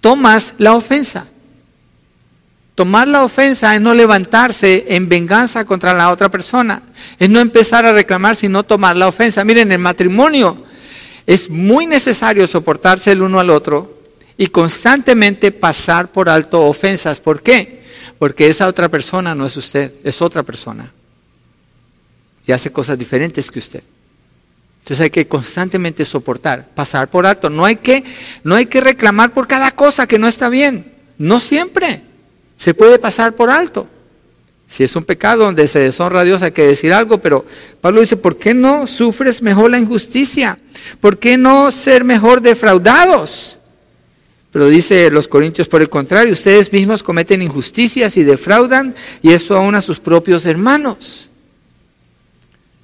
tomas 0.00 0.54
la 0.58 0.74
ofensa? 0.74 1.26
Tomar 2.74 3.08
la 3.08 3.24
ofensa 3.24 3.74
es 3.74 3.80
no 3.80 3.92
levantarse 3.92 4.84
en 4.90 5.08
venganza 5.08 5.64
contra 5.64 5.94
la 5.94 6.10
otra 6.10 6.30
persona. 6.30 6.82
Es 7.18 7.28
no 7.28 7.40
empezar 7.40 7.84
a 7.84 7.92
reclamar, 7.92 8.36
sino 8.36 8.62
tomar 8.62 8.96
la 8.96 9.08
ofensa. 9.08 9.42
Miren, 9.42 9.72
el 9.72 9.80
matrimonio 9.80 10.62
es 11.26 11.50
muy 11.50 11.86
necesario 11.86 12.46
soportarse 12.46 13.10
el 13.10 13.22
uno 13.22 13.40
al 13.40 13.50
otro 13.50 13.98
y 14.36 14.46
constantemente 14.46 15.50
pasar 15.50 16.12
por 16.12 16.28
alto 16.28 16.64
ofensas. 16.66 17.18
¿Por 17.18 17.42
qué? 17.42 17.77
Porque 18.18 18.48
esa 18.48 18.66
otra 18.66 18.88
persona 18.88 19.34
no 19.34 19.46
es 19.46 19.56
usted, 19.56 19.92
es 20.02 20.20
otra 20.20 20.42
persona. 20.42 20.92
Y 22.46 22.52
hace 22.52 22.72
cosas 22.72 22.98
diferentes 22.98 23.50
que 23.50 23.58
usted. 23.58 23.82
Entonces 24.80 25.04
hay 25.04 25.10
que 25.10 25.28
constantemente 25.28 26.04
soportar, 26.06 26.66
pasar 26.74 27.08
por 27.08 27.26
alto. 27.26 27.50
No 27.50 27.66
hay 27.66 27.76
que, 27.76 28.04
no 28.42 28.54
hay 28.56 28.64
que 28.64 28.80
reclamar 28.80 29.34
por 29.34 29.46
cada 29.46 29.70
cosa 29.72 30.06
que 30.06 30.18
no 30.18 30.26
está 30.26 30.48
bien. 30.48 30.94
No 31.18 31.40
siempre 31.40 32.02
se 32.56 32.72
puede 32.72 32.98
pasar 32.98 33.34
por 33.34 33.50
alto. 33.50 33.86
Si 34.66 34.84
es 34.84 34.96
un 34.96 35.04
pecado 35.04 35.44
donde 35.44 35.68
se 35.68 35.78
deshonra 35.78 36.20
a 36.20 36.24
Dios 36.24 36.40
hay 36.40 36.52
que 36.52 36.66
decir 36.66 36.92
algo, 36.92 37.18
pero 37.18 37.44
Pablo 37.82 38.00
dice, 38.00 38.16
¿por 38.16 38.38
qué 38.38 38.54
no 38.54 38.86
sufres 38.86 39.42
mejor 39.42 39.70
la 39.70 39.78
injusticia? 39.78 40.58
¿Por 41.00 41.18
qué 41.18 41.36
no 41.36 41.70
ser 41.70 42.02
mejor 42.02 42.40
defraudados? 42.40 43.57
Pero 44.50 44.68
dice 44.68 45.10
los 45.10 45.28
Corintios, 45.28 45.68
por 45.68 45.82
el 45.82 45.90
contrario, 45.90 46.32
ustedes 46.32 46.72
mismos 46.72 47.02
cometen 47.02 47.42
injusticias 47.42 48.16
y 48.16 48.22
defraudan, 48.22 48.94
y 49.22 49.32
eso 49.32 49.56
aún 49.56 49.74
a 49.74 49.82
sus 49.82 50.00
propios 50.00 50.46
hermanos. 50.46 51.28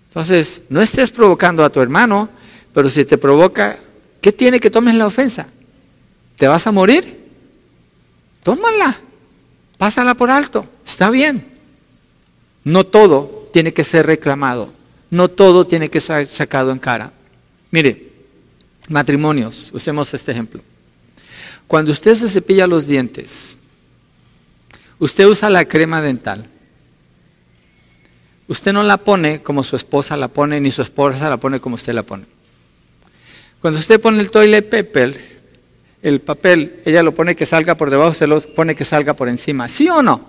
Entonces, 0.08 0.62
no 0.68 0.82
estés 0.82 1.10
provocando 1.10 1.64
a 1.64 1.70
tu 1.70 1.80
hermano, 1.80 2.28
pero 2.72 2.88
si 2.88 3.04
te 3.04 3.18
provoca, 3.18 3.76
¿qué 4.20 4.30
tiene 4.30 4.60
que 4.60 4.70
tomes 4.70 4.94
la 4.94 5.06
ofensa? 5.06 5.46
¿Te 6.36 6.46
vas 6.46 6.66
a 6.66 6.72
morir? 6.72 7.24
Tómala. 8.42 9.00
Pásala 9.78 10.14
por 10.14 10.30
alto, 10.30 10.66
está 10.86 11.10
bien. 11.10 11.46
No 12.62 12.84
todo 12.84 13.48
tiene 13.52 13.72
que 13.72 13.84
ser 13.84 14.06
reclamado, 14.06 14.72
no 15.10 15.28
todo 15.28 15.66
tiene 15.66 15.90
que 15.90 16.00
ser 16.00 16.26
sacado 16.26 16.72
en 16.72 16.78
cara. 16.78 17.12
Mire, 17.70 18.12
matrimonios, 18.88 19.70
usemos 19.72 20.12
este 20.14 20.32
ejemplo. 20.32 20.62
Cuando 21.66 21.92
usted 21.92 22.14
se 22.14 22.28
cepilla 22.28 22.66
los 22.66 22.86
dientes, 22.86 23.56
usted 24.98 25.26
usa 25.26 25.50
la 25.50 25.64
crema 25.64 26.02
dental. 26.02 26.48
Usted 28.46 28.72
no 28.72 28.82
la 28.82 28.98
pone 28.98 29.42
como 29.42 29.64
su 29.64 29.76
esposa 29.76 30.16
la 30.16 30.28
pone, 30.28 30.60
ni 30.60 30.70
su 30.70 30.82
esposa 30.82 31.30
la 31.30 31.38
pone 31.38 31.60
como 31.60 31.76
usted 31.76 31.94
la 31.94 32.02
pone. 32.02 32.26
Cuando 33.60 33.80
usted 33.80 34.00
pone 34.00 34.20
el 34.20 34.30
toilet 34.30 34.68
paper, 34.68 35.34
el 36.02 36.20
papel, 36.20 36.82
ella 36.84 37.02
lo 37.02 37.14
pone 37.14 37.34
que 37.34 37.46
salga 37.46 37.76
por 37.76 37.88
debajo, 37.88 38.12
se 38.12 38.26
lo 38.26 38.38
pone 38.40 38.74
que 38.74 38.84
salga 38.84 39.14
por 39.14 39.28
encima. 39.28 39.68
¿Sí 39.68 39.88
o 39.88 40.02
no? 40.02 40.28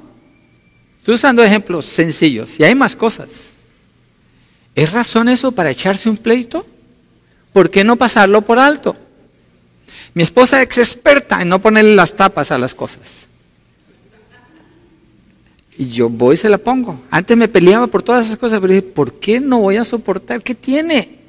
Estoy 1.00 1.16
usando 1.16 1.44
ejemplos 1.44 1.86
sencillos 1.86 2.58
y 2.60 2.64
hay 2.64 2.74
más 2.74 2.96
cosas. 2.96 3.28
¿Es 4.74 4.92
razón 4.92 5.28
eso 5.28 5.52
para 5.52 5.70
echarse 5.70 6.10
un 6.10 6.18
pleito? 6.18 6.66
¿Por 7.52 7.70
qué 7.70 7.84
no 7.84 7.98
pasarlo 7.98 8.42
por 8.42 8.58
alto? 8.58 8.96
Mi 10.16 10.24
esposa 10.24 10.62
es 10.62 10.78
experta 10.78 11.42
en 11.42 11.50
no 11.50 11.62
ponerle 11.62 11.94
las 11.94 12.16
tapas 12.16 12.50
a 12.50 12.58
las 12.58 12.74
cosas. 12.74 13.02
Y 15.78 15.90
yo 15.90 16.08
voy 16.08 16.36
y 16.36 16.38
se 16.38 16.48
la 16.48 16.58
pongo. 16.58 17.02
Antes 17.12 17.36
me 17.36 17.50
peleaba 17.50 17.88
por 17.88 18.02
todas 18.02 18.26
esas 18.26 18.38
cosas, 18.38 18.62
pero 18.62 18.72
dije, 18.72 18.82
¿por 18.82 19.16
qué 19.20 19.42
no 19.42 19.60
voy 19.60 19.76
a 19.76 19.84
soportar? 19.84 20.42
¿Qué 20.42 20.56
tiene? 20.56 21.20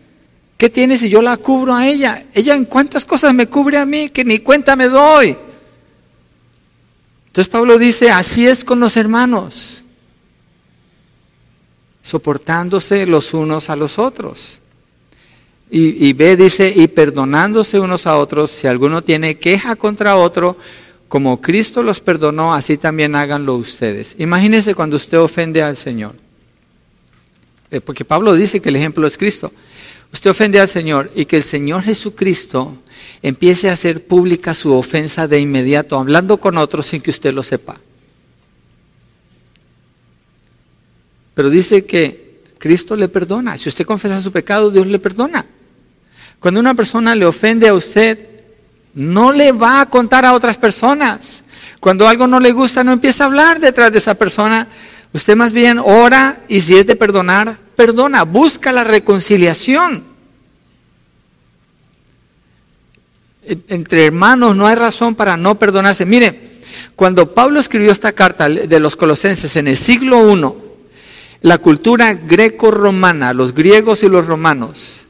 ¿Qué 0.57 0.71
tiene 0.71 0.97
si 0.97 1.09
yo 1.09 1.21
la 1.21 1.37
cubro 1.37 1.75
a 1.75 1.89
ella? 1.89 2.27
Ella 2.33 2.55
en 2.55 2.65
cuántas 2.65 3.05
cosas 3.05 3.35
me 3.35 3.49
cubre 3.49 3.77
a 3.77 3.85
mí 3.85 4.09
que 4.09 4.25
ni 4.25 4.39
cuenta 4.39 4.77
me 4.77 4.87
doy. 4.87 5.37
Entonces 7.27 7.51
Pablo 7.51 7.79
dice, 7.79 8.13
así 8.13 8.47
es 8.47 8.65
con 8.65 8.79
los 8.79 8.97
hermanos, 8.97 9.83
soportándose 12.03 13.05
los 13.05 13.35
unos 13.35 13.69
a 13.69 13.75
los 13.75 13.99
otros. 13.99 14.61
Y, 15.69 16.13
ve, 16.13 16.37
dice, 16.37 16.73
y 16.75 16.87
perdonándose 16.87 17.81
unos 17.81 18.07
a 18.07 18.17
otros, 18.17 18.53
si 18.53 18.69
alguno 18.69 19.03
tiene 19.03 19.35
queja 19.35 19.75
contra 19.75 20.17
otro, 20.17 20.57
como 21.09 21.41
Cristo 21.41 21.83
los 21.83 22.01
perdonó, 22.01 22.55
así 22.55 22.77
también 22.77 23.17
háganlo 23.17 23.55
ustedes. 23.57 24.15
Imagínese 24.19 24.75
cuando 24.75 24.97
usted 24.97 25.19
ofende 25.19 25.63
al 25.63 25.77
Señor. 25.77 26.15
Eh, 27.71 27.81
porque 27.81 28.05
Pablo 28.05 28.35
dice 28.35 28.61
que 28.61 28.69
el 28.69 28.77
ejemplo 28.77 29.09
es 29.09 29.19
Cristo. 29.19 29.53
Usted 30.13 30.31
ofende 30.31 30.61
al 30.61 30.69
Señor 30.69 31.11
y 31.17 31.25
que 31.25 31.39
el 31.39 31.43
Señor 31.43 31.83
Jesucristo 31.83 32.79
empiece 33.23 33.69
a 33.69 33.73
hacer 33.73 34.07
pública 34.07 34.55
su 34.55 34.73
ofensa 34.73 35.27
de 35.27 35.41
inmediato, 35.41 35.99
hablando 35.99 36.39
con 36.39 36.59
otros 36.59 36.87
sin 36.87 37.01
que 37.01 37.11
usted 37.11 37.35
lo 37.35 37.43
sepa. 37.43 37.81
Pero 41.35 41.51
dice 41.51 41.85
que 41.85 42.41
Cristo 42.59 42.97
le 42.97 43.09
perdona. 43.09 43.59
Si 43.59 43.69
usted 43.69 43.85
confiesa 43.85 44.21
su 44.21 44.31
pecado, 44.33 44.71
Dios 44.71 44.87
le 44.87 44.99
perdona. 44.99 45.45
Cuando 46.41 46.61
una 46.61 46.75
persona 46.75 47.15
le 47.15 47.27
ofende 47.27 47.69
a 47.69 47.75
usted, 47.75 48.19
no 48.95 49.33
le 49.33 49.53
va 49.53 49.81
a 49.81 49.87
contar 49.87 50.25
a 50.25 50.33
otras 50.33 50.59
personas. 50.59 51.43
Cuando 51.81 52.09
algo 52.09 52.27
no 52.27 52.41
le 52.41 52.53
gusta, 52.53 52.83
no 52.83 52.93
empieza 52.93 53.25
a 53.25 53.27
hablar 53.27 53.61
detrás 53.61 53.93
de 53.93 53.99
esa 53.99 54.15
persona. 54.15 54.69
Usted 55.13 55.37
más 55.37 55.53
bien 55.53 55.79
ora 55.79 56.41
y 56.49 56.61
si 56.61 56.77
es 56.77 56.87
de 56.87 56.97
perdonar, 56.97 57.59
perdona, 57.77 58.25
busca 58.25 58.73
la 58.73 58.85
reconciliación. 58.85 60.05
Entre 63.43 64.07
hermanos 64.07 64.57
no 64.57 64.67
hay 64.67 64.75
razón 64.75 65.15
para 65.15 65.37
no 65.37 65.59
perdonarse. 65.59 66.05
Mire, 66.05 66.61
cuando 66.97 67.33
Pablo 67.35 67.61
escribió 67.61 67.93
esta 67.93 68.13
carta 68.13 68.49
de 68.49 68.81
los 68.81 68.97
colosenses 68.97 69.55
en 69.57 69.69
el 69.69 69.77
siglo 69.77 70.35
I, 70.35 70.53
la 71.43 71.59
cultura 71.59 72.15
greco-romana, 72.15 73.33
los 73.33 73.55
griegos 73.55 74.03
y 74.03 74.09
los 74.09 74.27
romanos, 74.27 75.06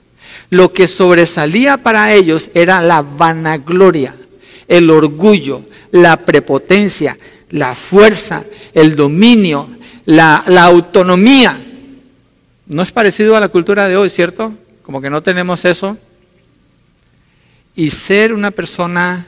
lo 0.50 0.72
que 0.72 0.88
sobresalía 0.88 1.78
para 1.78 2.12
ellos 2.12 2.50
era 2.54 2.80
la 2.80 3.02
vanagloria, 3.02 4.14
el 4.68 4.90
orgullo, 4.90 5.62
la 5.90 6.16
prepotencia, 6.18 7.16
la 7.50 7.74
fuerza, 7.74 8.44
el 8.74 8.96
dominio, 8.96 9.68
la, 10.06 10.44
autonomía. 10.64 11.58
No 12.66 12.82
es 12.82 12.92
parecido 12.92 13.36
a 13.36 13.40
la 13.40 13.48
cultura 13.48 13.88
de 13.88 13.96
hoy, 13.96 14.10
¿cierto? 14.10 14.52
Como 14.82 15.00
que 15.00 15.10
no 15.10 15.22
tenemos 15.22 15.64
eso. 15.64 15.96
Y 17.74 17.90
ser 17.90 18.32
una 18.32 18.50
persona 18.50 19.26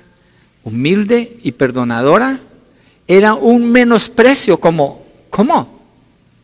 humilde 0.64 1.38
y 1.42 1.52
perdonadora 1.52 2.38
era 3.06 3.34
un 3.34 3.70
menosprecio, 3.70 4.58
como, 4.58 5.06
¿cómo? 5.30 5.78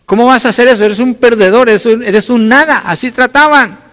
¿Cómo 0.06 0.26
vas 0.26 0.44
a 0.44 0.50
hacer 0.50 0.68
eso? 0.68 0.84
Eres 0.84 0.98
un 0.98 1.14
perdedor, 1.14 1.68
eres 1.68 2.30
un, 2.30 2.48
nada. 2.48 2.82
Así 2.84 3.10
trataban. 3.10 3.83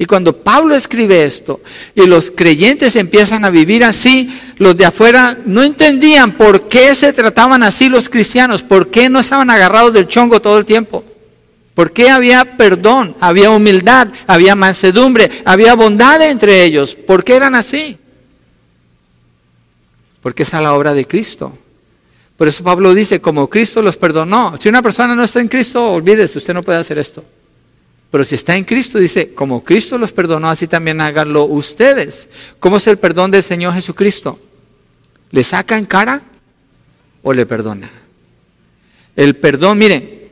Y 0.00 0.04
cuando 0.04 0.32
Pablo 0.32 0.76
escribe 0.76 1.24
esto 1.24 1.60
y 1.92 2.06
los 2.06 2.30
creyentes 2.30 2.94
empiezan 2.94 3.44
a 3.44 3.50
vivir 3.50 3.82
así, 3.82 4.30
los 4.58 4.76
de 4.76 4.84
afuera 4.84 5.36
no 5.44 5.64
entendían 5.64 6.32
por 6.32 6.68
qué 6.68 6.94
se 6.94 7.12
trataban 7.12 7.64
así 7.64 7.88
los 7.88 8.08
cristianos, 8.08 8.62
por 8.62 8.90
qué 8.90 9.08
no 9.08 9.18
estaban 9.18 9.50
agarrados 9.50 9.92
del 9.92 10.06
chongo 10.06 10.40
todo 10.40 10.58
el 10.58 10.64
tiempo, 10.64 11.04
por 11.74 11.92
qué 11.92 12.10
había 12.10 12.56
perdón, 12.56 13.16
había 13.18 13.50
humildad, 13.50 14.08
había 14.28 14.54
mansedumbre, 14.54 15.30
había 15.44 15.74
bondad 15.74 16.22
entre 16.22 16.62
ellos, 16.62 16.94
por 16.94 17.24
qué 17.24 17.34
eran 17.34 17.56
así. 17.56 17.98
Porque 20.20 20.44
esa 20.44 20.58
es 20.58 20.62
la 20.62 20.74
obra 20.74 20.94
de 20.94 21.06
Cristo. 21.06 21.58
Por 22.36 22.46
eso 22.46 22.62
Pablo 22.62 22.94
dice, 22.94 23.20
como 23.20 23.48
Cristo 23.48 23.82
los 23.82 23.96
perdonó. 23.96 24.54
Si 24.60 24.68
una 24.68 24.82
persona 24.82 25.14
no 25.16 25.24
está 25.24 25.40
en 25.40 25.48
Cristo, 25.48 25.92
olvídese, 25.92 26.38
usted 26.38 26.54
no 26.54 26.62
puede 26.62 26.78
hacer 26.78 26.98
esto. 26.98 27.24
Pero 28.10 28.24
si 28.24 28.34
está 28.34 28.56
en 28.56 28.64
Cristo, 28.64 28.98
dice, 28.98 29.34
como 29.34 29.62
Cristo 29.62 29.98
los 29.98 30.12
perdonó, 30.12 30.48
así 30.48 30.66
también 30.66 31.00
háganlo 31.00 31.44
ustedes. 31.44 32.28
¿Cómo 32.58 32.78
es 32.78 32.86
el 32.86 32.98
perdón 32.98 33.30
del 33.30 33.42
Señor 33.42 33.74
Jesucristo? 33.74 34.38
¿Le 35.30 35.44
saca 35.44 35.76
en 35.76 35.84
cara 35.84 36.22
o 37.22 37.32
le 37.32 37.44
perdona? 37.44 37.90
El 39.14 39.36
perdón, 39.36 39.78
mire, 39.78 40.30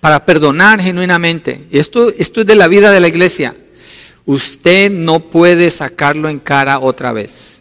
para 0.00 0.24
perdonar 0.24 0.80
genuinamente, 0.80 1.64
esto, 1.70 2.10
esto 2.16 2.40
es 2.40 2.46
de 2.46 2.54
la 2.54 2.68
vida 2.68 2.90
de 2.90 3.00
la 3.00 3.08
iglesia, 3.08 3.54
usted 4.24 4.90
no 4.90 5.20
puede 5.20 5.70
sacarlo 5.70 6.28
en 6.28 6.38
cara 6.38 6.78
otra 6.78 7.12
vez. 7.12 7.60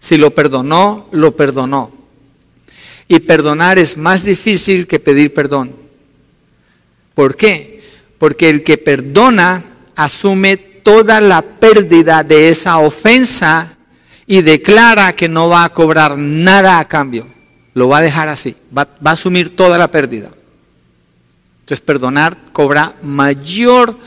Si 0.00 0.18
lo 0.18 0.34
perdonó, 0.34 1.08
lo 1.12 1.34
perdonó. 1.34 1.92
Y 3.08 3.20
perdonar 3.20 3.78
es 3.78 3.96
más 3.96 4.24
difícil 4.24 4.86
que 4.86 5.00
pedir 5.00 5.32
perdón. 5.32 5.76
¿Por 7.14 7.36
qué? 7.36 7.71
Porque 8.22 8.48
el 8.48 8.62
que 8.62 8.78
perdona 8.78 9.64
asume 9.96 10.56
toda 10.56 11.20
la 11.20 11.42
pérdida 11.42 12.22
de 12.22 12.50
esa 12.50 12.78
ofensa 12.78 13.76
y 14.28 14.42
declara 14.42 15.12
que 15.16 15.26
no 15.26 15.48
va 15.48 15.64
a 15.64 15.70
cobrar 15.70 16.16
nada 16.16 16.78
a 16.78 16.86
cambio. 16.86 17.26
Lo 17.74 17.88
va 17.88 17.98
a 17.98 18.02
dejar 18.02 18.28
así. 18.28 18.54
Va, 18.78 18.82
a 19.04 19.10
asumir 19.10 19.56
toda 19.56 19.76
la 19.76 19.90
pérdida. 19.90 20.30
Entonces 21.62 21.80
perdonar 21.84 22.38
cobra 22.52 22.94
mayor 23.02 23.98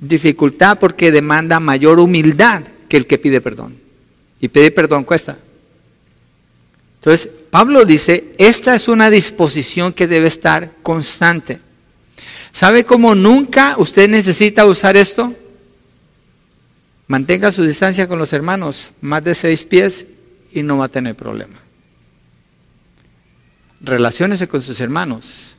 dificultad 0.00 0.78
porque 0.78 1.12
demanda 1.12 1.60
mayor 1.60 2.00
humildad 2.00 2.62
que 2.88 2.96
el 2.96 3.06
que 3.06 3.18
pide 3.18 3.42
perdón. 3.42 3.76
Y 4.40 4.48
pedir 4.48 4.72
perdón 4.72 5.04
cuesta. 5.04 5.36
Entonces, 7.00 7.28
Pablo 7.50 7.84
dice, 7.84 8.32
esta 8.38 8.74
es 8.74 8.88
una 8.88 9.10
disposición 9.10 9.92
que 9.92 10.06
debe 10.06 10.28
estar 10.28 10.72
constante. 10.82 11.60
¿Sabe 12.54 12.84
cómo 12.84 13.16
nunca 13.16 13.74
usted 13.78 14.08
necesita 14.08 14.64
usar 14.64 14.96
esto? 14.96 15.34
Mantenga 17.08 17.50
su 17.50 17.64
distancia 17.64 18.06
con 18.06 18.20
los 18.20 18.32
hermanos, 18.32 18.92
más 19.00 19.24
de 19.24 19.34
seis 19.34 19.64
pies, 19.64 20.06
y 20.52 20.62
no 20.62 20.78
va 20.78 20.84
a 20.84 20.88
tener 20.88 21.16
problema. 21.16 21.56
Relaciónese 23.80 24.46
con 24.46 24.62
sus 24.62 24.80
hermanos 24.80 25.56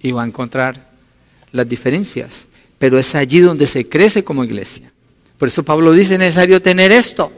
y 0.00 0.10
va 0.10 0.24
a 0.24 0.26
encontrar 0.26 0.90
las 1.52 1.68
diferencias. 1.68 2.46
Pero 2.80 2.98
es 2.98 3.14
allí 3.14 3.38
donde 3.38 3.68
se 3.68 3.88
crece 3.88 4.24
como 4.24 4.42
iglesia. 4.42 4.92
Por 5.38 5.46
eso 5.46 5.62
Pablo 5.62 5.92
dice, 5.92 6.14
es 6.14 6.18
necesario 6.18 6.60
tener 6.60 6.90
esto. 6.90 7.30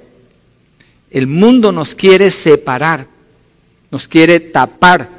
El 1.10 1.26
mundo 1.26 1.70
nos 1.70 1.94
quiere 1.94 2.30
separar, 2.30 3.06
nos 3.90 4.08
quiere 4.08 4.40
tapar, 4.40 5.10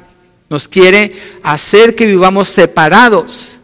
nos 0.50 0.66
quiere 0.66 1.12
hacer 1.44 1.94
que 1.94 2.06
vivamos 2.06 2.48
separados. 2.48 3.57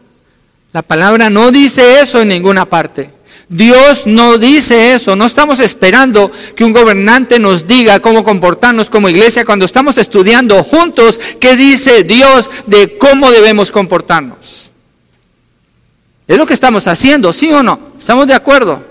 La 0.75 0.81
palabra 0.81 1.29
no 1.29 1.53
dice 1.53 2.01
eso 2.01 2.21
en 2.21 2.27
ninguna 2.27 2.65
parte. 2.65 3.09
Dios 3.47 4.05
no 4.05 4.37
dice 4.37 4.93
eso. 4.93 5.15
No 5.15 5.25
estamos 5.25 5.61
esperando 5.61 6.29
que 6.53 6.65
un 6.65 6.73
gobernante 6.73 7.39
nos 7.39 7.65
diga 7.65 8.01
cómo 8.01 8.25
comportarnos 8.25 8.89
como 8.89 9.07
iglesia 9.07 9.45
cuando 9.45 9.63
estamos 9.63 9.97
estudiando 9.97 10.61
juntos 10.65 11.17
qué 11.39 11.55
dice 11.55 12.03
Dios 12.03 12.51
de 12.67 12.97
cómo 12.97 13.31
debemos 13.31 13.71
comportarnos. 13.71 14.69
Es 16.27 16.37
lo 16.37 16.45
que 16.45 16.53
estamos 16.55 16.85
haciendo, 16.87 17.31
¿sí 17.31 17.53
o 17.53 17.63
no? 17.63 17.93
¿Estamos 17.97 18.27
de 18.27 18.33
acuerdo? 18.33 18.85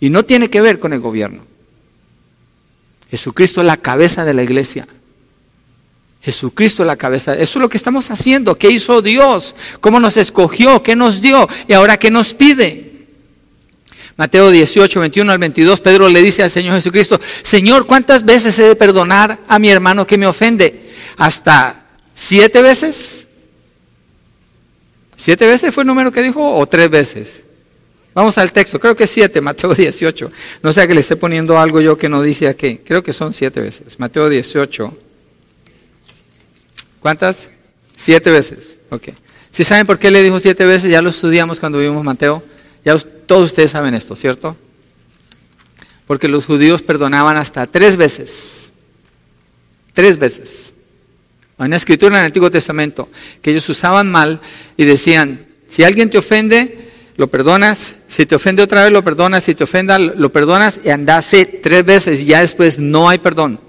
Y 0.00 0.10
no 0.10 0.24
tiene 0.24 0.50
que 0.50 0.60
ver 0.60 0.80
con 0.80 0.92
el 0.92 0.98
gobierno. 0.98 1.44
Jesucristo 3.12 3.60
es 3.60 3.66
la 3.68 3.76
cabeza 3.76 4.24
de 4.24 4.34
la 4.34 4.42
iglesia. 4.42 4.88
Jesucristo 6.28 6.82
es 6.82 6.86
la 6.86 6.96
cabeza. 6.96 7.32
Eso 7.32 7.58
es 7.58 7.62
lo 7.62 7.70
que 7.70 7.78
estamos 7.78 8.10
haciendo. 8.10 8.58
¿Qué 8.58 8.70
hizo 8.70 9.00
Dios? 9.00 9.56
¿Cómo 9.80 9.98
nos 9.98 10.18
escogió? 10.18 10.82
¿Qué 10.82 10.94
nos 10.94 11.22
dio? 11.22 11.48
¿Y 11.66 11.72
ahora 11.72 11.96
qué 11.96 12.10
nos 12.10 12.34
pide? 12.34 13.06
Mateo 14.14 14.50
18, 14.50 15.00
21 15.00 15.32
al 15.32 15.38
22, 15.38 15.80
Pedro 15.80 16.06
le 16.10 16.20
dice 16.20 16.42
al 16.42 16.50
Señor 16.50 16.74
Jesucristo, 16.74 17.18
Señor, 17.42 17.86
¿cuántas 17.86 18.26
veces 18.26 18.58
he 18.58 18.64
de 18.64 18.76
perdonar 18.76 19.38
a 19.48 19.58
mi 19.58 19.70
hermano 19.70 20.06
que 20.06 20.18
me 20.18 20.26
ofende? 20.26 20.92
¿Hasta 21.16 21.86
siete 22.14 22.60
veces? 22.60 23.24
¿Siete 25.16 25.46
veces 25.46 25.72
fue 25.72 25.84
el 25.84 25.86
número 25.86 26.12
que 26.12 26.20
dijo 26.20 26.56
o 26.58 26.66
tres 26.66 26.90
veces? 26.90 27.42
Vamos 28.12 28.36
al 28.36 28.52
texto, 28.52 28.78
creo 28.78 28.94
que 28.94 29.04
es 29.04 29.10
siete, 29.10 29.40
Mateo 29.40 29.72
18. 29.74 30.30
No 30.62 30.74
sea 30.74 30.86
que 30.86 30.94
le 30.94 31.00
esté 31.00 31.16
poniendo 31.16 31.58
algo 31.58 31.80
yo 31.80 31.96
que 31.96 32.10
no 32.10 32.20
dice 32.20 32.48
aquí. 32.48 32.80
Creo 32.84 33.02
que 33.02 33.14
son 33.14 33.32
siete 33.32 33.60
veces. 33.60 33.98
Mateo 33.98 34.28
18. 34.28 35.07
¿Cuántas? 37.00 37.48
Siete 37.96 38.30
veces. 38.30 38.78
Ok. 38.90 39.08
Si 39.50 39.64
saben 39.64 39.86
por 39.86 39.98
qué 39.98 40.10
le 40.10 40.22
dijo 40.22 40.38
siete 40.40 40.64
veces, 40.64 40.90
ya 40.90 41.02
lo 41.02 41.10
estudiamos 41.10 41.60
cuando 41.60 41.78
vimos 41.78 42.04
Mateo. 42.04 42.42
Ya 42.84 42.96
todos 43.26 43.50
ustedes 43.50 43.70
saben 43.70 43.94
esto, 43.94 44.14
¿cierto? 44.16 44.56
Porque 46.06 46.28
los 46.28 46.46
judíos 46.46 46.82
perdonaban 46.82 47.36
hasta 47.36 47.66
tres 47.66 47.96
veces. 47.96 48.72
Tres 49.92 50.18
veces. 50.18 50.72
Hay 51.58 51.66
una 51.66 51.76
escritura 51.76 52.16
en 52.16 52.20
el 52.20 52.26
Antiguo 52.26 52.50
Testamento 52.50 53.08
que 53.42 53.50
ellos 53.50 53.68
usaban 53.68 54.10
mal 54.10 54.40
y 54.76 54.84
decían, 54.84 55.46
si 55.68 55.82
alguien 55.82 56.08
te 56.08 56.18
ofende, 56.18 56.88
lo 57.16 57.26
perdonas, 57.26 57.96
si 58.08 58.26
te 58.26 58.36
ofende 58.36 58.62
otra 58.62 58.84
vez 58.84 58.92
lo 58.92 59.02
perdonas, 59.02 59.42
si 59.42 59.54
te 59.56 59.64
ofenda 59.64 59.98
lo 59.98 60.30
perdonas 60.30 60.80
y 60.84 60.90
andase 60.90 61.44
tres 61.44 61.84
veces 61.84 62.20
y 62.20 62.26
ya 62.26 62.40
después 62.40 62.78
no 62.78 63.08
hay 63.08 63.18
perdón. 63.18 63.60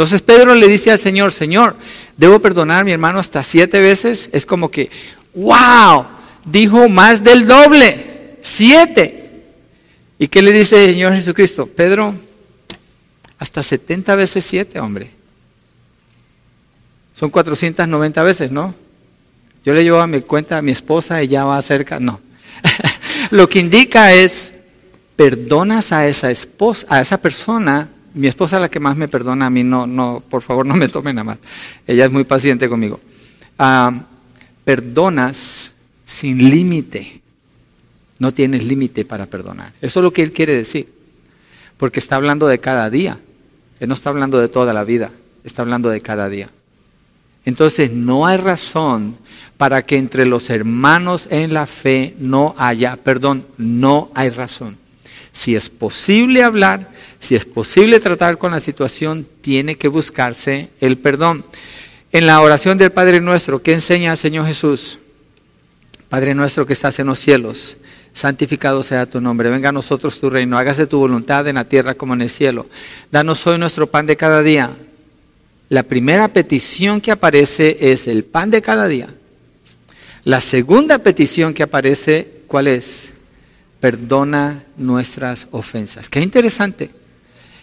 Entonces 0.00 0.22
Pedro 0.22 0.54
le 0.54 0.66
dice 0.66 0.90
al 0.90 0.98
Señor, 0.98 1.30
Señor, 1.30 1.76
¿debo 2.16 2.40
perdonar 2.40 2.80
a 2.80 2.84
mi 2.84 2.90
hermano 2.90 3.18
hasta 3.18 3.42
siete 3.42 3.82
veces? 3.82 4.30
Es 4.32 4.46
como 4.46 4.70
que, 4.70 4.88
wow, 5.34 6.06
dijo 6.46 6.88
más 6.88 7.22
del 7.22 7.46
doble, 7.46 8.38
siete. 8.40 9.42
¿Y 10.18 10.28
qué 10.28 10.40
le 10.40 10.52
dice 10.52 10.82
el 10.82 10.92
Señor 10.92 11.12
Jesucristo? 11.12 11.66
Pedro, 11.66 12.14
Hasta 13.38 13.62
70 13.62 14.14
veces 14.14 14.42
7, 14.48 14.80
hombre. 14.80 15.10
Son 17.14 17.28
490 17.28 18.22
veces, 18.22 18.50
¿no? 18.50 18.74
Yo 19.66 19.74
le 19.74 19.84
llevo 19.84 20.00
a 20.00 20.06
mi 20.06 20.22
cuenta 20.22 20.56
a 20.56 20.62
mi 20.62 20.72
esposa 20.72 21.22
y 21.22 21.28
ya 21.28 21.44
va 21.44 21.60
cerca. 21.60 22.00
No. 22.00 22.22
Lo 23.30 23.50
que 23.50 23.58
indica 23.58 24.14
es, 24.14 24.54
perdonas 25.14 25.92
a 25.92 26.06
esa 26.06 26.30
esposa, 26.30 26.86
a 26.88 27.02
esa 27.02 27.18
persona. 27.18 27.90
Mi 28.14 28.26
esposa 28.26 28.56
es 28.56 28.62
la 28.62 28.70
que 28.70 28.80
más 28.80 28.96
me 28.96 29.08
perdona 29.08 29.46
a 29.46 29.50
mí, 29.50 29.62
no, 29.62 29.86
no, 29.86 30.22
por 30.28 30.42
favor 30.42 30.66
no 30.66 30.74
me 30.74 30.88
tomen 30.88 31.18
a 31.18 31.24
mal. 31.24 31.38
Ella 31.86 32.06
es 32.06 32.12
muy 32.12 32.24
paciente 32.24 32.68
conmigo. 32.68 33.00
Ah, 33.58 34.04
perdonas 34.64 35.70
sin 36.04 36.50
límite. 36.50 37.20
No 38.18 38.32
tienes 38.32 38.64
límite 38.64 39.04
para 39.04 39.26
perdonar. 39.26 39.72
Eso 39.80 40.00
es 40.00 40.04
lo 40.04 40.12
que 40.12 40.22
él 40.22 40.32
quiere 40.32 40.54
decir. 40.54 40.88
Porque 41.76 42.00
está 42.00 42.16
hablando 42.16 42.46
de 42.46 42.58
cada 42.58 42.90
día. 42.90 43.18
Él 43.78 43.88
no 43.88 43.94
está 43.94 44.10
hablando 44.10 44.38
de 44.40 44.48
toda 44.48 44.72
la 44.72 44.84
vida. 44.84 45.10
Está 45.44 45.62
hablando 45.62 45.88
de 45.88 46.00
cada 46.00 46.28
día. 46.28 46.50
Entonces 47.44 47.90
no 47.92 48.26
hay 48.26 48.36
razón 48.36 49.16
para 49.56 49.82
que 49.82 49.96
entre 49.96 50.26
los 50.26 50.50
hermanos 50.50 51.28
en 51.30 51.54
la 51.54 51.66
fe 51.66 52.14
no 52.18 52.54
haya, 52.58 52.96
perdón, 52.96 53.46
no 53.56 54.10
hay 54.14 54.30
razón. 54.30 54.76
Si 55.32 55.54
es 55.54 55.70
posible 55.70 56.42
hablar, 56.42 56.90
si 57.20 57.36
es 57.36 57.44
posible 57.44 58.00
tratar 58.00 58.38
con 58.38 58.50
la 58.50 58.60
situación, 58.60 59.26
tiene 59.42 59.76
que 59.76 59.88
buscarse 59.88 60.70
el 60.80 60.98
perdón. 60.98 61.44
En 62.12 62.26
la 62.26 62.40
oración 62.40 62.78
del 62.78 62.90
Padre 62.90 63.20
nuestro, 63.20 63.62
¿qué 63.62 63.74
enseña 63.74 64.12
el 64.12 64.18
Señor 64.18 64.46
Jesús? 64.46 64.98
Padre 66.08 66.34
nuestro 66.34 66.66
que 66.66 66.72
estás 66.72 66.98
en 66.98 67.06
los 67.06 67.20
cielos, 67.20 67.76
santificado 68.12 68.82
sea 68.82 69.06
tu 69.06 69.20
nombre, 69.20 69.48
venga 69.48 69.68
a 69.68 69.72
nosotros 69.72 70.18
tu 70.18 70.28
reino, 70.28 70.58
hágase 70.58 70.88
tu 70.88 70.98
voluntad 70.98 71.46
en 71.46 71.54
la 71.54 71.64
tierra 71.64 71.94
como 71.94 72.14
en 72.14 72.22
el 72.22 72.30
cielo. 72.30 72.66
Danos 73.12 73.46
hoy 73.46 73.58
nuestro 73.58 73.86
pan 73.86 74.06
de 74.06 74.16
cada 74.16 74.42
día. 74.42 74.76
La 75.68 75.84
primera 75.84 76.32
petición 76.32 77.00
que 77.00 77.12
aparece 77.12 77.92
es 77.92 78.08
el 78.08 78.24
pan 78.24 78.50
de 78.50 78.60
cada 78.60 78.88
día. 78.88 79.14
La 80.24 80.40
segunda 80.40 80.98
petición 80.98 81.54
que 81.54 81.62
aparece, 81.62 82.42
¿cuál 82.48 82.66
es? 82.66 83.10
Perdona 83.78 84.64
nuestras 84.76 85.46
ofensas. 85.52 86.08
Qué 86.08 86.20
interesante. 86.20 86.99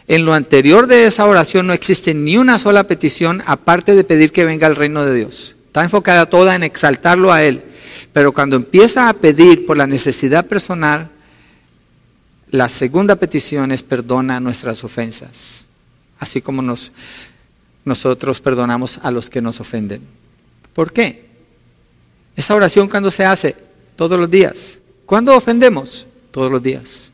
En 0.07 0.25
lo 0.25 0.33
anterior 0.33 0.87
de 0.87 1.05
esa 1.05 1.25
oración 1.25 1.67
no 1.67 1.73
existe 1.73 2.13
ni 2.13 2.37
una 2.37 2.59
sola 2.59 2.85
petición 2.85 3.43
aparte 3.45 3.93
de 3.93 4.05
pedir 4.05 4.31
que 4.31 4.45
venga 4.45 4.67
el 4.67 4.75
reino 4.75 5.05
de 5.05 5.13
Dios. 5.13 5.55
Está 5.65 5.83
enfocada 5.83 6.29
toda 6.29 6.55
en 6.55 6.63
exaltarlo 6.63 7.31
a 7.33 7.43
Él. 7.43 7.63
Pero 8.13 8.33
cuando 8.33 8.55
empieza 8.55 9.09
a 9.09 9.13
pedir 9.13 9.65
por 9.65 9.75
la 9.75 9.85
necesidad 9.85 10.45
personal, 10.45 11.09
la 12.49 12.69
segunda 12.69 13.17
petición 13.17 13.71
es 13.71 13.83
perdona 13.83 14.39
nuestras 14.39 14.83
ofensas. 14.83 15.65
Así 16.19 16.41
como 16.41 16.61
nos, 16.61 16.91
nosotros 17.83 18.39
perdonamos 18.39 18.99
a 19.03 19.11
los 19.11 19.29
que 19.29 19.41
nos 19.41 19.59
ofenden. 19.59 20.01
¿Por 20.73 20.93
qué? 20.93 21.25
Esa 22.35 22.55
oración 22.55 22.87
cuando 22.87 23.11
se 23.11 23.25
hace 23.25 23.55
todos 23.95 24.17
los 24.17 24.29
días. 24.29 24.79
¿Cuándo 25.05 25.35
ofendemos? 25.35 26.07
Todos 26.31 26.49
los 26.49 26.63
días. 26.63 27.06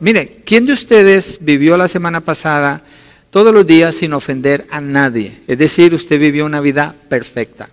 Mire, 0.00 0.42
¿quién 0.44 0.66
de 0.66 0.74
ustedes 0.74 1.38
vivió 1.40 1.76
la 1.76 1.88
semana 1.88 2.20
pasada 2.20 2.82
todos 3.30 3.54
los 3.54 3.66
días 3.66 3.94
sin 3.94 4.12
ofender 4.12 4.66
a 4.70 4.80
nadie? 4.80 5.40
Es 5.46 5.58
decir, 5.58 5.94
usted 5.94 6.20
vivió 6.20 6.44
una 6.44 6.60
vida 6.60 6.94
perfecta. 7.08 7.70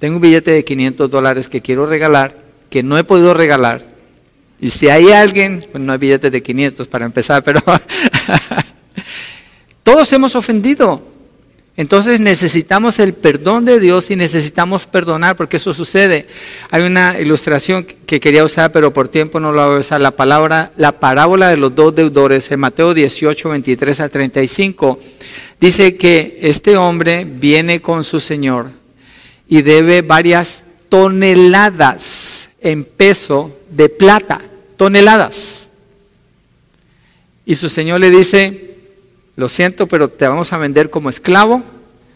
Tengo 0.00 0.16
un 0.16 0.22
billete 0.22 0.50
de 0.50 0.64
500 0.64 1.10
dólares 1.10 1.48
que 1.48 1.60
quiero 1.60 1.86
regalar, 1.86 2.36
que 2.68 2.82
no 2.82 2.98
he 2.98 3.04
podido 3.04 3.32
regalar. 3.34 3.84
Y 4.60 4.70
si 4.70 4.88
hay 4.88 5.10
alguien, 5.12 5.66
pues 5.70 5.82
no 5.82 5.92
hay 5.92 5.98
billetes 5.98 6.32
de 6.32 6.42
500 6.42 6.88
para 6.88 7.04
empezar, 7.04 7.44
pero 7.44 7.60
todos 9.82 10.12
hemos 10.12 10.34
ofendido. 10.34 11.09
Entonces 11.80 12.20
necesitamos 12.20 12.98
el 12.98 13.14
perdón 13.14 13.64
de 13.64 13.80
Dios 13.80 14.10
y 14.10 14.16
necesitamos 14.16 14.84
perdonar, 14.84 15.34
porque 15.34 15.56
eso 15.56 15.72
sucede. 15.72 16.26
Hay 16.68 16.82
una 16.82 17.18
ilustración 17.18 17.84
que 17.84 18.20
quería 18.20 18.44
usar, 18.44 18.70
pero 18.70 18.92
por 18.92 19.08
tiempo 19.08 19.40
no 19.40 19.50
la 19.50 19.64
voy 19.64 19.76
a 19.76 19.80
usar. 19.80 19.98
La 19.98 20.10
palabra, 20.10 20.72
la 20.76 21.00
parábola 21.00 21.48
de 21.48 21.56
los 21.56 21.74
dos 21.74 21.94
deudores 21.94 22.52
en 22.52 22.60
Mateo 22.60 22.92
18, 22.92 23.48
23 23.48 24.00
a 24.00 24.10
35, 24.10 25.00
dice 25.58 25.96
que 25.96 26.36
este 26.42 26.76
hombre 26.76 27.24
viene 27.24 27.80
con 27.80 28.04
su 28.04 28.20
Señor 28.20 28.72
y 29.48 29.62
debe 29.62 30.02
varias 30.02 30.64
toneladas 30.90 32.50
en 32.60 32.84
peso 32.84 33.56
de 33.70 33.88
plata, 33.88 34.42
toneladas. 34.76 35.66
Y 37.46 37.54
su 37.54 37.70
Señor 37.70 38.00
le 38.00 38.10
dice, 38.10 38.69
lo 39.36 39.48
siento, 39.48 39.86
pero 39.86 40.08
te 40.08 40.26
vamos 40.26 40.52
a 40.52 40.58
vender 40.58 40.90
como 40.90 41.10
esclavo 41.10 41.62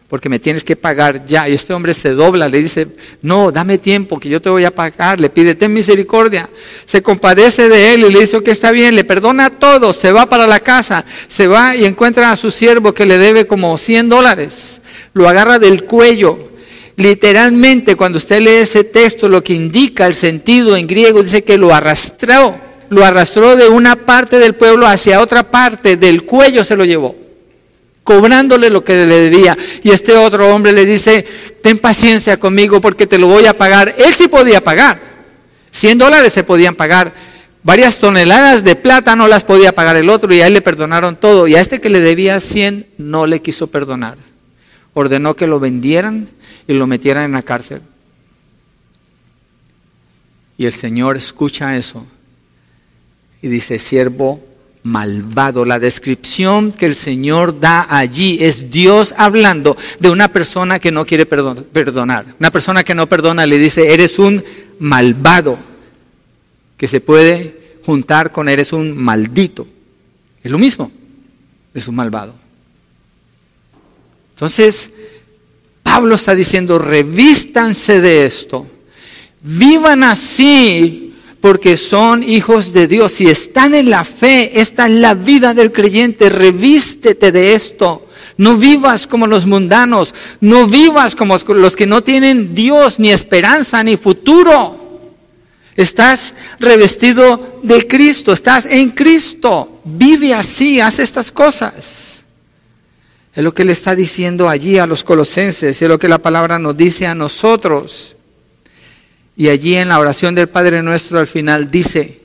porque 0.08 0.28
me 0.28 0.38
tienes 0.38 0.62
que 0.62 0.76
pagar 0.76 1.24
ya. 1.24 1.48
Y 1.48 1.54
este 1.54 1.72
hombre 1.72 1.94
se 1.94 2.10
dobla, 2.10 2.48
le 2.48 2.62
dice, 2.62 2.88
no, 3.22 3.50
dame 3.50 3.78
tiempo, 3.78 4.20
que 4.20 4.28
yo 4.28 4.40
te 4.40 4.48
voy 4.48 4.64
a 4.64 4.70
pagar. 4.70 5.18
Le 5.18 5.30
pide, 5.30 5.54
ten 5.54 5.72
misericordia. 5.72 6.48
Se 6.84 7.02
compadece 7.02 7.68
de 7.68 7.94
él 7.94 8.04
y 8.04 8.12
le 8.12 8.20
dice 8.20 8.40
que 8.42 8.50
está 8.50 8.70
bien, 8.70 8.94
le 8.94 9.04
perdona 9.04 9.50
todo, 9.50 9.92
se 9.92 10.12
va 10.12 10.26
para 10.26 10.46
la 10.46 10.60
casa, 10.60 11.04
se 11.26 11.48
va 11.48 11.74
y 11.74 11.84
encuentra 11.84 12.30
a 12.30 12.36
su 12.36 12.50
siervo 12.50 12.94
que 12.94 13.06
le 13.06 13.18
debe 13.18 13.46
como 13.46 13.76
100 13.76 14.08
dólares. 14.08 14.80
Lo 15.14 15.28
agarra 15.28 15.58
del 15.58 15.84
cuello. 15.84 16.50
Literalmente, 16.96 17.96
cuando 17.96 18.18
usted 18.18 18.40
lee 18.40 18.62
ese 18.62 18.84
texto, 18.84 19.28
lo 19.28 19.42
que 19.42 19.54
indica 19.54 20.06
el 20.06 20.14
sentido 20.14 20.76
en 20.76 20.86
griego 20.86 21.24
dice 21.24 21.42
que 21.42 21.58
lo 21.58 21.74
arrastró 21.74 22.63
lo 22.90 23.04
arrastró 23.04 23.56
de 23.56 23.68
una 23.68 23.96
parte 23.96 24.38
del 24.38 24.54
pueblo 24.54 24.86
hacia 24.86 25.20
otra 25.20 25.50
parte, 25.50 25.96
del 25.96 26.24
cuello 26.24 26.64
se 26.64 26.76
lo 26.76 26.84
llevó, 26.84 27.16
cobrándole 28.02 28.70
lo 28.70 28.84
que 28.84 29.06
le 29.06 29.20
debía. 29.20 29.56
Y 29.82 29.90
este 29.90 30.14
otro 30.14 30.54
hombre 30.54 30.72
le 30.72 30.86
dice, 30.86 31.24
ten 31.62 31.78
paciencia 31.78 32.38
conmigo 32.38 32.80
porque 32.80 33.06
te 33.06 33.18
lo 33.18 33.26
voy 33.26 33.46
a 33.46 33.56
pagar. 33.56 33.94
Él 33.98 34.14
sí 34.14 34.28
podía 34.28 34.62
pagar, 34.62 35.00
100 35.70 35.98
dólares 35.98 36.32
se 36.32 36.44
podían 36.44 36.74
pagar, 36.74 37.12
varias 37.62 37.98
toneladas 37.98 38.64
de 38.64 38.76
plata 38.76 39.16
no 39.16 39.28
las 39.28 39.44
podía 39.44 39.74
pagar 39.74 39.96
el 39.96 40.08
otro 40.08 40.32
y 40.34 40.40
a 40.40 40.46
él 40.46 40.52
le 40.54 40.62
perdonaron 40.62 41.16
todo. 41.16 41.46
Y 41.48 41.56
a 41.56 41.60
este 41.60 41.80
que 41.80 41.90
le 41.90 42.00
debía 42.00 42.40
100 42.40 42.86
no 42.98 43.26
le 43.26 43.42
quiso 43.42 43.66
perdonar. 43.68 44.18
Ordenó 44.92 45.34
que 45.34 45.46
lo 45.46 45.58
vendieran 45.58 46.28
y 46.68 46.74
lo 46.74 46.86
metieran 46.86 47.24
en 47.24 47.32
la 47.32 47.42
cárcel. 47.42 47.82
Y 50.56 50.66
el 50.66 50.72
Señor 50.72 51.16
escucha 51.16 51.76
eso 51.76 52.06
y 53.44 53.48
dice 53.48 53.78
siervo 53.78 54.42
malvado. 54.84 55.66
La 55.66 55.78
descripción 55.78 56.72
que 56.72 56.86
el 56.86 56.94
Señor 56.94 57.60
da 57.60 57.86
allí 57.94 58.38
es 58.40 58.70
Dios 58.70 59.12
hablando 59.18 59.76
de 60.00 60.08
una 60.08 60.28
persona 60.28 60.78
que 60.78 60.90
no 60.90 61.04
quiere 61.04 61.26
perdonar. 61.26 62.24
Una 62.40 62.50
persona 62.50 62.82
que 62.82 62.94
no 62.94 63.06
perdona 63.06 63.44
le 63.44 63.58
dice, 63.58 63.92
eres 63.92 64.18
un 64.18 64.42
malvado, 64.78 65.58
que 66.78 66.88
se 66.88 67.02
puede 67.02 67.80
juntar 67.84 68.32
con 68.32 68.48
eres 68.48 68.72
un 68.72 68.96
maldito. 68.96 69.68
Es 70.42 70.50
lo 70.50 70.56
mismo, 70.56 70.90
es 71.74 71.86
un 71.86 71.96
malvado. 71.96 72.34
Entonces, 74.30 74.90
Pablo 75.82 76.14
está 76.14 76.34
diciendo, 76.34 76.78
revístanse 76.78 78.00
de 78.00 78.24
esto, 78.24 78.66
vivan 79.42 80.02
así 80.02 81.03
porque 81.44 81.76
son 81.76 82.22
hijos 82.22 82.72
de 82.72 82.86
Dios. 82.86 83.12
Si 83.12 83.26
están 83.26 83.74
en 83.74 83.90
la 83.90 84.06
fe, 84.06 84.62
esta 84.62 84.86
es 84.86 84.92
la 84.92 85.12
vida 85.12 85.52
del 85.52 85.72
creyente, 85.72 86.30
revístete 86.30 87.32
de 87.32 87.52
esto. 87.52 88.08
No 88.38 88.56
vivas 88.56 89.06
como 89.06 89.26
los 89.26 89.44
mundanos, 89.44 90.14
no 90.40 90.66
vivas 90.66 91.14
como 91.14 91.36
los 91.36 91.76
que 91.76 91.86
no 91.86 92.02
tienen 92.02 92.54
Dios, 92.54 92.98
ni 92.98 93.10
esperanza, 93.10 93.82
ni 93.82 93.98
futuro. 93.98 95.02
Estás 95.76 96.34
revestido 96.60 97.60
de 97.62 97.86
Cristo, 97.86 98.32
estás 98.32 98.64
en 98.64 98.92
Cristo. 98.92 99.82
Vive 99.84 100.32
así, 100.32 100.80
haz 100.80 100.98
estas 100.98 101.30
cosas. 101.30 102.22
Es 103.34 103.44
lo 103.44 103.52
que 103.52 103.66
le 103.66 103.72
está 103.72 103.94
diciendo 103.94 104.48
allí 104.48 104.78
a 104.78 104.86
los 104.86 105.04
colosenses, 105.04 105.82
es 105.82 105.88
lo 105.90 105.98
que 105.98 106.08
la 106.08 106.22
palabra 106.22 106.58
nos 106.58 106.74
dice 106.74 107.06
a 107.06 107.14
nosotros. 107.14 108.13
Y 109.36 109.48
allí 109.48 109.74
en 109.74 109.88
la 109.88 109.98
oración 109.98 110.34
del 110.34 110.48
Padre 110.48 110.82
Nuestro 110.82 111.18
al 111.18 111.26
final 111.26 111.70
dice, 111.70 112.20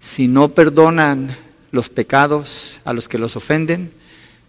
si 0.00 0.28
no 0.28 0.50
perdonan 0.50 1.36
los 1.72 1.88
pecados 1.88 2.80
a 2.84 2.92
los 2.92 3.08
que 3.08 3.18
los 3.18 3.36
ofenden, 3.36 3.92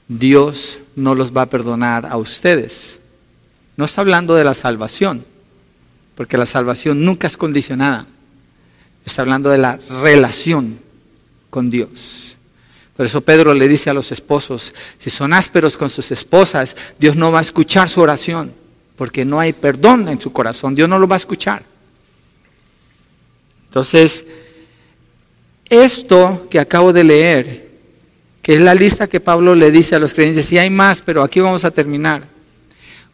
Dios 0.08 0.80
no 0.96 1.16
los 1.16 1.36
va 1.36 1.44
a 1.44 1.50
perdonar 1.50 2.06
a 2.06 2.18
ustedes. 2.18 3.00
No 3.78 3.86
está 3.86 4.02
hablando 4.02 4.36
de 4.36 4.44
la 4.44 4.54
salvación, 4.54 5.26
porque 6.14 6.38
la 6.38 6.46
salvación 6.46 7.04
nunca 7.04 7.26
es 7.26 7.36
condicionada. 7.36 8.06
Está 9.04 9.24
hablando 9.24 9.50
de 9.50 9.58
la 9.58 9.78
relación 10.04 10.80
con 11.50 11.72
Dios. 11.72 12.38
Por 12.96 13.08
eso 13.08 13.22
Pedro 13.22 13.54
le 13.54 13.68
dice 13.68 13.90
a 13.90 13.94
los 13.94 14.12
esposos, 14.12 14.72
si 15.00 15.10
son 15.10 15.34
ásperos 15.34 15.78
con 15.78 15.90
sus 15.90 16.12
esposas, 16.12 16.76
Dios 17.00 17.16
no 17.16 17.32
va 17.32 17.40
a 17.40 17.42
escuchar 17.42 17.90
su 17.90 18.02
oración 18.02 18.54
porque 18.96 19.26
no 19.26 19.40
hay 19.40 19.54
perdón 19.54 20.08
en 20.08 20.20
su 20.20 20.32
corazón, 20.32 20.76
Dios 20.76 20.88
no 20.88 21.00
lo 21.00 21.08
va 21.08 21.16
a 21.16 21.18
escuchar. 21.18 21.64
Entonces, 23.68 24.26
esto 25.70 26.48
que 26.50 26.60
acabo 26.60 26.94
de 26.94 27.04
leer, 27.04 27.70
que 28.42 28.56
es 28.56 28.62
la 28.62 28.76
lista 28.76 29.08
que 29.08 29.20
Pablo 29.20 29.56
le 29.56 29.72
dice 29.72 29.96
a 29.96 30.00
los 30.00 30.14
creyentes, 30.14 30.52
y 30.52 30.58
hay 30.58 30.70
más, 30.70 31.02
pero 31.02 31.24
aquí 31.24 31.40
vamos 31.40 31.66
a 31.66 31.72
terminar. 31.72 32.28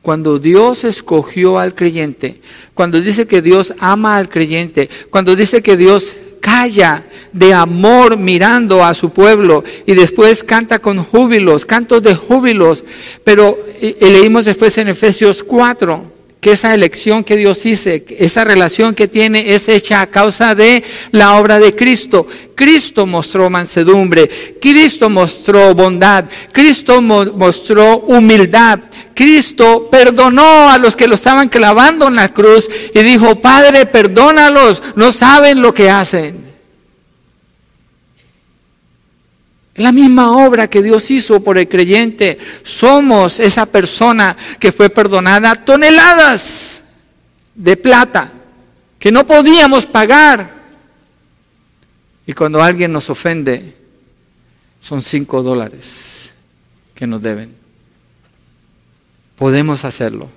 Cuando 0.01 0.39
Dios 0.39 0.83
escogió 0.83 1.59
al 1.59 1.75
creyente, 1.75 2.41
cuando 2.73 2.99
dice 2.99 3.27
que 3.27 3.41
Dios 3.41 3.73
ama 3.79 4.17
al 4.17 4.29
creyente, 4.29 4.89
cuando 5.09 5.35
dice 5.35 5.61
que 5.61 5.77
Dios 5.77 6.15
calla 6.41 7.03
de 7.31 7.53
amor 7.53 8.17
mirando 8.17 8.83
a 8.83 8.93
su 8.93 9.11
pueblo 9.11 9.63
y 9.85 9.93
después 9.93 10.43
canta 10.43 10.79
con 10.79 11.01
júbilos, 11.01 11.65
cantos 11.65 12.03
de 12.03 12.15
júbilos, 12.15 12.83
pero 13.23 13.57
leímos 14.01 14.43
después 14.43 14.77
en 14.77 14.89
Efesios 14.89 15.43
4 15.43 16.10
que 16.41 16.53
esa 16.53 16.73
elección 16.73 17.23
que 17.23 17.37
Dios 17.37 17.65
hizo, 17.67 17.91
esa 18.17 18.43
relación 18.43 18.95
que 18.95 19.07
tiene 19.07 19.53
es 19.53 19.69
hecha 19.69 20.01
a 20.01 20.07
causa 20.07 20.55
de 20.55 20.83
la 21.11 21.37
obra 21.37 21.59
de 21.59 21.75
Cristo. 21.75 22.25
Cristo 22.55 23.05
mostró 23.05 23.47
mansedumbre, 23.51 24.27
Cristo 24.59 25.07
mostró 25.09 25.75
bondad, 25.75 26.25
Cristo 26.51 26.99
mostró 26.99 27.99
humildad, 27.99 28.79
Cristo 29.13 29.87
perdonó 29.91 30.69
a 30.69 30.79
los 30.79 30.95
que 30.95 31.07
lo 31.07 31.13
estaban 31.13 31.47
clavando 31.47 32.07
en 32.07 32.15
la 32.15 32.33
cruz 32.33 32.67
y 32.93 32.99
dijo, 33.03 33.35
Padre, 33.35 33.85
perdónalos, 33.85 34.81
no 34.95 35.11
saben 35.11 35.61
lo 35.61 35.75
que 35.75 35.91
hacen. 35.91 36.50
La 39.81 39.91
misma 39.91 40.37
obra 40.45 40.69
que 40.69 40.83
Dios 40.83 41.09
hizo 41.09 41.43
por 41.43 41.57
el 41.57 41.67
creyente. 41.67 42.37
Somos 42.61 43.39
esa 43.39 43.65
persona 43.65 44.37
que 44.59 44.71
fue 44.71 44.89
perdonada 44.89 45.55
toneladas 45.55 46.81
de 47.55 47.77
plata 47.77 48.31
que 48.99 49.11
no 49.11 49.25
podíamos 49.25 49.87
pagar. 49.87 50.61
Y 52.27 52.33
cuando 52.33 52.61
alguien 52.61 52.93
nos 52.93 53.09
ofende, 53.09 53.75
son 54.79 55.01
cinco 55.01 55.41
dólares 55.41 56.31
que 56.93 57.07
nos 57.07 57.19
deben. 57.19 57.55
Podemos 59.35 59.85
hacerlo, 59.85 60.29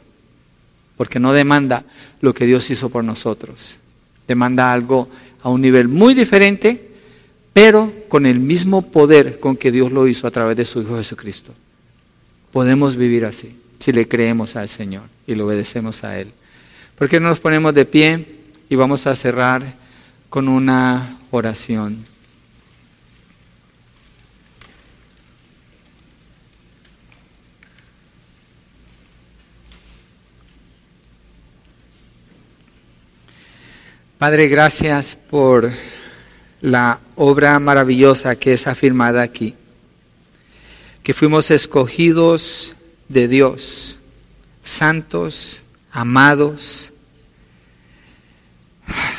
porque 0.97 1.21
no 1.21 1.35
demanda 1.35 1.85
lo 2.23 2.33
que 2.33 2.47
Dios 2.47 2.71
hizo 2.71 2.89
por 2.89 3.05
nosotros. 3.05 3.77
Demanda 4.27 4.73
algo 4.73 5.11
a 5.43 5.51
un 5.51 5.61
nivel 5.61 5.89
muy 5.89 6.15
diferente 6.15 6.94
pero 7.55 7.95
con 8.09 8.27
el 8.27 8.41
mismo 8.41 8.83
poder 8.83 9.39
con 9.39 9.57
que 9.57 9.71
Dios 9.73 9.93
lo 9.93 10.09
hizo 10.09 10.27
a 10.27 10.33
través 10.33 10.57
de 10.57 10.67
su 10.67 10.83
Hijo 10.83 10.97
Jesucristo. 10.97 11.55
Podemos 12.53 12.97
vivir 12.97 13.25
así, 13.25 13.57
si 13.79 13.93
le 13.93 14.07
creemos 14.09 14.57
al 14.57 14.69
Señor 14.69 15.05
y 15.25 15.37
le 15.37 15.43
obedecemos 15.45 16.03
a 16.03 16.19
Él. 16.19 16.33
¿Por 16.99 17.09
qué 17.09 17.21
no 17.21 17.29
nos 17.29 17.39
ponemos 17.39 17.73
de 17.73 17.85
pie 17.87 18.27
y 18.69 18.75
vamos 18.75 19.07
a 19.07 19.15
cerrar 19.15 19.63
con 20.29 20.49
una 20.49 21.21
oración? 21.31 22.05
Padre, 34.19 34.49
gracias 34.49 35.17
por 35.17 35.71
la 36.65 36.99
obra 37.15 37.59
maravillosa 37.59 38.37
que 38.37 38.55
es 38.55 38.67
afirmada 38.67 39.21
aquí, 39.21 39.55
que 41.03 41.13
fuimos 41.13 41.51
escogidos 41.51 42.75
de 43.07 43.29
Dios, 43.29 43.99
santos, 44.63 45.65
amados. 45.93 46.91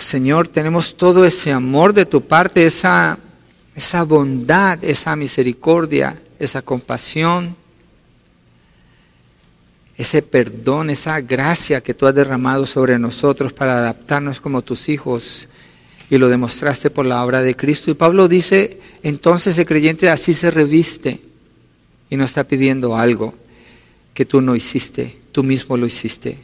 Señor, 0.01 0.47
tenemos 0.47 0.97
todo 0.97 1.23
ese 1.23 1.51
amor 1.51 1.93
de 1.93 2.07
tu 2.07 2.19
parte, 2.21 2.65
esa, 2.65 3.19
esa 3.75 4.01
bondad, 4.01 4.83
esa 4.83 5.15
misericordia, 5.15 6.19
esa 6.39 6.63
compasión, 6.63 7.55
ese 9.95 10.23
perdón, 10.23 10.89
esa 10.89 11.21
gracia 11.21 11.81
que 11.81 11.93
tú 11.93 12.07
has 12.07 12.15
derramado 12.15 12.65
sobre 12.65 12.97
nosotros 12.97 13.53
para 13.53 13.77
adaptarnos 13.77 14.41
como 14.41 14.63
tus 14.63 14.89
hijos 14.89 15.47
y 16.09 16.17
lo 16.17 16.29
demostraste 16.29 16.89
por 16.89 17.05
la 17.05 17.23
obra 17.23 17.41
de 17.41 17.55
Cristo. 17.55 17.91
Y 17.91 17.95
Pablo 17.95 18.27
dice, 18.27 18.79
entonces 19.03 19.57
el 19.57 19.65
creyente 19.65 20.09
así 20.09 20.33
se 20.33 20.51
reviste 20.51 21.19
y 22.09 22.17
no 22.17 22.23
está 22.23 22.43
pidiendo 22.43 22.95
algo 22.95 23.33
que 24.13 24.25
tú 24.25 24.41
no 24.41 24.55
hiciste, 24.55 25.17
tú 25.31 25.43
mismo 25.43 25.77
lo 25.77 25.85
hiciste 25.85 26.37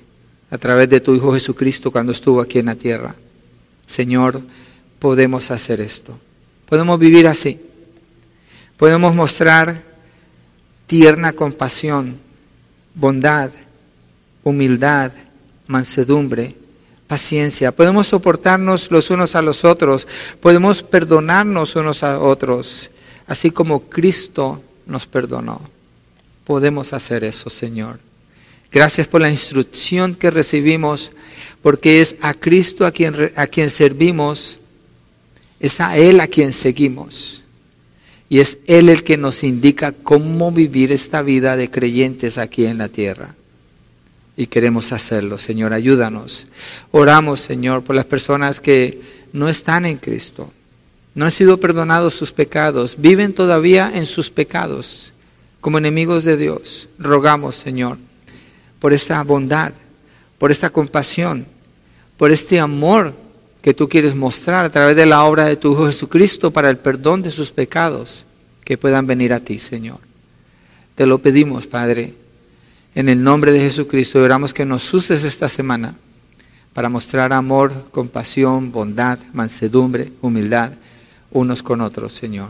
a 0.49 0.57
través 0.57 0.89
de 0.89 0.99
tu 0.99 1.15
Hijo 1.15 1.33
Jesucristo 1.33 1.91
cuando 1.91 2.11
estuvo 2.11 2.41
aquí 2.41 2.59
en 2.59 2.65
la 2.65 2.75
tierra. 2.75 3.15
Señor, 3.88 4.41
podemos 4.99 5.49
hacer 5.49 5.79
esto. 5.79 6.19
Podemos 6.67 6.99
vivir 6.99 7.27
así. 7.27 7.59
Podemos 8.75 9.15
mostrar 9.15 9.81
tierna 10.88 11.31
compasión, 11.31 12.19
bondad, 12.93 13.51
humildad, 14.43 15.11
mansedumbre, 15.67 16.55
paciencia, 17.11 17.73
podemos 17.73 18.07
soportarnos 18.07 18.89
los 18.89 19.09
unos 19.09 19.35
a 19.35 19.41
los 19.41 19.65
otros, 19.65 20.07
podemos 20.39 20.81
perdonarnos 20.81 21.75
unos 21.75 22.03
a 22.03 22.17
otros, 22.21 22.89
así 23.27 23.51
como 23.51 23.81
Cristo 23.89 24.63
nos 24.85 25.07
perdonó. 25.07 25.59
Podemos 26.45 26.93
hacer 26.93 27.25
eso, 27.25 27.49
Señor. 27.49 27.99
Gracias 28.71 29.09
por 29.09 29.19
la 29.19 29.29
instrucción 29.29 30.15
que 30.15 30.31
recibimos, 30.31 31.11
porque 31.61 31.99
es 31.99 32.15
a 32.21 32.33
Cristo 32.33 32.85
a 32.85 32.91
quien, 32.91 33.13
a 33.35 33.45
quien 33.45 33.69
servimos, 33.69 34.59
es 35.59 35.81
a 35.81 35.97
Él 35.97 36.21
a 36.21 36.27
quien 36.27 36.53
seguimos. 36.53 37.43
Y 38.29 38.39
es 38.39 38.59
Él 38.67 38.88
el 38.88 39.03
que 39.03 39.17
nos 39.17 39.43
indica 39.43 39.91
cómo 39.91 40.53
vivir 40.53 40.93
esta 40.93 41.21
vida 41.21 41.57
de 41.57 41.69
creyentes 41.69 42.38
aquí 42.38 42.67
en 42.67 42.77
la 42.77 42.88
tierra 42.88 43.35
y 44.41 44.47
queremos 44.47 44.91
hacerlo. 44.91 45.38
Señor, 45.38 45.72
ayúdanos. 45.72 46.47
Oramos, 46.89 47.41
Señor, 47.41 47.84
por 47.84 47.95
las 47.95 48.05
personas 48.05 48.59
que 48.59 48.99
no 49.34 49.47
están 49.47 49.85
en 49.85 49.97
Cristo, 49.97 50.51
no 51.13 51.26
han 51.26 51.31
sido 51.31 51.59
perdonados 51.59 52.15
sus 52.15 52.31
pecados, 52.31 52.95
viven 52.97 53.34
todavía 53.34 53.91
en 53.93 54.07
sus 54.07 54.31
pecados 54.31 55.13
como 55.59 55.77
enemigos 55.77 56.23
de 56.23 56.38
Dios. 56.38 56.89
Rogamos, 56.97 57.55
Señor, 57.55 57.99
por 58.80 58.93
esta 58.93 59.22
bondad, 59.22 59.73
por 60.39 60.49
esta 60.49 60.72
compasión, 60.72 61.45
por 62.18 62.31
este 62.31 62.59
amor 62.59 63.13
que 63.61 63.76
tú 63.76 63.88
quieres 63.88 64.15
mostrar 64.15 64.65
a 64.65 64.72
través 64.72 64.95
de 64.95 65.05
la 65.05 65.23
obra 65.23 65.45
de 65.45 65.55
tu 65.55 65.73
Hijo 65.73 65.85
Jesucristo 65.85 66.49
para 66.49 66.72
el 66.72 66.80
perdón 66.80 67.22
de 67.22 67.30
sus 67.30 67.51
pecados, 67.51 68.26
que 68.65 68.76
puedan 68.76 69.05
venir 69.05 69.34
a 69.34 69.39
ti, 69.39 69.59
Señor. 69.59 69.99
Te 70.95 71.05
lo 71.05 71.19
pedimos, 71.19 71.68
Padre 71.68 72.20
en 72.95 73.09
el 73.09 73.23
nombre 73.23 73.51
de 73.51 73.59
Jesucristo 73.59 74.22
oramos 74.22 74.53
que 74.53 74.65
nos 74.65 74.93
uses 74.93 75.23
esta 75.23 75.49
semana 75.49 75.95
para 76.73 76.89
mostrar 76.89 77.34
amor, 77.34 77.89
compasión, 77.91 78.72
bondad, 78.72 79.19
mansedumbre, 79.34 80.11
humildad 80.22 80.73
unos 81.31 81.63
con 81.63 81.81
otros, 81.81 82.13
Señor. 82.13 82.49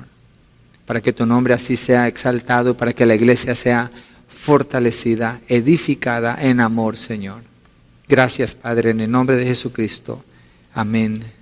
Para 0.86 1.02
que 1.02 1.14
tu 1.14 1.26
nombre 1.26 1.54
así 1.54 1.76
sea 1.76 2.08
exaltado, 2.08 2.76
para 2.76 2.94
que 2.94 3.06
la 3.06 3.16
iglesia 3.16 3.56
sea 3.56 3.92
fortalecida, 4.28 5.42
edificada 5.48 6.38
en 6.42 6.60
amor, 6.60 6.98
Señor. 6.98 7.44
Gracias, 8.08 8.56
Padre, 8.56 8.90
en 8.90 9.02
el 9.02 9.12
nombre 9.12 9.36
de 9.36 9.46
Jesucristo. 9.46 10.24
Amén 10.74 11.41